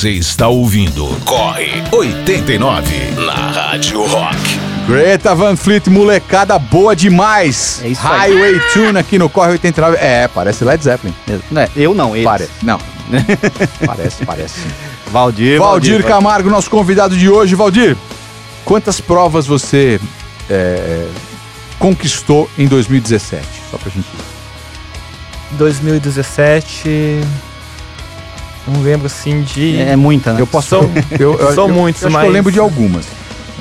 Você 0.00 0.12
está 0.12 0.48
ouvindo 0.48 1.06
Corre 1.26 1.82
89 1.92 3.10
na 3.16 3.34
Rádio 3.34 4.02
Rock. 4.06 4.38
Greta 4.86 5.34
Van 5.34 5.54
Fleet, 5.56 5.90
molecada 5.90 6.58
boa 6.58 6.96
demais. 6.96 7.82
É 7.84 7.88
isso 7.88 8.00
aí. 8.06 8.32
Highway 8.32 8.60
Tune 8.72 8.98
aqui 8.98 9.18
no 9.18 9.28
Corre 9.28 9.50
89. 9.50 9.98
É, 9.98 10.26
parece 10.26 10.64
Led 10.64 10.82
Zeppelin. 10.82 11.14
Não 11.50 11.60
é, 11.60 11.68
eu 11.76 11.92
não, 11.92 12.16
eles. 12.16 12.24
Parece. 12.24 12.50
Não. 12.62 12.80
parece, 13.84 14.24
parece. 14.24 14.60
Valdir, 15.08 15.58
Valdir 15.58 16.02
Camargo, 16.02 16.48
nosso 16.48 16.70
convidado 16.70 17.14
de 17.14 17.28
hoje. 17.28 17.54
Valdir, 17.54 17.94
quantas 18.64 19.02
provas 19.02 19.46
você 19.46 20.00
é, 20.48 21.08
conquistou 21.78 22.48
em 22.56 22.66
2017? 22.66 23.46
Só 23.70 23.76
pra 23.76 23.90
gente. 23.90 24.08
2017. 25.50 27.20
Não 28.66 28.82
lembro 28.82 29.06
assim 29.06 29.42
de. 29.42 29.80
É 29.80 29.96
muita, 29.96 30.32
né? 30.32 30.40
Eu 30.40 30.46
posso. 30.46 30.68
São- 30.68 30.90
eu, 31.18 31.38
eu, 31.38 31.54
são 31.54 31.68
eu- 31.68 31.74
muitos, 31.74 32.02
eu 32.02 32.08
acho 32.08 32.16
que 32.16 32.20
eu 32.22 32.26
mas- 32.26 32.32
lembro 32.32 32.52
de 32.52 32.58
algumas. 32.58 33.04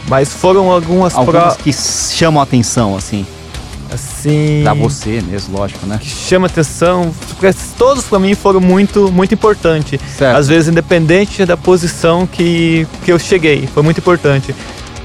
Mas 0.08 0.34
foram 0.34 0.72
algumas 0.72 1.14
Algumas 1.16 1.56
provas. 1.56 1.58
que 1.58 1.72
chamam 1.72 2.40
a 2.40 2.44
atenção, 2.44 2.96
assim. 2.96 3.26
Assim. 3.92 4.62
Pra 4.64 4.74
você 4.74 5.22
mesmo, 5.28 5.58
lógico, 5.58 5.86
né? 5.86 5.98
que 6.00 6.08
chama 6.08 6.48
atenção. 6.48 7.12
Todos 7.78 8.04
pra 8.06 8.20
mim 8.20 8.36
foram 8.36 8.60
muito, 8.60 9.12
muito 9.12 9.34
importantes. 9.34 10.00
Certo. 10.18 10.36
Às 10.38 10.48
vezes, 10.48 10.68
independente 10.70 11.46
da 11.46 11.56
posição 11.58 12.28
que, 12.28 12.88
que 13.04 13.12
eu 13.12 13.18
cheguei, 13.20 13.68
foi 13.74 13.82
muito 13.84 13.98
importante. 14.00 14.54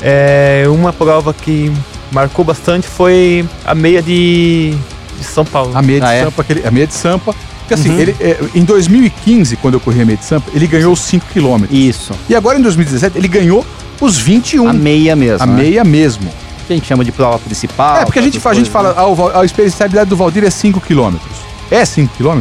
É, 0.03 0.65
uma 0.69 0.93
prova 0.93 1.33
que 1.33 1.73
marcou 2.13 2.45
bastante 2.45 2.87
foi 2.87 3.47
a 3.65 3.75
meia 3.75 4.03
de, 4.03 4.75
de 5.19 5.25
São 5.25 5.45
Paulo. 5.45 5.71
A 5.75 5.81
meia 5.81 6.01
de 6.01 6.07
Ah, 6.07 6.13
é? 6.13 6.25
Sampa, 6.25 6.43
aquele- 6.43 6.67
a 6.67 6.71
meia 6.71 6.87
de 6.87 6.95
Sampa. 6.95 7.35
Porque 7.67 7.75
assim, 7.75 7.91
Uhum. 7.91 7.99
ele, 7.99 8.17
é, 8.21 8.39
em 8.55 8.63
2015, 8.63 9.57
quando 9.57 9.75
eu 9.75 9.81
corri 9.81 10.03
a 10.03 10.05
meia 10.05 10.19
de 10.19 10.25
Sampa, 10.25 10.51
ele 10.55 10.67
ganhou 10.67 10.93
os 10.93 11.01
5 11.01 11.25
km. 11.33 11.65
Isso. 11.71 12.13
E 12.29 12.35
agora 12.37 12.59
em 12.59 12.63
2017, 12.63 13.17
ele 13.17 13.27
ganhou 13.29 13.65
os 14.01 14.19
21. 14.19 14.69
A 14.69 14.73
meia 14.75 15.17
mesmo. 15.17 15.43
A 15.43 15.47
né? 15.47 15.63
meia 15.63 15.83
mesmo. 15.85 16.31
Que 16.67 16.75
a 16.75 16.77
gente 16.77 16.87
chama 16.87 17.05
de 17.05 17.11
prova 17.13 17.39
principal. 17.39 17.99
é, 17.99 18.05
porque 18.05 18.19
a 18.19 18.23
gente, 18.23 18.33
essas 18.37 18.43
fa- 18.43 18.51
a 18.51 18.55
gente 18.55 18.71
coisas, 18.71 18.93
fala, 18.95 19.11
ah, 19.11 19.15
Val- 19.15 19.41
a 19.41 19.45
especialidade 19.45 20.11
do 20.11 20.17
Valdir 20.17 20.45
é 20.45 20.51
5 20.51 20.79
km. 20.81 21.15
É 21.71 21.85
5 21.87 22.13
km? 22.19 22.41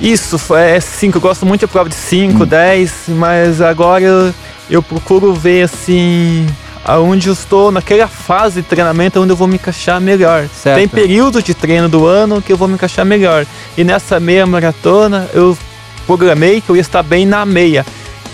Isso, 0.00 0.38
foi- 0.38 0.60
é 0.60 0.80
5. 0.80 1.16
Eu 1.16 1.20
gosto 1.22 1.46
muito 1.46 1.60
de 1.60 1.66
prova 1.66 1.88
de 1.88 1.94
5, 1.94 2.42
Hum. 2.44 2.46
10, 2.46 2.92
mas 3.08 3.60
agora 3.60 4.04
eu, 4.04 4.34
eu 4.70 4.82
procuro 4.82 5.32
ver 5.34 5.62
assim. 5.64 6.46
Aonde 6.88 7.26
eu 7.28 7.32
estou 7.32 7.72
naquela 7.72 8.06
fase 8.06 8.62
de 8.62 8.68
treinamento 8.68 9.20
onde 9.20 9.32
eu 9.32 9.36
vou 9.36 9.48
me 9.48 9.56
encaixar 9.56 10.00
melhor. 10.00 10.46
Certo. 10.62 10.76
Tem 10.78 10.86
períodos 10.86 11.42
de 11.42 11.52
treino 11.52 11.88
do 11.88 12.06
ano 12.06 12.40
que 12.40 12.52
eu 12.52 12.56
vou 12.56 12.68
me 12.68 12.74
encaixar 12.74 13.04
melhor. 13.04 13.44
E 13.76 13.82
nessa 13.82 14.20
meia 14.20 14.46
maratona 14.46 15.28
eu 15.34 15.58
programei 16.06 16.60
que 16.60 16.70
eu 16.70 16.76
ia 16.76 16.82
estar 16.82 17.02
bem 17.02 17.26
na 17.26 17.44
meia. 17.44 17.84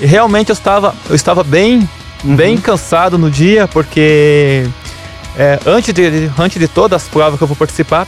E 0.01 0.05
realmente 0.07 0.51
eu 0.51 0.55
estava, 0.55 0.95
eu 1.09 1.15
estava 1.17 1.43
bem, 1.43 1.89
Uhum. 2.25 2.37
bem 2.37 2.57
cansado 2.57 3.19
no 3.19 3.29
dia, 3.31 3.67
porque 3.67 4.65
é, 5.37 5.59
antes, 5.67 5.93
de, 5.93 6.31
antes 6.39 6.61
de 6.61 6.69
todas 6.69 7.03
as 7.03 7.09
provas 7.09 7.37
que 7.37 7.43
eu 7.43 7.49
vou 7.49 7.57
participar, 7.57 8.07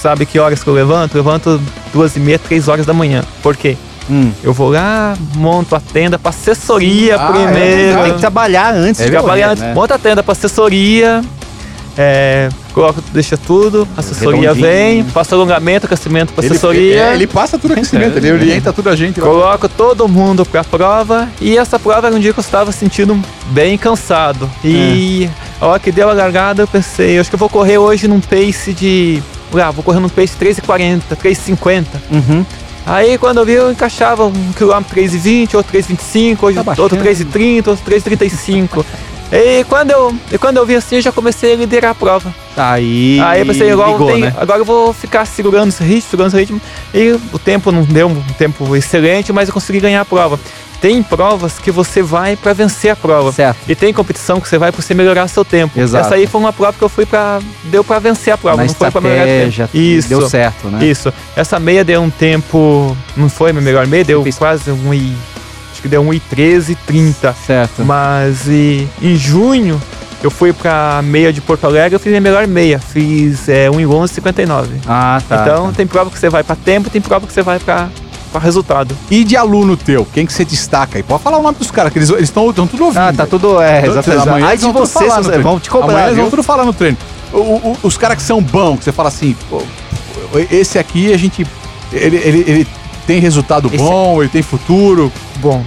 sabe 0.00 0.26
que 0.26 0.38
horas 0.38 0.62
que 0.64 0.68
eu 0.68 0.74
levanto? 0.74 1.14
Eu 1.16 1.22
levanto 1.22 1.60
duas 1.92 2.16
e 2.16 2.20
meia, 2.20 2.38
três 2.38 2.66
horas 2.66 2.86
da 2.86 2.92
manhã. 2.92 3.22
Por 3.42 3.56
quê? 3.56 3.76
Hum. 4.10 4.32
Eu 4.42 4.52
vou 4.52 4.70
lá, 4.70 5.14
monto 5.34 5.74
a 5.76 5.80
tenda 5.80 6.18
para 6.18 6.30
assessoria 6.30 7.16
Ah, 7.18 7.24
é 7.28 7.32
primeiro. 7.32 8.02
Tem 8.04 8.12
que 8.14 8.20
trabalhar 8.20 8.74
antes 8.74 9.00
É 9.00 9.04
de 9.04 9.10
Trabalhar 9.10 9.48
correr, 9.48 9.52
antes, 9.52 9.62
né? 9.64 9.74
monta 9.74 9.94
a 9.94 9.98
tenda 9.98 10.22
para 10.22 10.32
assessoria, 10.32 11.22
é, 12.00 12.48
coloco, 12.72 13.02
deixa 13.12 13.36
tudo, 13.36 13.86
assessoria 13.96 14.52
Redondinho. 14.52 14.66
vem, 14.66 15.04
faço 15.04 15.34
alongamento, 15.34 15.86
aquecimento 15.86 16.32
para 16.32 16.44
Ele, 16.44 16.52
assessoria. 16.54 17.02
é, 17.06 17.14
ele 17.14 17.26
passa 17.26 17.58
tudo 17.58 17.72
aquecimento, 17.72 18.16
ele 18.16 18.30
orienta 18.30 18.72
tudo 18.72 18.88
a 18.88 18.94
gente. 18.94 19.18
lá. 19.20 19.26
Coloco 19.26 19.68
todo 19.68 20.06
mundo 20.06 20.46
pra 20.46 20.62
prova 20.62 21.28
e 21.40 21.58
essa 21.58 21.76
prova 21.78 22.06
era 22.06 22.14
um 22.14 22.20
dia 22.20 22.32
que 22.32 22.38
eu 22.38 22.42
estava 22.44 22.70
sentindo 22.70 23.20
bem 23.50 23.76
cansado. 23.76 24.48
E 24.64 25.28
a 25.60 25.66
hora 25.66 25.80
que 25.80 25.90
deu 25.90 26.08
a 26.08 26.12
largada 26.12 26.62
eu 26.62 26.68
pensei, 26.68 27.18
acho 27.18 27.28
que 27.28 27.34
eu 27.34 27.38
vou 27.40 27.48
correr 27.48 27.78
hoje 27.78 28.06
num 28.06 28.20
pace 28.20 28.72
de. 28.72 29.20
Ah, 29.54 29.70
vou 29.72 29.82
correr 29.82 29.98
num 29.98 30.08
pace 30.10 30.34
3,40, 30.40 31.00
3,50. 31.20 31.84
Uhum. 32.12 32.46
Aí 32.88 33.18
quando 33.18 33.38
eu 33.38 33.44
vi 33.44 33.52
eu 33.52 33.70
encaixava 33.70 34.24
um 34.24 34.52
quilômetro 34.56 34.96
3,20, 34.96 35.54
outro 35.54 35.72
3,25, 35.78 36.38
hoje 36.42 36.64
Tá 36.64 36.82
outro 36.82 36.98
3,30, 36.98 37.68
outro 37.68 37.84
3,35. 37.84 38.84
E 39.30 39.62
quando, 39.64 39.90
eu, 39.90 40.14
e 40.32 40.38
quando 40.38 40.56
eu 40.56 40.64
vi 40.64 40.74
assim, 40.74 40.96
eu 40.96 41.02
já 41.02 41.12
comecei 41.12 41.52
a 41.52 41.56
liderar 41.56 41.90
a 41.90 41.94
prova. 41.94 42.34
Aí. 42.56 43.20
Aí 43.20 43.40
eu 43.40 43.46
pensei, 43.46 43.70
agora, 43.70 43.92
ligou, 43.92 44.06
tem- 44.10 44.20
né? 44.22 44.34
agora 44.38 44.60
eu 44.60 44.64
vou 44.64 44.94
ficar 44.94 45.26
segurando 45.26 45.68
esse 45.68 45.84
ritmo, 45.84 46.10
segurando 46.10 46.30
esse 46.30 46.38
ritmo. 46.40 46.60
E 46.94 47.10
o 47.30 47.38
tempo 47.38 47.70
não 47.70 47.82
deu 47.82 48.08
um 48.08 48.22
tempo 48.38 48.74
excelente, 48.74 49.30
mas 49.30 49.48
eu 49.48 49.54
consegui 49.54 49.80
ganhar 49.80 50.00
a 50.00 50.04
prova. 50.06 50.40
Tem 50.80 51.02
provas 51.02 51.58
que 51.58 51.70
você 51.70 52.02
vai 52.02 52.36
pra 52.36 52.52
vencer 52.52 52.90
a 52.92 52.96
prova. 52.96 53.32
Certo. 53.32 53.58
E 53.68 53.74
tem 53.74 53.92
competição 53.92 54.40
que 54.40 54.48
você 54.48 54.58
vai 54.58 54.70
pra 54.70 54.80
você 54.80 54.94
melhorar 54.94 55.26
seu 55.28 55.44
tempo. 55.44 55.78
Exato. 55.78 56.06
Essa 56.06 56.14
aí 56.14 56.26
foi 56.26 56.40
uma 56.40 56.52
prova 56.52 56.72
que 56.78 56.82
eu 56.82 56.88
fui 56.88 57.04
pra. 57.04 57.40
Deu 57.64 57.82
pra 57.82 57.98
vencer 57.98 58.32
a 58.32 58.38
prova, 58.38 58.58
Na 58.58 58.64
não 58.64 58.74
foi 58.74 58.90
pra 58.90 59.00
melhorar 59.00 59.22
o 59.24 59.26
tempo. 59.26 59.76
Isso. 59.76 60.08
deu 60.08 60.28
certo, 60.28 60.68
né? 60.68 60.84
Isso. 60.84 61.12
Essa 61.34 61.58
meia 61.58 61.84
deu 61.84 62.00
um 62.00 62.10
tempo. 62.10 62.96
Não 63.16 63.28
foi 63.28 63.52
minha 63.52 63.62
melhor 63.64 63.86
meia, 63.86 64.04
deu 64.04 64.22
fez- 64.22 64.38
quase 64.38 64.70
um 64.70 64.94
i. 64.94 65.12
Acho 65.72 65.82
que 65.82 65.88
deu 65.88 66.00
um 66.02 66.12
i 66.14 66.20
13, 66.20 66.74
30. 66.86 67.34
Certo. 67.46 67.84
Mas 67.84 68.46
e, 68.46 68.86
em 69.02 69.16
junho 69.16 69.80
eu 70.22 70.30
fui 70.30 70.52
pra 70.52 71.00
meia 71.04 71.32
de 71.32 71.40
Porto 71.40 71.64
Alegre, 71.64 71.94
eu 71.94 72.00
fiz 72.00 72.10
minha 72.10 72.20
melhor 72.20 72.46
meia. 72.48 72.78
Fiz 72.80 73.48
é, 73.48 73.70
1 73.70 73.78
em 73.80 73.86
11, 73.86 74.14
59. 74.14 74.80
Ah, 74.86 75.20
tá. 75.28 75.42
então 75.42 75.72
tem 75.72 75.86
prova 75.86 76.10
que 76.10 76.18
você 76.18 76.28
vai 76.28 76.42
pra 76.42 76.56
tempo, 76.56 76.90
tem 76.90 77.00
prova 77.00 77.26
que 77.26 77.32
você 77.32 77.42
vai 77.42 77.58
pra, 77.60 77.88
pra 78.28 78.40
resultado. 78.40 78.96
E 79.10 79.24
de 79.24 79.36
aluno 79.36 79.76
teu, 79.76 80.06
quem 80.12 80.26
que 80.26 80.32
você 80.32 80.44
destaca 80.44 80.98
aí? 80.98 81.02
Pode 81.02 81.22
falar 81.22 81.38
o 81.38 81.42
nome 81.42 81.56
dos 81.58 81.70
caras, 81.70 81.92
que 81.92 81.98
eles 81.98 82.10
estão 82.10 82.52
tudo 82.52 82.84
ouvindo. 82.84 82.98
Ah, 83.00 83.12
tá 83.12 83.26
tudo. 83.26 83.60
É, 83.60 83.86
exatamente. 83.86 84.28
Amanhã 84.28 84.48
eles 84.48 84.60
de 84.60 84.64
vão 84.66 84.72
tudo 84.74 84.86
você, 84.86 84.92
falar 84.94 85.06
no 85.06 85.12
seus- 85.14 85.26
treino. 85.26 85.42
vão 85.44 85.60
te 85.60 85.70
cobrar, 85.70 85.88
Amanhã 85.90 86.06
eles 86.06 86.18
vão 86.18 86.30
tudo 86.30 86.42
falar 86.42 86.64
no 86.64 86.72
treino. 86.72 86.96
O- 87.32 87.36
o- 87.38 87.76
os 87.82 87.96
caras 87.96 88.16
que 88.16 88.22
são 88.22 88.40
bons, 88.42 88.78
que 88.78 88.84
você 88.84 88.92
fala 88.92 89.08
assim, 89.08 89.36
pô, 89.50 89.62
esse 90.50 90.78
aqui 90.78 91.12
a 91.12 91.16
gente. 91.16 91.46
Ele, 91.92 92.16
ele, 92.16 92.44
ele 92.46 92.66
tem 93.06 93.18
resultado 93.20 93.68
Esse- 93.68 93.76
bom, 93.78 94.20
ele 94.22 94.28
tem 94.30 94.42
futuro. 94.42 95.10
Bom, 95.36 95.64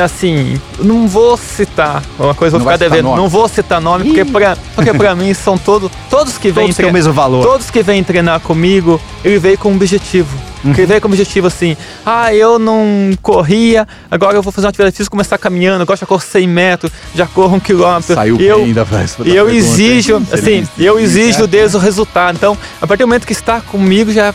assim, 0.00 0.58
eu 0.78 0.84
não 0.84 1.06
vou 1.06 1.36
citar 1.36 2.02
uma 2.18 2.34
coisa, 2.34 2.56
Não 2.56 2.64
vou 2.64 2.72
ficar 2.72 2.88
devendo. 2.88 3.16
Não 3.16 3.28
vou 3.28 3.48
citar 3.48 3.80
nome, 3.80 4.04
porque 4.04 4.24
pra, 4.24 4.56
porque 4.74 4.92
pra 4.94 5.14
mim 5.14 5.34
são 5.34 5.58
todos. 5.58 5.90
Todos 6.08 6.38
que 6.38 6.50
vêm 6.50 6.66
Todos 6.66 6.76
têm 6.76 6.86
o 6.86 6.92
mesmo 6.92 7.12
valor. 7.12 7.44
Todos 7.44 7.70
que 7.70 7.82
vêm 7.82 8.02
treinar 8.02 8.40
comigo, 8.40 9.00
ele 9.24 9.38
veio 9.38 9.58
com 9.58 9.70
um 9.70 9.76
objetivo. 9.76 10.36
Uhum. 10.64 10.70
Ele 10.70 10.86
veio 10.86 11.00
com 11.00 11.08
um 11.08 11.10
objetivo 11.10 11.48
assim, 11.48 11.76
ah, 12.06 12.32
eu 12.32 12.58
não 12.58 13.10
corria, 13.20 13.86
agora 14.10 14.36
eu 14.36 14.42
vou 14.42 14.52
fazer 14.52 14.66
uma 14.66 14.70
atividade 14.70 14.96
física, 14.96 15.10
começar 15.10 15.36
caminhando, 15.36 15.82
eu 15.82 15.86
gosto 15.86 16.02
de 16.02 16.06
correr 16.06 16.24
100 16.24 16.46
metros, 16.46 16.92
já 17.14 17.26
corro 17.26 17.56
um 17.56 17.60
quilômetro. 17.60 18.14
Saiu 18.14 18.40
e 18.40 18.46
eu, 18.46 18.58
bem 18.58 18.72
da, 18.72 18.84
da 18.84 19.00
e 19.24 19.34
eu 19.34 19.46
pergunta, 19.46 19.52
exijo, 19.52 20.16
hein? 20.18 20.26
assim, 20.32 20.68
eu 20.78 21.00
exijo 21.00 21.46
deles 21.48 21.74
o 21.74 21.78
resultado. 21.78 22.36
Então, 22.36 22.56
a 22.80 22.86
partir 22.86 23.02
do 23.02 23.08
momento 23.08 23.26
que 23.26 23.32
está 23.32 23.60
comigo, 23.60 24.12
já 24.12 24.32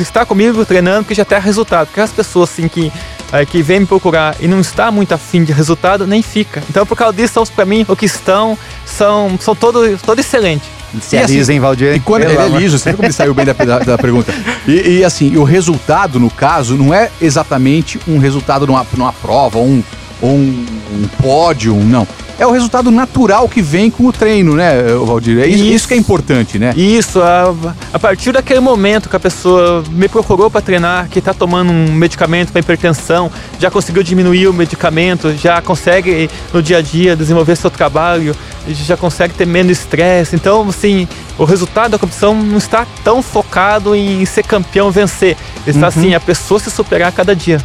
está 0.00 0.26
comigo 0.26 0.64
treinando, 0.64 1.04
que 1.04 1.14
já 1.14 1.24
tem 1.24 1.38
resultado. 1.40 1.86
Porque 1.86 2.00
as 2.00 2.10
pessoas 2.10 2.50
assim 2.50 2.66
que 2.66 2.92
eh, 3.32 3.44
que 3.46 3.62
vêm 3.62 3.80
me 3.80 3.86
procurar 3.86 4.36
e 4.40 4.46
não 4.48 4.60
está 4.60 4.90
muito 4.90 5.12
afim 5.12 5.44
de 5.44 5.52
resultado, 5.52 6.06
nem 6.06 6.22
fica. 6.22 6.62
Então, 6.68 6.84
por 6.86 6.96
causa 6.96 7.14
disso, 7.16 7.34
são 7.34 7.44
para 7.46 7.64
mim 7.64 7.84
o 7.88 7.94
que 7.96 8.06
estão 8.06 8.56
são 8.84 9.38
são 9.40 9.54
todo 9.54 9.98
todo 9.98 10.18
excelente. 10.18 10.64
Se 11.02 11.16
E 11.16 11.18
assim, 11.18 11.34
alisa, 11.34 11.52
hein, 11.52 11.60
Valdir? 11.60 11.94
E 11.96 12.00
quando 12.00 12.22
Pelo 12.22 12.32
ele 12.40 12.56
é 12.56 12.58
liso, 12.60 12.78
você 12.78 12.88
viu 12.90 12.96
como 12.96 13.06
ele 13.06 13.12
saiu 13.12 13.34
bem 13.34 13.44
da, 13.44 13.52
da- 13.52 13.78
da 13.80 13.98
pergunta. 13.98 14.32
E, 14.66 14.98
e, 15.00 15.04
assim, 15.04 15.36
o 15.36 15.44
resultado, 15.44 16.18
no 16.18 16.30
caso, 16.30 16.76
não 16.78 16.94
é 16.94 17.10
exatamente 17.20 18.00
um 18.08 18.16
resultado 18.18 18.66
numa, 18.66 18.86
numa 18.96 19.12
prova, 19.12 19.58
ou 19.58 19.66
um, 19.66 19.82
ou 20.20 20.30
um, 20.30 20.66
um 20.92 21.08
pódio, 21.22 21.74
não. 21.74 22.06
É 22.38 22.46
o 22.46 22.52
resultado 22.52 22.88
natural 22.88 23.48
que 23.48 23.60
vem 23.60 23.90
com 23.90 24.06
o 24.06 24.12
treino, 24.12 24.54
né, 24.54 24.80
Valdir? 25.04 25.40
É 25.40 25.46
isso, 25.48 25.56
Isso. 25.56 25.74
isso 25.74 25.88
que 25.88 25.94
é 25.94 25.96
importante, 25.96 26.56
né? 26.56 26.72
Isso, 26.76 27.20
a, 27.20 27.52
a 27.92 27.98
partir 27.98 28.30
daquele 28.30 28.60
momento 28.60 29.08
que 29.08 29.16
a 29.16 29.20
pessoa 29.20 29.82
me 29.90 30.08
procurou 30.08 30.48
para 30.48 30.60
treinar, 30.60 31.08
que 31.08 31.18
está 31.18 31.34
tomando 31.34 31.72
um 31.72 31.92
medicamento 31.92 32.52
para 32.52 32.60
hipertensão, 32.60 33.28
já 33.58 33.72
conseguiu 33.72 34.04
diminuir 34.04 34.46
o 34.46 34.52
medicamento, 34.52 35.34
já 35.36 35.60
consegue 35.60 36.30
no 36.54 36.62
dia 36.62 36.78
a 36.78 36.80
dia 36.80 37.16
desenvolver 37.16 37.56
seu 37.56 37.70
trabalho, 37.70 38.36
já 38.68 38.96
consegue 38.96 39.34
ter 39.34 39.44
menos 39.46 39.76
estresse. 39.76 40.36
Então, 40.36 40.68
assim, 40.68 41.08
o 41.36 41.44
resultado 41.44 41.90
da 41.90 41.98
competição 41.98 42.36
não 42.36 42.58
está 42.58 42.86
tão 43.02 43.20
focado 43.20 43.96
em 43.96 44.24
ser 44.24 44.44
campeão, 44.44 44.92
vencer. 44.92 45.36
Está 45.66 45.88
assim, 45.88 46.14
a 46.14 46.20
pessoa 46.20 46.60
se 46.60 46.70
superar 46.70 47.08
a 47.08 47.12
cada 47.12 47.34
dia. 47.34 47.60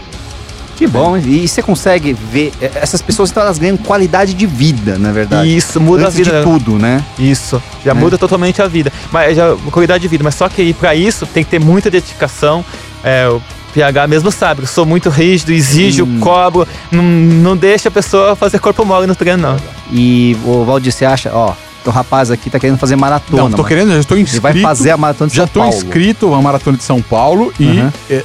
Que 0.76 0.88
bom. 0.88 1.16
E 1.18 1.48
você 1.48 1.62
consegue 1.62 2.14
ver. 2.14 2.52
eh, 2.62 2.72
Essas 2.76 3.02
pessoas 3.02 3.30
então, 3.30 3.44
elas 3.44 3.58
ganham 3.60 3.78
qualidade 3.78 4.34
de 4.34 4.46
vida, 4.46 4.98
na 4.98 5.12
verdade. 5.12 5.56
Isso 5.56 5.80
muda 5.80 6.04
Antes 6.08 6.16
a 6.16 6.24
vida. 6.24 6.38
de 6.40 6.44
tudo, 6.44 6.80
né? 6.80 7.04
Isso, 7.20 7.62
já 7.86 7.92
É. 7.92 7.94
muda 7.94 8.18
totalmente 8.18 8.62
a 8.62 8.68
vida. 8.68 8.92
Mas 9.12 9.38
já 9.38 9.56
qualidade 9.72 10.02
de 10.02 10.08
vida. 10.08 10.24
Mas 10.24 10.36
só 10.36 10.50
que 10.50 10.74
para 10.74 10.96
isso 10.96 11.26
tem 11.28 11.44
que 11.44 11.50
ter 11.52 11.60
muita 11.60 11.92
dedicação. 11.92 12.66
É, 13.04 13.28
o 13.30 13.42
PH 13.74 14.08
mesmo 14.08 14.32
sabe, 14.32 14.62
eu 14.64 14.68
sou 14.68 14.86
muito 14.86 15.10
rígido, 15.10 15.52
exijo, 15.52 16.06
Hum. 16.06 16.20
cobro, 16.20 16.68
não, 16.92 17.04
não 17.04 17.58
deixa 17.58 17.90
a 17.90 17.92
pessoa 17.92 18.36
fazer 18.36 18.60
corpo 18.60 18.86
mole 18.86 19.06
no 19.08 19.16
treino, 19.16 19.42
não. 19.42 19.58
E 19.92 20.38
o 20.46 20.64
Valdir, 20.64 20.92
você 20.92 21.04
acha, 21.06 21.32
ó, 21.34 21.54
o 21.90 21.92
rapaz 21.94 22.32
aqui 22.32 22.50
tá 22.50 22.60
querendo 22.60 22.78
fazer 22.78 22.96
maratona. 22.96 23.44
Não, 23.44 23.50
tô 23.52 23.58
mano. 23.58 23.68
querendo, 23.70 23.92
já 23.94 24.00
estou 24.00 24.16
Ele 24.18 24.24
inscrito. 24.24 24.42
vai 24.42 24.54
fazer 24.62 24.92
a 24.92 24.98
maratona 24.98 25.30
de 25.30 25.36
Já 25.36 25.42
São 25.44 25.48
estou 25.48 25.64
Paulo. 25.64 25.78
inscrito 25.78 26.34
a 26.34 26.42
Maratona 26.42 26.78
de 26.78 26.84
São 26.84 27.02
Paulo 27.02 27.54
e 27.60 27.66
Uhum. 27.66 27.92
é, 28.10 28.24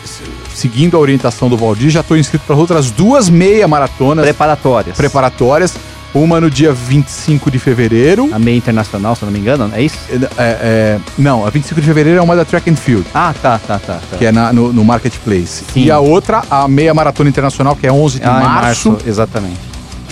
seguindo 0.55 0.97
a 0.97 1.01
orientação 1.01 1.49
do 1.49 1.57
Valdir, 1.57 1.91
já 1.91 2.01
estou 2.01 2.17
inscrito 2.17 2.45
para 2.47 2.57
outras 2.57 2.91
duas 2.91 3.29
meia 3.29 3.67
maratonas 3.69 4.25
Preparatórias. 4.25 4.97
preparatórias. 4.97 5.75
Uma 6.15 6.41
no 6.41 6.51
dia 6.51 6.73
25 6.73 7.51
de 7.51 7.59
fevereiro. 7.59 8.31
A 8.33 8.39
meia 8.39 8.57
internacional, 8.57 9.15
se 9.15 9.23
eu 9.23 9.27
não 9.27 9.33
me 9.33 9.39
engano, 9.39 9.71
é 9.75 9.83
isso? 9.83 9.99
É, 10.11 10.19
é, 10.39 10.99
não, 11.19 11.47
a 11.47 11.51
25 11.51 11.83
de 11.83 11.87
fevereiro 11.87 12.19
é 12.19 12.23
uma 12.23 12.35
da 12.35 12.47
Track 12.47 12.69
and 12.71 12.77
Field, 12.77 13.05
Ah, 13.13 13.35
tá, 13.41 13.59
tá, 13.59 13.79
tá. 13.79 13.99
tá. 14.11 14.17
que 14.17 14.25
é 14.25 14.33
na- 14.33 14.51
no, 14.51 14.73
no 14.73 14.83
Marketplace. 14.87 15.65
Sim. 15.71 15.83
E 15.85 15.91
a 15.91 15.99
outra, 15.99 16.43
a 16.51 16.67
meia 16.67 16.95
maratona 16.95 17.29
internacional, 17.29 17.77
que 17.77 17.87
é 17.87 17.93
11 17.93 18.21
de 18.21 18.27
Ah, 18.27 18.41
em 18.41 18.45
março. 18.45 18.97
Exatamente. 19.07 19.68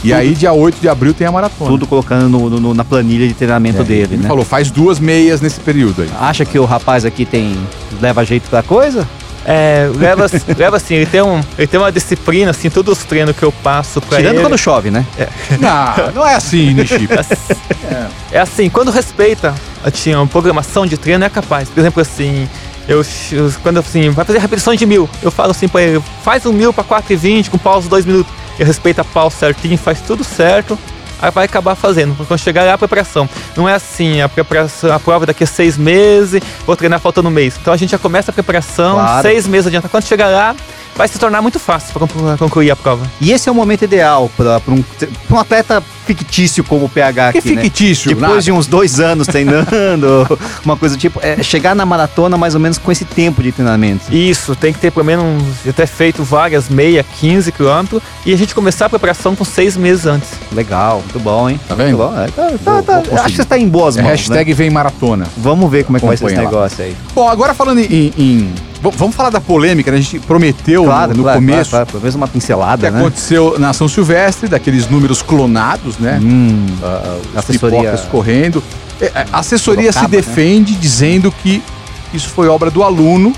E 0.09 0.12
aí, 0.12 0.34
dia 0.34 0.52
8 0.52 0.78
de 0.80 0.88
abril, 0.88 1.12
tem 1.14 1.26
a 1.26 1.32
maratona. 1.32 1.70
Tudo 1.70 1.86
colocando 1.86 2.28
no- 2.28 2.48
no- 2.61 2.74
na 2.74 2.84
planilha 2.84 3.26
de 3.26 3.34
treinamento 3.34 3.80
É, 3.82 3.84
dele, 3.84 4.14
ele 4.14 4.22
né? 4.22 4.28
falou, 4.28 4.44
faz 4.44 4.70
duas 4.70 4.98
meias 4.98 5.40
nesse 5.40 5.61
período 5.61 6.02
aí. 6.02 6.11
Acha 6.20 6.44
que 6.44 6.59
o 6.59 6.64
rapaz 6.64 7.04
aqui 7.04 7.24
tem. 7.24 7.57
leva 8.00 8.24
jeito 8.24 8.48
pra 8.50 8.62
coisa? 8.62 9.07
É, 9.48 9.88
leva, 9.94 10.26
leva 10.59 10.76
assim, 10.76 10.94
ele 10.96 11.07
tem, 11.07 11.22
um, 11.22 11.40
ele 11.57 11.66
tem 11.68 11.78
uma 11.78 11.90
disciplina, 11.92 12.50
assim, 12.50 12.68
todos 12.68 12.98
os 12.98 13.04
treinos 13.04 13.34
que 13.36 13.42
eu 13.44 13.52
passo 13.52 14.00
pra 14.00 14.18
Tirando 14.18 14.34
ele. 14.34 14.42
quando 14.42 14.59
chove, 14.59 14.90
né? 14.90 15.07
Não, 15.61 16.12
não 16.12 16.26
é 16.26 16.34
assim, 16.34 16.74
Nishi. 16.74 17.09
É 18.32 18.40
assim, 18.40 18.68
quando 18.68 18.90
respeita 18.90 19.54
a 19.84 19.90
tinha 19.90 20.18
uma 20.18 20.26
programação 20.26 20.84
de 20.86 20.96
treino, 20.96 21.24
é 21.24 21.28
capaz. 21.28 21.68
Por 21.68 21.78
exemplo, 21.80 22.02
assim, 22.02 22.48
eu, 22.88 23.04
eu- 23.32 23.52
quando 23.62 23.78
assim, 23.78 24.11
vai 24.11 24.24
fazer 24.24 24.38
repetições 24.38 24.78
de 24.78 24.86
mil, 24.86 25.09
eu 25.22 25.30
falo 25.30 25.52
assim 25.52 25.68
pra 25.68 25.80
ele, 25.82 26.02
faz 26.22 26.44
um 26.44 26.52
mil 26.52 26.72
pra 26.72 26.82
4,20 26.84 27.48
com 27.50 27.59
pausa 27.59 27.88
2 27.88 28.04
minutos. 28.04 28.32
Respeita 28.64 29.02
a 29.02 29.04
pausa 29.04 29.36
certinho, 29.36 29.76
faz 29.78 30.00
tudo 30.00 30.24
certo. 30.24 30.78
Aí 31.20 31.30
vai 31.30 31.46
acabar 31.46 31.74
fazendo. 31.74 32.14
Quando 32.26 32.38
chegar 32.38 32.64
lá 32.64 32.74
a 32.74 32.78
preparação. 32.78 33.26
Não 33.57 33.66
é 33.68 33.72
assim, 33.74 34.20
a 34.20 34.28
preparação, 34.28 34.92
a 34.92 35.00
prova 35.00 35.24
daqui 35.24 35.44
a 35.44 35.46
seis 35.46 35.78
meses, 35.78 36.42
vou 36.66 36.76
treinar 36.76 37.00
faltando 37.00 37.28
um 37.28 37.32
mês. 37.32 37.57
Então 37.61 37.72
a 37.72 37.76
gente 37.76 37.90
já 37.90 37.98
começa 37.98 38.30
a 38.30 38.34
preparação, 38.34 38.96
Claro. 38.96 39.22
seis 39.22 39.46
meses 39.46 39.66
adianta. 39.68 39.88
Quando 39.88 40.04
chegar 40.04 40.28
lá, 40.28 40.54
vai 40.97 41.07
se 41.09 41.18
tornar 41.18 41.42
muito 41.42 41.59
fácil 41.59 41.92
para 41.92 42.36
concluir 42.38 42.70
a 42.70 42.76
prova. 42.76 43.07
E 43.20 43.32
esse 43.32 43.49
é 43.49 43.53
o 43.53 43.55
momento 43.55 43.82
ideal 43.84 44.30
pra 44.36 44.59
pra 44.61 44.74
um, 44.74 44.82
pra 44.82 45.36
um 45.36 45.40
atleta 45.40 45.82
fictício 46.07 46.62
como 46.62 46.84
o 46.84 46.88
PH 46.88 47.32
Que 47.32 47.38
aqui, 47.38 47.53
né? 47.55 47.62
fictício, 47.62 48.09
Depois 48.11 48.28
nada. 48.30 48.42
de 48.42 48.53
uns 48.53 48.66
dois 48.68 49.01
anos 49.01 49.26
treinando, 49.26 50.38
uma 50.64 50.76
coisa 50.76 50.97
do 50.97 51.01
tipo, 51.01 51.18
é 51.22 51.42
chegar 51.42 51.74
na 51.74 51.84
maratona 51.84 52.36
mais 52.36 52.55
ou 52.55 52.61
menos 52.61 52.78
com 52.78 52.92
esse 52.92 53.05
tempo 53.05 53.42
de 53.42 53.51
treinamento. 53.53 54.14
Isso, 54.14 54.55
tem 54.55 54.72
que 54.72 54.78
ter 54.78 54.90
pelo 54.92 55.05
menos 55.05 55.42
ter 55.74 55.86
feito 55.86 56.22
várias, 56.22 56.68
meia, 56.68 57.05
15 57.20 57.51
quilômetros 57.53 58.01
e 58.24 58.32
a 58.32 58.36
gente 58.36 58.55
começar 58.55 58.86
a 58.86 58.88
preparação 58.88 59.34
com 59.34 59.44
seis 59.44 59.76
meses 59.76 60.07
antes. 60.07 60.30
Legal, 60.53 61.01
muito 61.01 61.18
bom, 61.18 61.51
hein? 61.51 61.59
Tá 61.68 61.74
vendo? 61.74 62.01
É, 62.05 62.28
tá- 62.28 62.30
tá- 62.30 62.72
Vou- 62.72 62.82
tá- 62.82 62.92
vou 62.94 63.03
conseguir. 63.03 63.18
acho 63.20 63.28
que 63.30 63.36
você 63.36 63.44
tá 63.44 63.59
em 63.59 63.68
boas 63.68 63.97
É 63.97 64.03
mãos, 64.03 64.11
hashtag 64.12 64.51
né? 64.51 64.55
vem 64.57 64.70
maratona. 64.70 65.26
Vamos 65.36 65.68
ver 65.70 65.84
como 65.84 65.97
é 65.97 66.01
que 66.01 66.07
vai 66.07 66.16
ser 66.16 66.24
esse 66.26 66.34
Acompanha 66.34 66.51
lá. 66.57 66.62
negócio 66.62 66.84
aí. 66.84 66.97
Bom, 67.14 67.28
agora 67.28 67.53
falando 67.53 67.80
em. 67.80 68.12
em- 68.16 68.55
vamos 68.91 69.14
falar 69.16 69.30
da 69.30 69.41
polêmica, 69.41 69.91
né? 69.91 69.99
A 69.99 70.01
gente 70.01 70.18
prometeu 70.20 70.84
Claro, 70.84 71.11
no, 71.12 71.16
no 71.18 71.22
claro, 71.24 71.39
começo 71.39 71.70
claro, 71.70 71.70
claro, 71.70 71.87
pelo 71.87 72.01
menos 72.03 72.14
uma 72.14 72.26
que 72.26 72.32
pincelada, 72.34 72.91
né? 72.91 72.99
aconteceu 73.01 73.59
na 73.59 73.72
São 73.72 73.89
Silvestre, 73.89 74.49
daqueles 74.49 74.89
números 74.89 75.22
clonados, 75.22 75.99
né? 75.99 76.18
Hum, 76.22 76.66
os 77.32 77.37
assessoria- 77.39 77.78
pipocas 77.80 78.01
correndo. 78.11 78.62
É, 79.01 79.12
A 79.32 79.41
assessoria 79.41 79.93
se 79.93 80.03
né? 80.03 80.09
defende 80.09 80.74
dizendo 80.74 81.30
que 81.30 81.62
isso 82.14 82.28
foi 82.28 82.49
obra 82.49 82.70
do 82.70 82.82
aluno, 82.82 83.32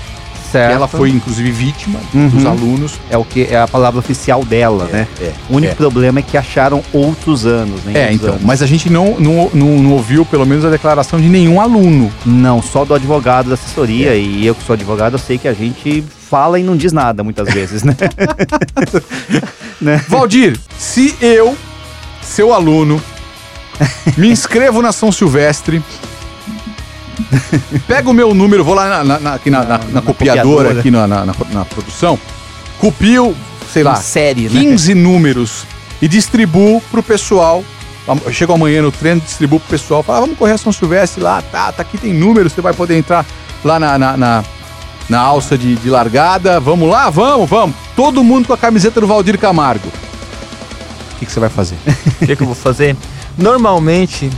certo. 0.51 0.69
que 0.69 0.75
ela 0.75 0.87
foi 0.87 1.09
inclusive 1.09 1.51
vítima 1.51 1.99
Uhum. 2.13 2.29
dos 2.29 2.45
alunos. 2.45 2.93
É 3.09 3.17
o 3.17 3.23
que 3.23 3.43
é 3.43 3.59
a 3.59 3.67
palavra 3.67 3.99
oficial 3.99 4.43
dela, 4.43 4.85
né? 4.85 5.07
é, 5.21 5.31
O 5.49 5.55
único 5.55 5.73
é. 5.73 5.75
problema 5.75 6.19
é 6.19 6.21
que 6.21 6.37
acharam 6.37 6.83
outros 6.93 7.45
anos, 7.45 7.83
né? 7.83 8.09
É, 8.09 8.13
então, 8.13 8.29
anos. 8.29 8.41
mas 8.43 8.61
a 8.61 8.65
gente 8.65 8.89
não, 8.89 9.19
não, 9.19 9.49
não, 9.53 9.67
não 9.83 9.91
ouviu 9.93 10.25
pelo 10.25 10.45
menos 10.45 10.65
a 10.65 10.69
declaração 10.69 11.19
de 11.19 11.27
nenhum 11.29 11.59
aluno. 11.61 12.11
Não, 12.25 12.61
só 12.61 12.83
do 12.85 12.93
advogado 12.93 13.47
da 13.49 13.53
assessoria. 13.55 14.15
E 14.15 14.45
eu 14.45 14.55
que 14.55 14.63
sou 14.63 14.73
advogado, 14.73 15.13
eu 15.13 15.19
sei 15.19 15.37
que 15.37 15.47
a 15.47 15.53
gente 15.53 16.03
fala 16.29 16.59
e 16.59 16.63
não 16.63 16.77
diz 16.77 16.91
nada 16.93 17.23
muitas 17.23 17.51
vezes, 17.53 17.83
né? 17.83 17.95
né? 19.81 20.03
Valdir, 20.07 20.57
se 20.77 21.15
eu, 21.21 21.55
seu 22.21 22.53
aluno, 22.53 23.01
me 24.17 24.29
inscrevo 24.29 24.81
na 24.81 24.91
São 24.91 25.11
Silvestre, 25.11 25.81
pego 27.87 28.11
o 28.11 28.13
meu 28.13 28.33
número, 28.33 28.63
vou 28.63 28.73
lá 28.73 29.03
na, 29.03 29.19
na- 29.19 29.33
aqui 29.35 29.49
na, 29.49 29.63
na- 29.63 29.77
na 29.91 30.01
copiadora, 30.01 30.69
copiadora. 30.75 30.79
aqui 30.79 30.91
na, 30.91 31.65
produção, 31.65 32.17
copio, 32.79 33.35
sei 33.71 33.83
lá, 33.83 33.95
série, 33.95 34.49
né? 34.49 34.61
15 34.61 34.93
números 34.95 35.63
e 36.01 36.07
distribuo 36.07 36.81
pro 36.91 37.03
pessoal. 37.03 37.63
Eu 38.25 38.31
chego 38.33 38.53
amanhã 38.53 38.81
no 38.81 38.91
treino, 38.91 39.21
distribuo 39.21 39.59
pro 39.59 39.69
pessoal, 39.69 40.01
falo, 40.01 40.17
ah, 40.17 40.21
vamos 40.21 40.37
correr 40.37 40.53
a 40.53 40.57
São 40.57 40.71
Silvestre 40.71 41.21
lá, 41.21 41.43
tá, 41.43 41.71
tá 41.71 41.83
aqui 41.83 41.95
tem 41.97 42.11
números, 42.13 42.51
você 42.53 42.61
vai 42.61 42.73
poder 42.73 42.97
entrar 42.97 43.23
lá 43.63 43.79
na, 43.79 43.99
na, 43.99 44.17
na, 44.17 44.43
na 45.07 45.19
alça 45.19 45.55
de, 45.55 45.75
de 45.75 45.89
largada, 45.91 46.59
vamos 46.59 46.89
lá, 46.89 47.11
vamos, 47.11 47.47
vamos. 47.47 47.75
Todo 47.95 48.23
mundo 48.23 48.47
com 48.47 48.53
a 48.53 48.57
camiseta 48.57 48.99
do 48.99 49.05
Valdir 49.05 49.37
Camargo. 49.37 49.87
O 49.87 51.19
que, 51.19 51.25
que 51.27 51.31
você 51.31 51.39
vai 51.39 51.49
fazer? 51.49 51.75
O 52.21 52.25
que, 52.25 52.35
que 52.35 52.41
eu 52.41 52.47
vou 52.47 52.55
fazer? 52.55 52.95
Normalmente, 53.37 54.29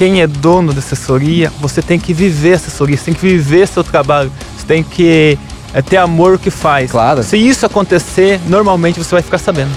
quem 0.00 0.22
é 0.22 0.26
dono 0.26 0.72
da 0.72 0.78
assessoria, 0.78 1.52
você 1.60 1.82
tem 1.82 1.98
que 2.00 2.14
viver 2.14 2.54
a 2.54 2.56
assessoria, 2.56 2.96
você 2.96 3.04
tem 3.04 3.12
que 3.12 3.20
viver 3.20 3.68
seu 3.68 3.84
trabalho, 3.84 4.32
você 4.56 4.64
tem 4.66 4.82
que 4.82 5.36
é, 5.74 5.82
ter 5.82 5.98
amor 5.98 6.32
ao 6.32 6.38
que 6.38 6.48
faz. 6.48 6.90
Claro. 6.90 7.22
Se 7.22 7.36
isso 7.36 7.66
acontecer, 7.66 8.40
normalmente 8.46 8.98
você 8.98 9.10
vai 9.10 9.20
ficar 9.20 9.36
sabendo. 9.36 9.68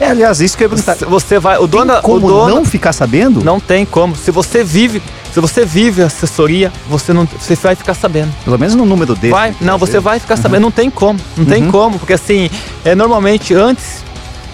É, 0.00 0.06
aliás, 0.10 0.40
isso 0.40 0.58
que 0.58 0.64
eu 0.64 0.70
ia. 0.72 0.76
Você, 1.08 1.38
vai, 1.38 1.58
o 1.58 1.68
dono, 1.68 1.84
Tem 1.84 1.92
da- 1.94 1.98
o 2.00 2.02
como 2.02 2.26
dono 2.26 2.54
não 2.56 2.64
ficar 2.64 2.92
sabendo? 2.92 3.44
não 3.44 3.60
tem 3.60 3.84
como. 3.86 4.16
Se 4.16 4.32
você 4.32 4.64
vive, 4.64 5.00
se 5.32 5.38
você 5.40 5.64
vive 5.64 6.02
a 6.02 6.06
assessoria, 6.06 6.72
você 6.90 7.12
não, 7.12 7.24
você 7.38 7.54
vai 7.54 7.76
ficar 7.76 7.94
sabendo. 7.94 8.32
Pelo 8.44 8.58
menos 8.58 8.74
no 8.74 8.84
número 8.84 9.14
desse. 9.14 9.30
Vai, 9.30 9.54
não, 9.60 9.78
você 9.78 10.00
vai 10.00 10.18
ficar 10.18 10.36
sabendo, 10.36 10.62
não 10.62 10.70
tem 10.72 10.90
como, 10.90 11.20
não 11.36 11.44
tem 11.44 11.62
Uhum. 11.66 11.70
como, 11.70 11.98
porque 12.00 12.14
assim, 12.14 12.50
é 12.84 12.96
normalmente 12.96 13.54
antes, 13.54 14.02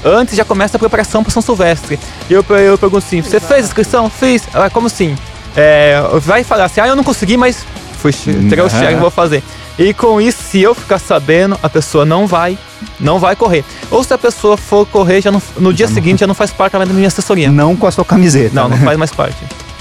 antes 0.05 0.37
já 0.37 0.45
começa 0.45 0.77
a 0.77 0.81
preparação 0.81 1.23
para 1.23 1.33
São 1.33 1.43
Silvestre. 1.43 1.99
E 2.29 2.33
eu, 2.33 2.45
eu 2.57 2.77
pergunto 2.79 3.05
assim, 3.07 3.23
você 3.23 3.41
fez 3.41 3.67
inscrição? 3.67 4.09
Fiz. 4.11 4.43
Ah, 4.53 4.69
como 4.71 4.87
assim? 4.87 5.17
É, 5.57 6.01
vai 6.21 6.43
falar 6.45 6.65
assim, 6.65 6.81
ah, 6.81 6.89
eu 6.89 6.97
não 6.97 7.05
consegui, 7.05 7.37
mas 7.37 7.65
fui 7.99 8.13
tirar 8.13 8.65
o 8.65 8.71
cheque, 8.71 8.95
vou 8.97 9.11
fazer. 9.11 9.43
E 9.79 9.93
com 9.93 10.21
isso, 10.21 10.39
se 10.43 10.63
eu 10.63 10.73
ficar 10.75 10.99
sabendo, 10.99 11.59
a 11.61 11.69
pessoa 11.69 12.05
não 12.05 12.27
vai, 12.29 12.57
não 13.01 13.19
vai 13.19 13.35
correr. 13.35 13.65
Ou 13.91 14.05
se 14.05 14.15
a 14.15 14.19
pessoa 14.19 14.57
for 14.57 14.87
correr, 14.87 15.21
já 15.21 15.33
não, 15.33 15.43
no 15.59 15.73
dia 15.73 15.89
seguinte 15.89 16.21
já 16.21 16.27
não 16.29 16.35
faz 16.35 16.51
parte 16.53 16.77
mais 16.77 16.89
da 16.89 16.95
minha 16.95 17.09
assessoria. 17.09 17.51
Não 17.51 17.75
com 17.75 17.87
a 17.87 17.91
sua 17.91 18.05
camiseta. 18.05 18.55
Não, 18.55 18.69
não 18.69 18.77
né? 18.77 18.85
faz 18.85 18.97
mais 18.99 19.11
parte. 19.11 19.37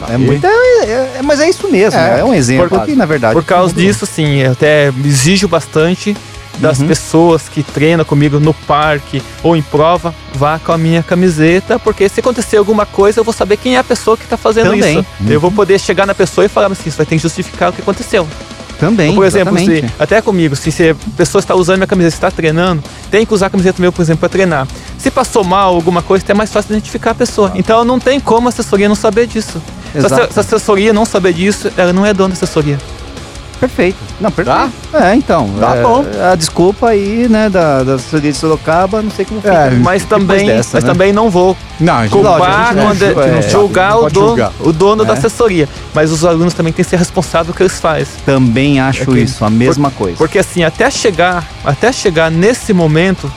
É 0.09 0.17
muito, 0.17 0.45
é- 0.45 0.83
é- 0.85 1.21
mas 1.23 1.39
é 1.39 1.47
isso 1.47 1.69
mesmo, 1.71 1.97
É, 1.99 2.15
né? 2.15 2.19
é 2.19 2.23
um 2.25 2.33
exemplo 2.33 2.67
por- 2.69 2.85
que, 2.85 2.95
na 2.95 3.05
verdade. 3.05 3.33
Por 3.33 3.43
causa 3.45 3.73
disso, 3.73 4.05
sim, 4.05 4.37
eu 4.39 4.51
até 4.51 4.91
exijo 5.05 5.47
bastante 5.47 6.17
das 6.59 6.79
Uhum. 6.79 6.87
pessoas 6.87 7.49
que 7.49 7.63
treinam 7.63 8.05
comigo 8.05 8.39
no 8.39 8.53
parque 8.53 9.21
ou 9.41 9.55
em 9.55 9.61
prova, 9.61 10.13
vá 10.35 10.59
com 10.59 10.71
a 10.71 10.77
minha 10.77 11.01
camiseta, 11.03 11.79
porque 11.79 12.07
se 12.07 12.19
acontecer 12.19 12.57
alguma 12.57 12.85
coisa, 12.85 13.19
eu 13.19 13.23
vou 13.23 13.33
saber 13.33 13.57
quem 13.57 13.75
é 13.75 13.79
a 13.79 13.83
pessoa 13.83 14.15
que 14.15 14.23
está 14.23 14.37
fazendo 14.37 14.69
Também. 14.71 14.99
isso. 14.99 15.05
Eu 15.27 15.39
vou 15.39 15.51
poder 15.51 15.79
chegar 15.79 16.05
na 16.05 16.13
pessoa 16.15 16.45
e 16.45 16.47
falar 16.49 16.71
assim, 16.71 16.89
você 16.89 16.97
vai 16.97 17.05
ter 17.05 17.15
que 17.15 17.21
justificar 17.21 17.69
o 17.69 17.73
que 17.73 17.81
aconteceu. 17.81 18.27
Também, 18.79 19.07
Então, 19.11 19.15
por 19.15 19.25
exemplo, 19.25 19.57
se, 19.57 19.85
até 19.99 20.19
comigo, 20.21 20.55
se 20.55 20.71
se 20.71 20.89
a 20.89 20.95
pessoa 21.15 21.39
está 21.39 21.55
usando 21.55 21.77
minha 21.77 21.87
camiseta, 21.87 22.15
está 22.15 22.31
treinando, 22.31 22.83
tem 23.09 23.25
que 23.25 23.33
usar 23.33 23.45
a 23.45 23.49
camiseta 23.49 23.81
meu, 23.81 23.91
por 23.93 24.01
exemplo, 24.01 24.19
para 24.21 24.29
treinar. 24.29 24.67
Se 24.97 25.09
passou 25.11 25.43
mal 25.43 25.73
alguma 25.75 26.01
coisa, 26.01 26.25
é 26.27 26.33
mais 26.33 26.51
fácil 26.51 26.71
identificar 26.71 27.11
a 27.11 27.15
pessoa. 27.15 27.51
Então 27.55 27.85
não 27.85 27.99
tem 27.99 28.19
como 28.19 28.47
a 28.47 28.49
assessoria 28.49 28.89
não 28.89 28.95
saber 28.95 29.27
disso. 29.27 29.61
Se 29.91 29.97
a, 29.99 30.05
Exato. 30.05 30.33
se 30.33 30.39
a 30.39 30.41
assessoria 30.41 30.91
não 30.91 31.05
saber 31.05 31.33
disso, 31.33 31.71
ela 31.77 31.93
não 31.93 32.05
é 32.05 32.13
dona 32.13 32.29
da 32.29 32.33
assessoria. 32.33 32.77
Perfeito. 33.59 33.97
Não, 34.19 34.29
perfeito. 34.31 34.71
É, 34.93 35.15
então. 35.15 35.49
Tá 35.59 35.75
é, 35.77 35.81
bom. 35.81 36.05
A 36.31 36.35
desculpa 36.35 36.89
aí, 36.89 37.27
né, 37.29 37.49
da, 37.49 37.81
da 37.83 37.93
assessoria 37.95 38.31
de 38.31 38.37
Sorocaba, 38.37 39.01
não 39.01 39.09
sei 39.11 39.23
como 39.25 39.39
fica. 39.41 39.53
É, 39.53 39.69
Mas 39.71 40.03
também, 40.03 40.47
dessa, 40.47 40.71
mas 40.77 40.83
né? 40.83 40.89
também 40.91 41.13
não 41.13 41.29
vou 41.29 41.55
Não, 41.79 42.07
culpar, 42.09 42.75
não 42.75 42.87
quando- 42.87 43.21
é, 43.21 43.41
julgar 43.43 43.91
não 43.91 44.03
o 44.05 44.09
dono, 44.09 44.27
julgar. 44.27 44.51
o 44.59 44.73
dono 44.73 45.05
da 45.05 45.13
É. 45.13 45.17
assessoria. 45.17 45.69
Mas 45.93 46.11
os 46.11 46.25
alunos 46.25 46.53
também 46.53 46.73
têm 46.73 46.83
que 46.83 46.89
ser 46.89 46.97
responsáveis 46.97 47.45
pelo 47.47 47.55
que 47.57 47.63
eles 47.63 47.79
fazem. 47.79 48.05
Também 48.25 48.79
acho 48.81 49.03
É 49.03 49.05
que- 49.05 49.19
isso, 49.19 49.45
a 49.45 49.49
mesma 49.49 49.89
coisa. 49.91 50.17
Porque 50.17 50.39
assim, 50.39 50.63
até 50.63 50.89
chegar, 50.91 51.47
até 51.63 51.91
chegar 51.93 52.29
nesse 52.29 52.73
momento, 52.73 53.31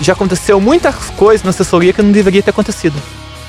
já 0.00 0.12
aconteceu 0.14 0.60
muitas 0.60 0.94
coisas 1.16 1.42
na 1.44 1.50
assessoria 1.50 1.92
que 1.92 2.00
não 2.00 2.10
deveria 2.12 2.42
ter 2.42 2.50
acontecido. 2.50 2.94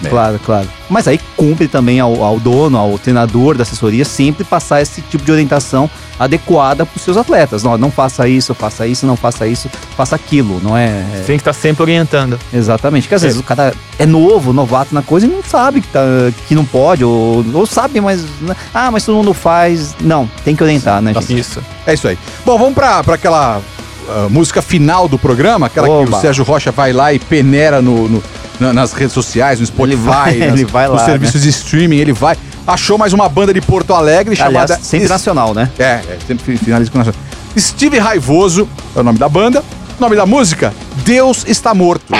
Claro, 0.07 0.39
claro. 0.45 0.67
Mas 0.89 1.07
aí 1.07 1.19
cumpre 1.35 1.67
também 1.67 1.99
ao, 1.99 2.23
ao 2.23 2.39
dono, 2.39 2.77
ao 2.77 2.97
treinador 2.97 3.55
da 3.57 3.63
assessoria, 3.63 4.05
sempre 4.05 4.43
passar 4.43 4.81
esse 4.81 5.01
tipo 5.01 5.23
de 5.25 5.31
orientação 5.31 5.89
adequada 6.17 6.85
para 6.85 6.95
os 6.97 7.01
seus 7.03 7.17
atletas. 7.17 7.63
Não, 7.63 7.77
não 7.77 7.89
faça 7.91 8.27
isso, 8.27 8.53
faça 8.53 8.85
isso, 8.87 9.05
não 9.05 9.15
faça 9.15 9.47
isso, 9.47 9.69
faça 9.95 10.15
aquilo, 10.15 10.59
não 10.63 10.77
é? 10.77 10.87
é- 10.87 11.23
Tem 11.25 11.37
que 11.37 11.41
estar 11.41 11.53
sempre 11.53 11.83
orientando. 11.83 12.39
Exatamente. 12.53 13.03
Porque 13.03 13.15
às 13.15 13.21
vezes 13.21 13.39
o 13.39 13.43
cara 13.43 13.73
é 13.97 14.05
novo, 14.05 14.51
novato 14.53 14.93
na 14.93 15.01
coisa 15.01 15.25
e 15.25 15.29
não 15.29 15.43
sabe 15.43 15.81
que, 15.81 15.87
tá, 15.87 16.01
que 16.47 16.55
não 16.55 16.65
pode, 16.65 17.03
ou, 17.03 17.43
ou 17.53 17.65
sabe, 17.65 17.99
mas. 18.01 18.23
né, 18.41 18.55
Ah, 18.73 18.89
mas 18.91 19.03
todo 19.05 19.15
mundo 19.15 19.33
faz. 19.33 19.95
Não, 20.01 20.29
tem 20.43 20.55
que 20.55 20.63
orientar, 20.63 21.01
né, 21.01 21.13
gente? 21.13 21.39
Isso. 21.39 21.61
É 21.85 21.93
isso 21.93 22.07
aí. 22.07 22.17
Bom, 22.45 22.57
vamos 22.57 22.73
pra, 22.73 23.03
pra 23.03 23.15
aquela 23.15 23.61
ah, 24.09 24.27
música 24.29 24.61
final 24.61 25.07
do 25.07 25.17
programa, 25.17 25.67
aquela 25.67 25.87
que 25.87 25.93
Oba. 25.93 26.17
o 26.17 26.21
Sérgio 26.21 26.43
Rocha 26.43 26.71
vai 26.71 26.91
lá 26.93 27.13
e 27.13 27.19
peneira 27.19 27.81
no, 27.81 28.07
no- 28.09 28.23
na- 28.59 28.73
nas 28.73 28.93
redes 28.93 29.13
sociais, 29.13 29.59
no 29.59 29.65
Spotify, 29.65 29.93
Ele 29.97 30.01
vai- 30.05 30.37
nas- 30.37 30.53
ele 30.59 30.65
vai 30.65 30.87
nos 30.87 30.97
lá, 30.99 31.05
serviços 31.05 31.41
de 31.41 31.49
streaming, 31.49 31.97
ele 31.97 32.13
vai. 32.13 32.37
Achou 32.67 32.97
mais 32.97 33.13
uma 33.13 33.27
banda 33.27 33.53
de 33.53 33.61
Porto 33.61 33.93
Alegre 33.93 34.35
Aliás, 34.39 34.51
chamada. 34.69 34.79
sempre 34.83 35.05
Es- 35.05 35.09
nacional, 35.09 35.53
né? 35.53 35.69
É, 35.79 35.83
é 35.85 36.17
sempre 36.27 36.57
finaliza 36.57 36.91
com 36.91 36.97
nacional. 36.99 37.19
Steve 37.57 37.97
Raivoso 37.97 38.67
é 38.95 38.99
o 38.99 39.03
nome 39.03 39.17
da 39.17 39.27
banda. 39.27 39.63
O 39.97 40.01
nome 40.01 40.15
da 40.15 40.25
música: 40.25 40.73
Deus 41.03 41.43
está 41.47 41.73
morto. 41.73 42.13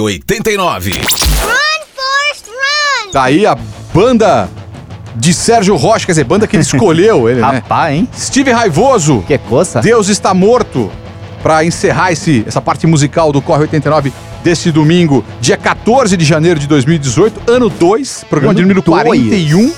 89. 0.00 0.92
Tá 3.12 3.24
aí 3.24 3.44
a 3.46 3.56
banda 3.92 4.48
de 5.14 5.34
Sérgio 5.34 5.76
Rocha, 5.76 6.06
quer 6.06 6.12
dizer, 6.12 6.24
banda 6.24 6.46
que 6.46 6.56
ele 6.56 6.62
escolheu, 6.64 7.28
ele, 7.28 7.40
né? 7.40 7.46
Rapaz, 7.46 7.94
hein? 7.94 8.08
Steve 8.16 8.50
Raivoso, 8.50 9.22
Que 9.26 9.36
coça. 9.36 9.80
Deus 9.80 10.08
está 10.08 10.32
morto, 10.32 10.90
pra 11.42 11.62
encerrar 11.64 12.12
esse, 12.12 12.42
essa 12.46 12.60
parte 12.60 12.86
musical 12.86 13.30
do 13.32 13.42
Corre 13.42 13.62
89 13.62 14.12
desse 14.42 14.72
domingo, 14.72 15.22
dia 15.40 15.56
14 15.56 16.16
de 16.16 16.24
janeiro 16.24 16.58
de 16.58 16.66
2018, 16.66 17.50
ano 17.50 17.68
2, 17.68 18.24
programa 18.30 18.54
de 18.54 18.60
Ano 18.62 18.68
número 18.68 18.82
dois. 18.82 19.02
41. 19.02 19.72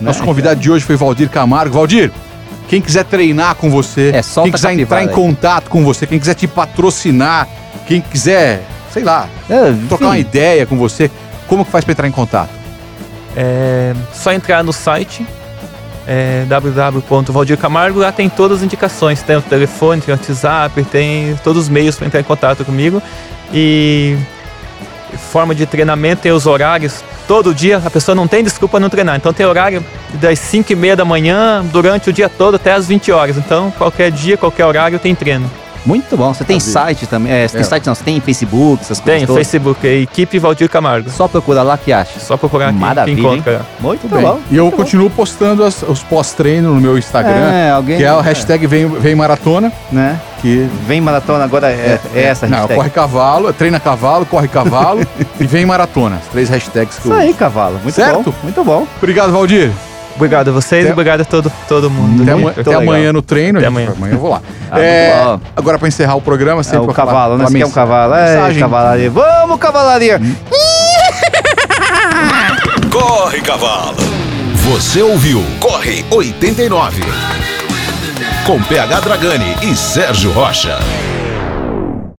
Nosso 0.00 0.20
Né, 0.20 0.24
convidado 0.26 0.58
de 0.60 0.70
hoje 0.70 0.84
foi 0.84 0.96
Valdir 0.96 1.28
Camargo. 1.28 1.74
Valdir, 1.74 2.10
quem 2.68 2.80
quiser 2.80 3.04
treinar 3.04 3.54
com 3.56 3.68
você, 3.70 4.08
É, 4.14 4.22
quem 4.42 4.50
quiser 4.52 4.68
essa 4.72 4.72
entrar 4.72 5.02
em 5.04 5.08
aí. 5.08 5.12
contato 5.14 5.68
com 5.68 5.84
você, 5.84 6.06
quem 6.06 6.18
quiser 6.18 6.34
te 6.34 6.46
patrocinar, 6.46 7.46
quem 7.86 8.00
quiser, 8.00 8.62
sei 8.98 9.04
lá, 9.04 9.28
É, 9.48 9.74
trocar 9.88 10.06
uma 10.06 10.18
ideia 10.18 10.66
com 10.66 10.76
você, 10.76 11.10
como 11.46 11.64
que 11.64 11.70
faz 11.70 11.84
pra 11.84 11.92
entrar 11.92 12.08
em 12.08 12.12
contato? 12.12 12.50
É 13.36 13.94
só 14.12 14.32
entrar 14.32 14.64
no 14.64 14.72
site 14.72 15.26
é, 16.06 16.46
www.valdircamargo, 16.48 18.00
lá 18.00 18.10
tem 18.10 18.30
todas 18.30 18.58
as 18.58 18.64
indicações, 18.64 19.22
tem 19.22 19.36
o 19.36 19.42
telefone, 19.42 20.00
tem 20.00 20.14
o 20.14 20.16
WhatsApp, 20.16 20.82
tem 20.84 21.38
todos 21.44 21.64
os 21.64 21.68
meios 21.68 21.96
para 21.96 22.06
entrar 22.06 22.20
em 22.20 22.24
contato 22.24 22.64
comigo. 22.64 23.02
E 23.52 24.16
forma 25.30 25.54
de 25.54 25.66
treinamento, 25.66 26.22
tem 26.22 26.32
os 26.32 26.46
horários. 26.46 27.04
Todo 27.26 27.54
dia 27.54 27.80
a 27.84 27.90
pessoa 27.90 28.14
não 28.14 28.26
tem 28.26 28.42
desculpa 28.42 28.80
não 28.80 28.88
treinar. 28.88 29.16
Então 29.16 29.34
tem 29.34 29.44
horário 29.44 29.84
das 30.14 30.38
5 30.38 30.72
e 30.72 30.74
meia 30.74 30.96
da 30.96 31.04
manhã 31.04 31.62
durante 31.70 32.08
o 32.08 32.12
dia 32.12 32.28
todo 32.28 32.54
até 32.54 32.72
as 32.72 32.88
20 32.88 33.12
horas. 33.12 33.36
Então 33.36 33.70
qualquer 33.72 34.10
dia, 34.10 34.38
qualquer 34.38 34.64
horário 34.64 34.98
tem 34.98 35.14
treino. 35.14 35.50
Muito 35.88 36.16
bom. 36.18 36.34
Você 36.34 36.44
tem 36.44 36.60
site 36.60 37.06
também. 37.06 37.32
É, 37.32 37.48
você 37.48 37.52
tem 37.54 37.60
É. 37.62 37.64
site 37.64 37.86
não, 37.86 37.94
você 37.94 38.04
tem 38.04 38.20
Facebook, 38.20 38.82
essas 38.82 39.00
coisas 39.00 39.20
Tem 39.20 39.26
todas. 39.26 39.42
Facebook, 39.48 39.86
é 39.88 40.00
Equipe 40.02 40.38
Valdir 40.38 40.68
Camargo. 40.68 41.08
Só 41.08 41.26
procura 41.26 41.62
lá 41.62 41.78
que 41.78 41.90
acha. 41.92 42.20
Só 42.20 42.36
procurar 42.36 42.66
aqui 42.66 42.74
que 42.74 42.80
Maravilha, 42.80 43.18
encontra. 43.20 43.52
hein? 43.54 43.60
Muito 43.80 44.06
Bem, 44.06 44.20
bom. 44.22 44.38
e 44.50 44.56
eu 44.56 44.70
continuo 44.70 45.08
postando 45.08 45.64
as- 45.64 45.82
os 45.82 46.02
pós-treino 46.02 46.74
no 46.74 46.80
meu 46.80 46.98
Instagram, 46.98 47.50
É, 47.50 47.70
alguém- 47.70 47.96
que 47.96 48.04
é 48.04 48.12
o 48.12 48.20
hashtag 48.20 48.66
vem, 48.66 48.86
vem 48.86 49.14
maratona. 49.14 49.72
Né? 49.90 50.20
porque. 50.34 50.66
Vem 50.86 51.00
maratona, 51.00 51.42
agora 51.44 51.68
é, 51.70 51.98
é 52.14 52.22
essa 52.22 52.44
a 52.46 52.48
Não, 52.48 52.58
hashtag. 52.58 52.76
corre 52.76 52.90
cavalo, 52.90 53.52
treina 53.52 53.80
cavalo, 53.80 54.24
corre 54.26 54.46
cavalo 54.46 55.00
e 55.40 55.46
vem 55.46 55.64
maratona. 55.66 56.16
As 56.16 56.28
três 56.30 56.48
hashtags 56.50 56.96
que 56.98 57.06
eu 57.08 57.12
Isso 57.12 57.20
aí, 57.20 57.32
cavalo. 57.34 57.80
Muito 57.82 57.94
Certo? 57.94 58.22
bom. 58.30 58.34
Muito 58.44 58.62
bom. 58.62 58.86
Obrigado, 58.98 59.32
Valdir. 59.32 59.72
Obrigado 60.16 60.48
a 60.48 60.52
vocês 60.52 60.82
Até- 60.82 60.90
e 60.90 60.92
obrigado 60.92 61.20
a 61.20 61.24
todo, 61.24 61.50
todo 61.68 61.88
mundo. 61.90 62.22
Até, 62.24 62.34
viu? 62.34 62.48
ama- 62.48 62.54
até 62.60 62.74
amanhã 62.74 63.12
no 63.12 63.22
treino. 63.22 63.58
Até 63.58 63.68
amanhã. 63.68 63.92
amanhã 63.96 64.14
eu 64.14 64.18
vou 64.18 64.30
lá. 64.30 64.42
Ah, 64.70 64.80
É, 64.80 65.38
agora, 65.56 65.78
para 65.78 65.86
encerrar 65.88 66.16
o 66.16 66.20
programa, 66.20 66.60
É 66.60 66.64
sempre 66.64 66.80
o 66.80 66.84
pra 66.86 66.94
falar- 66.94 67.12
cavalo, 67.12 67.38
né? 67.38 67.44
Você 67.46 67.58
quer 67.58 67.66
um 67.66 67.70
cavalo? 67.70 68.14
É, 68.14 68.34
mensagem. 68.34 68.60
cavalaria. 68.60 69.10
Vamos, 69.10 69.58
cavalaria! 69.60 70.20
Corre, 72.90 73.40
cavalo! 73.40 73.96
Você 74.70 75.00
ouviu 75.02 75.42
Corre 75.60 76.04
89. 76.10 77.02
Com 78.44 78.60
PH 78.62 79.00
Dragani 79.00 79.56
e 79.62 79.76
Sérgio 79.76 80.32
Rocha. 80.32 80.78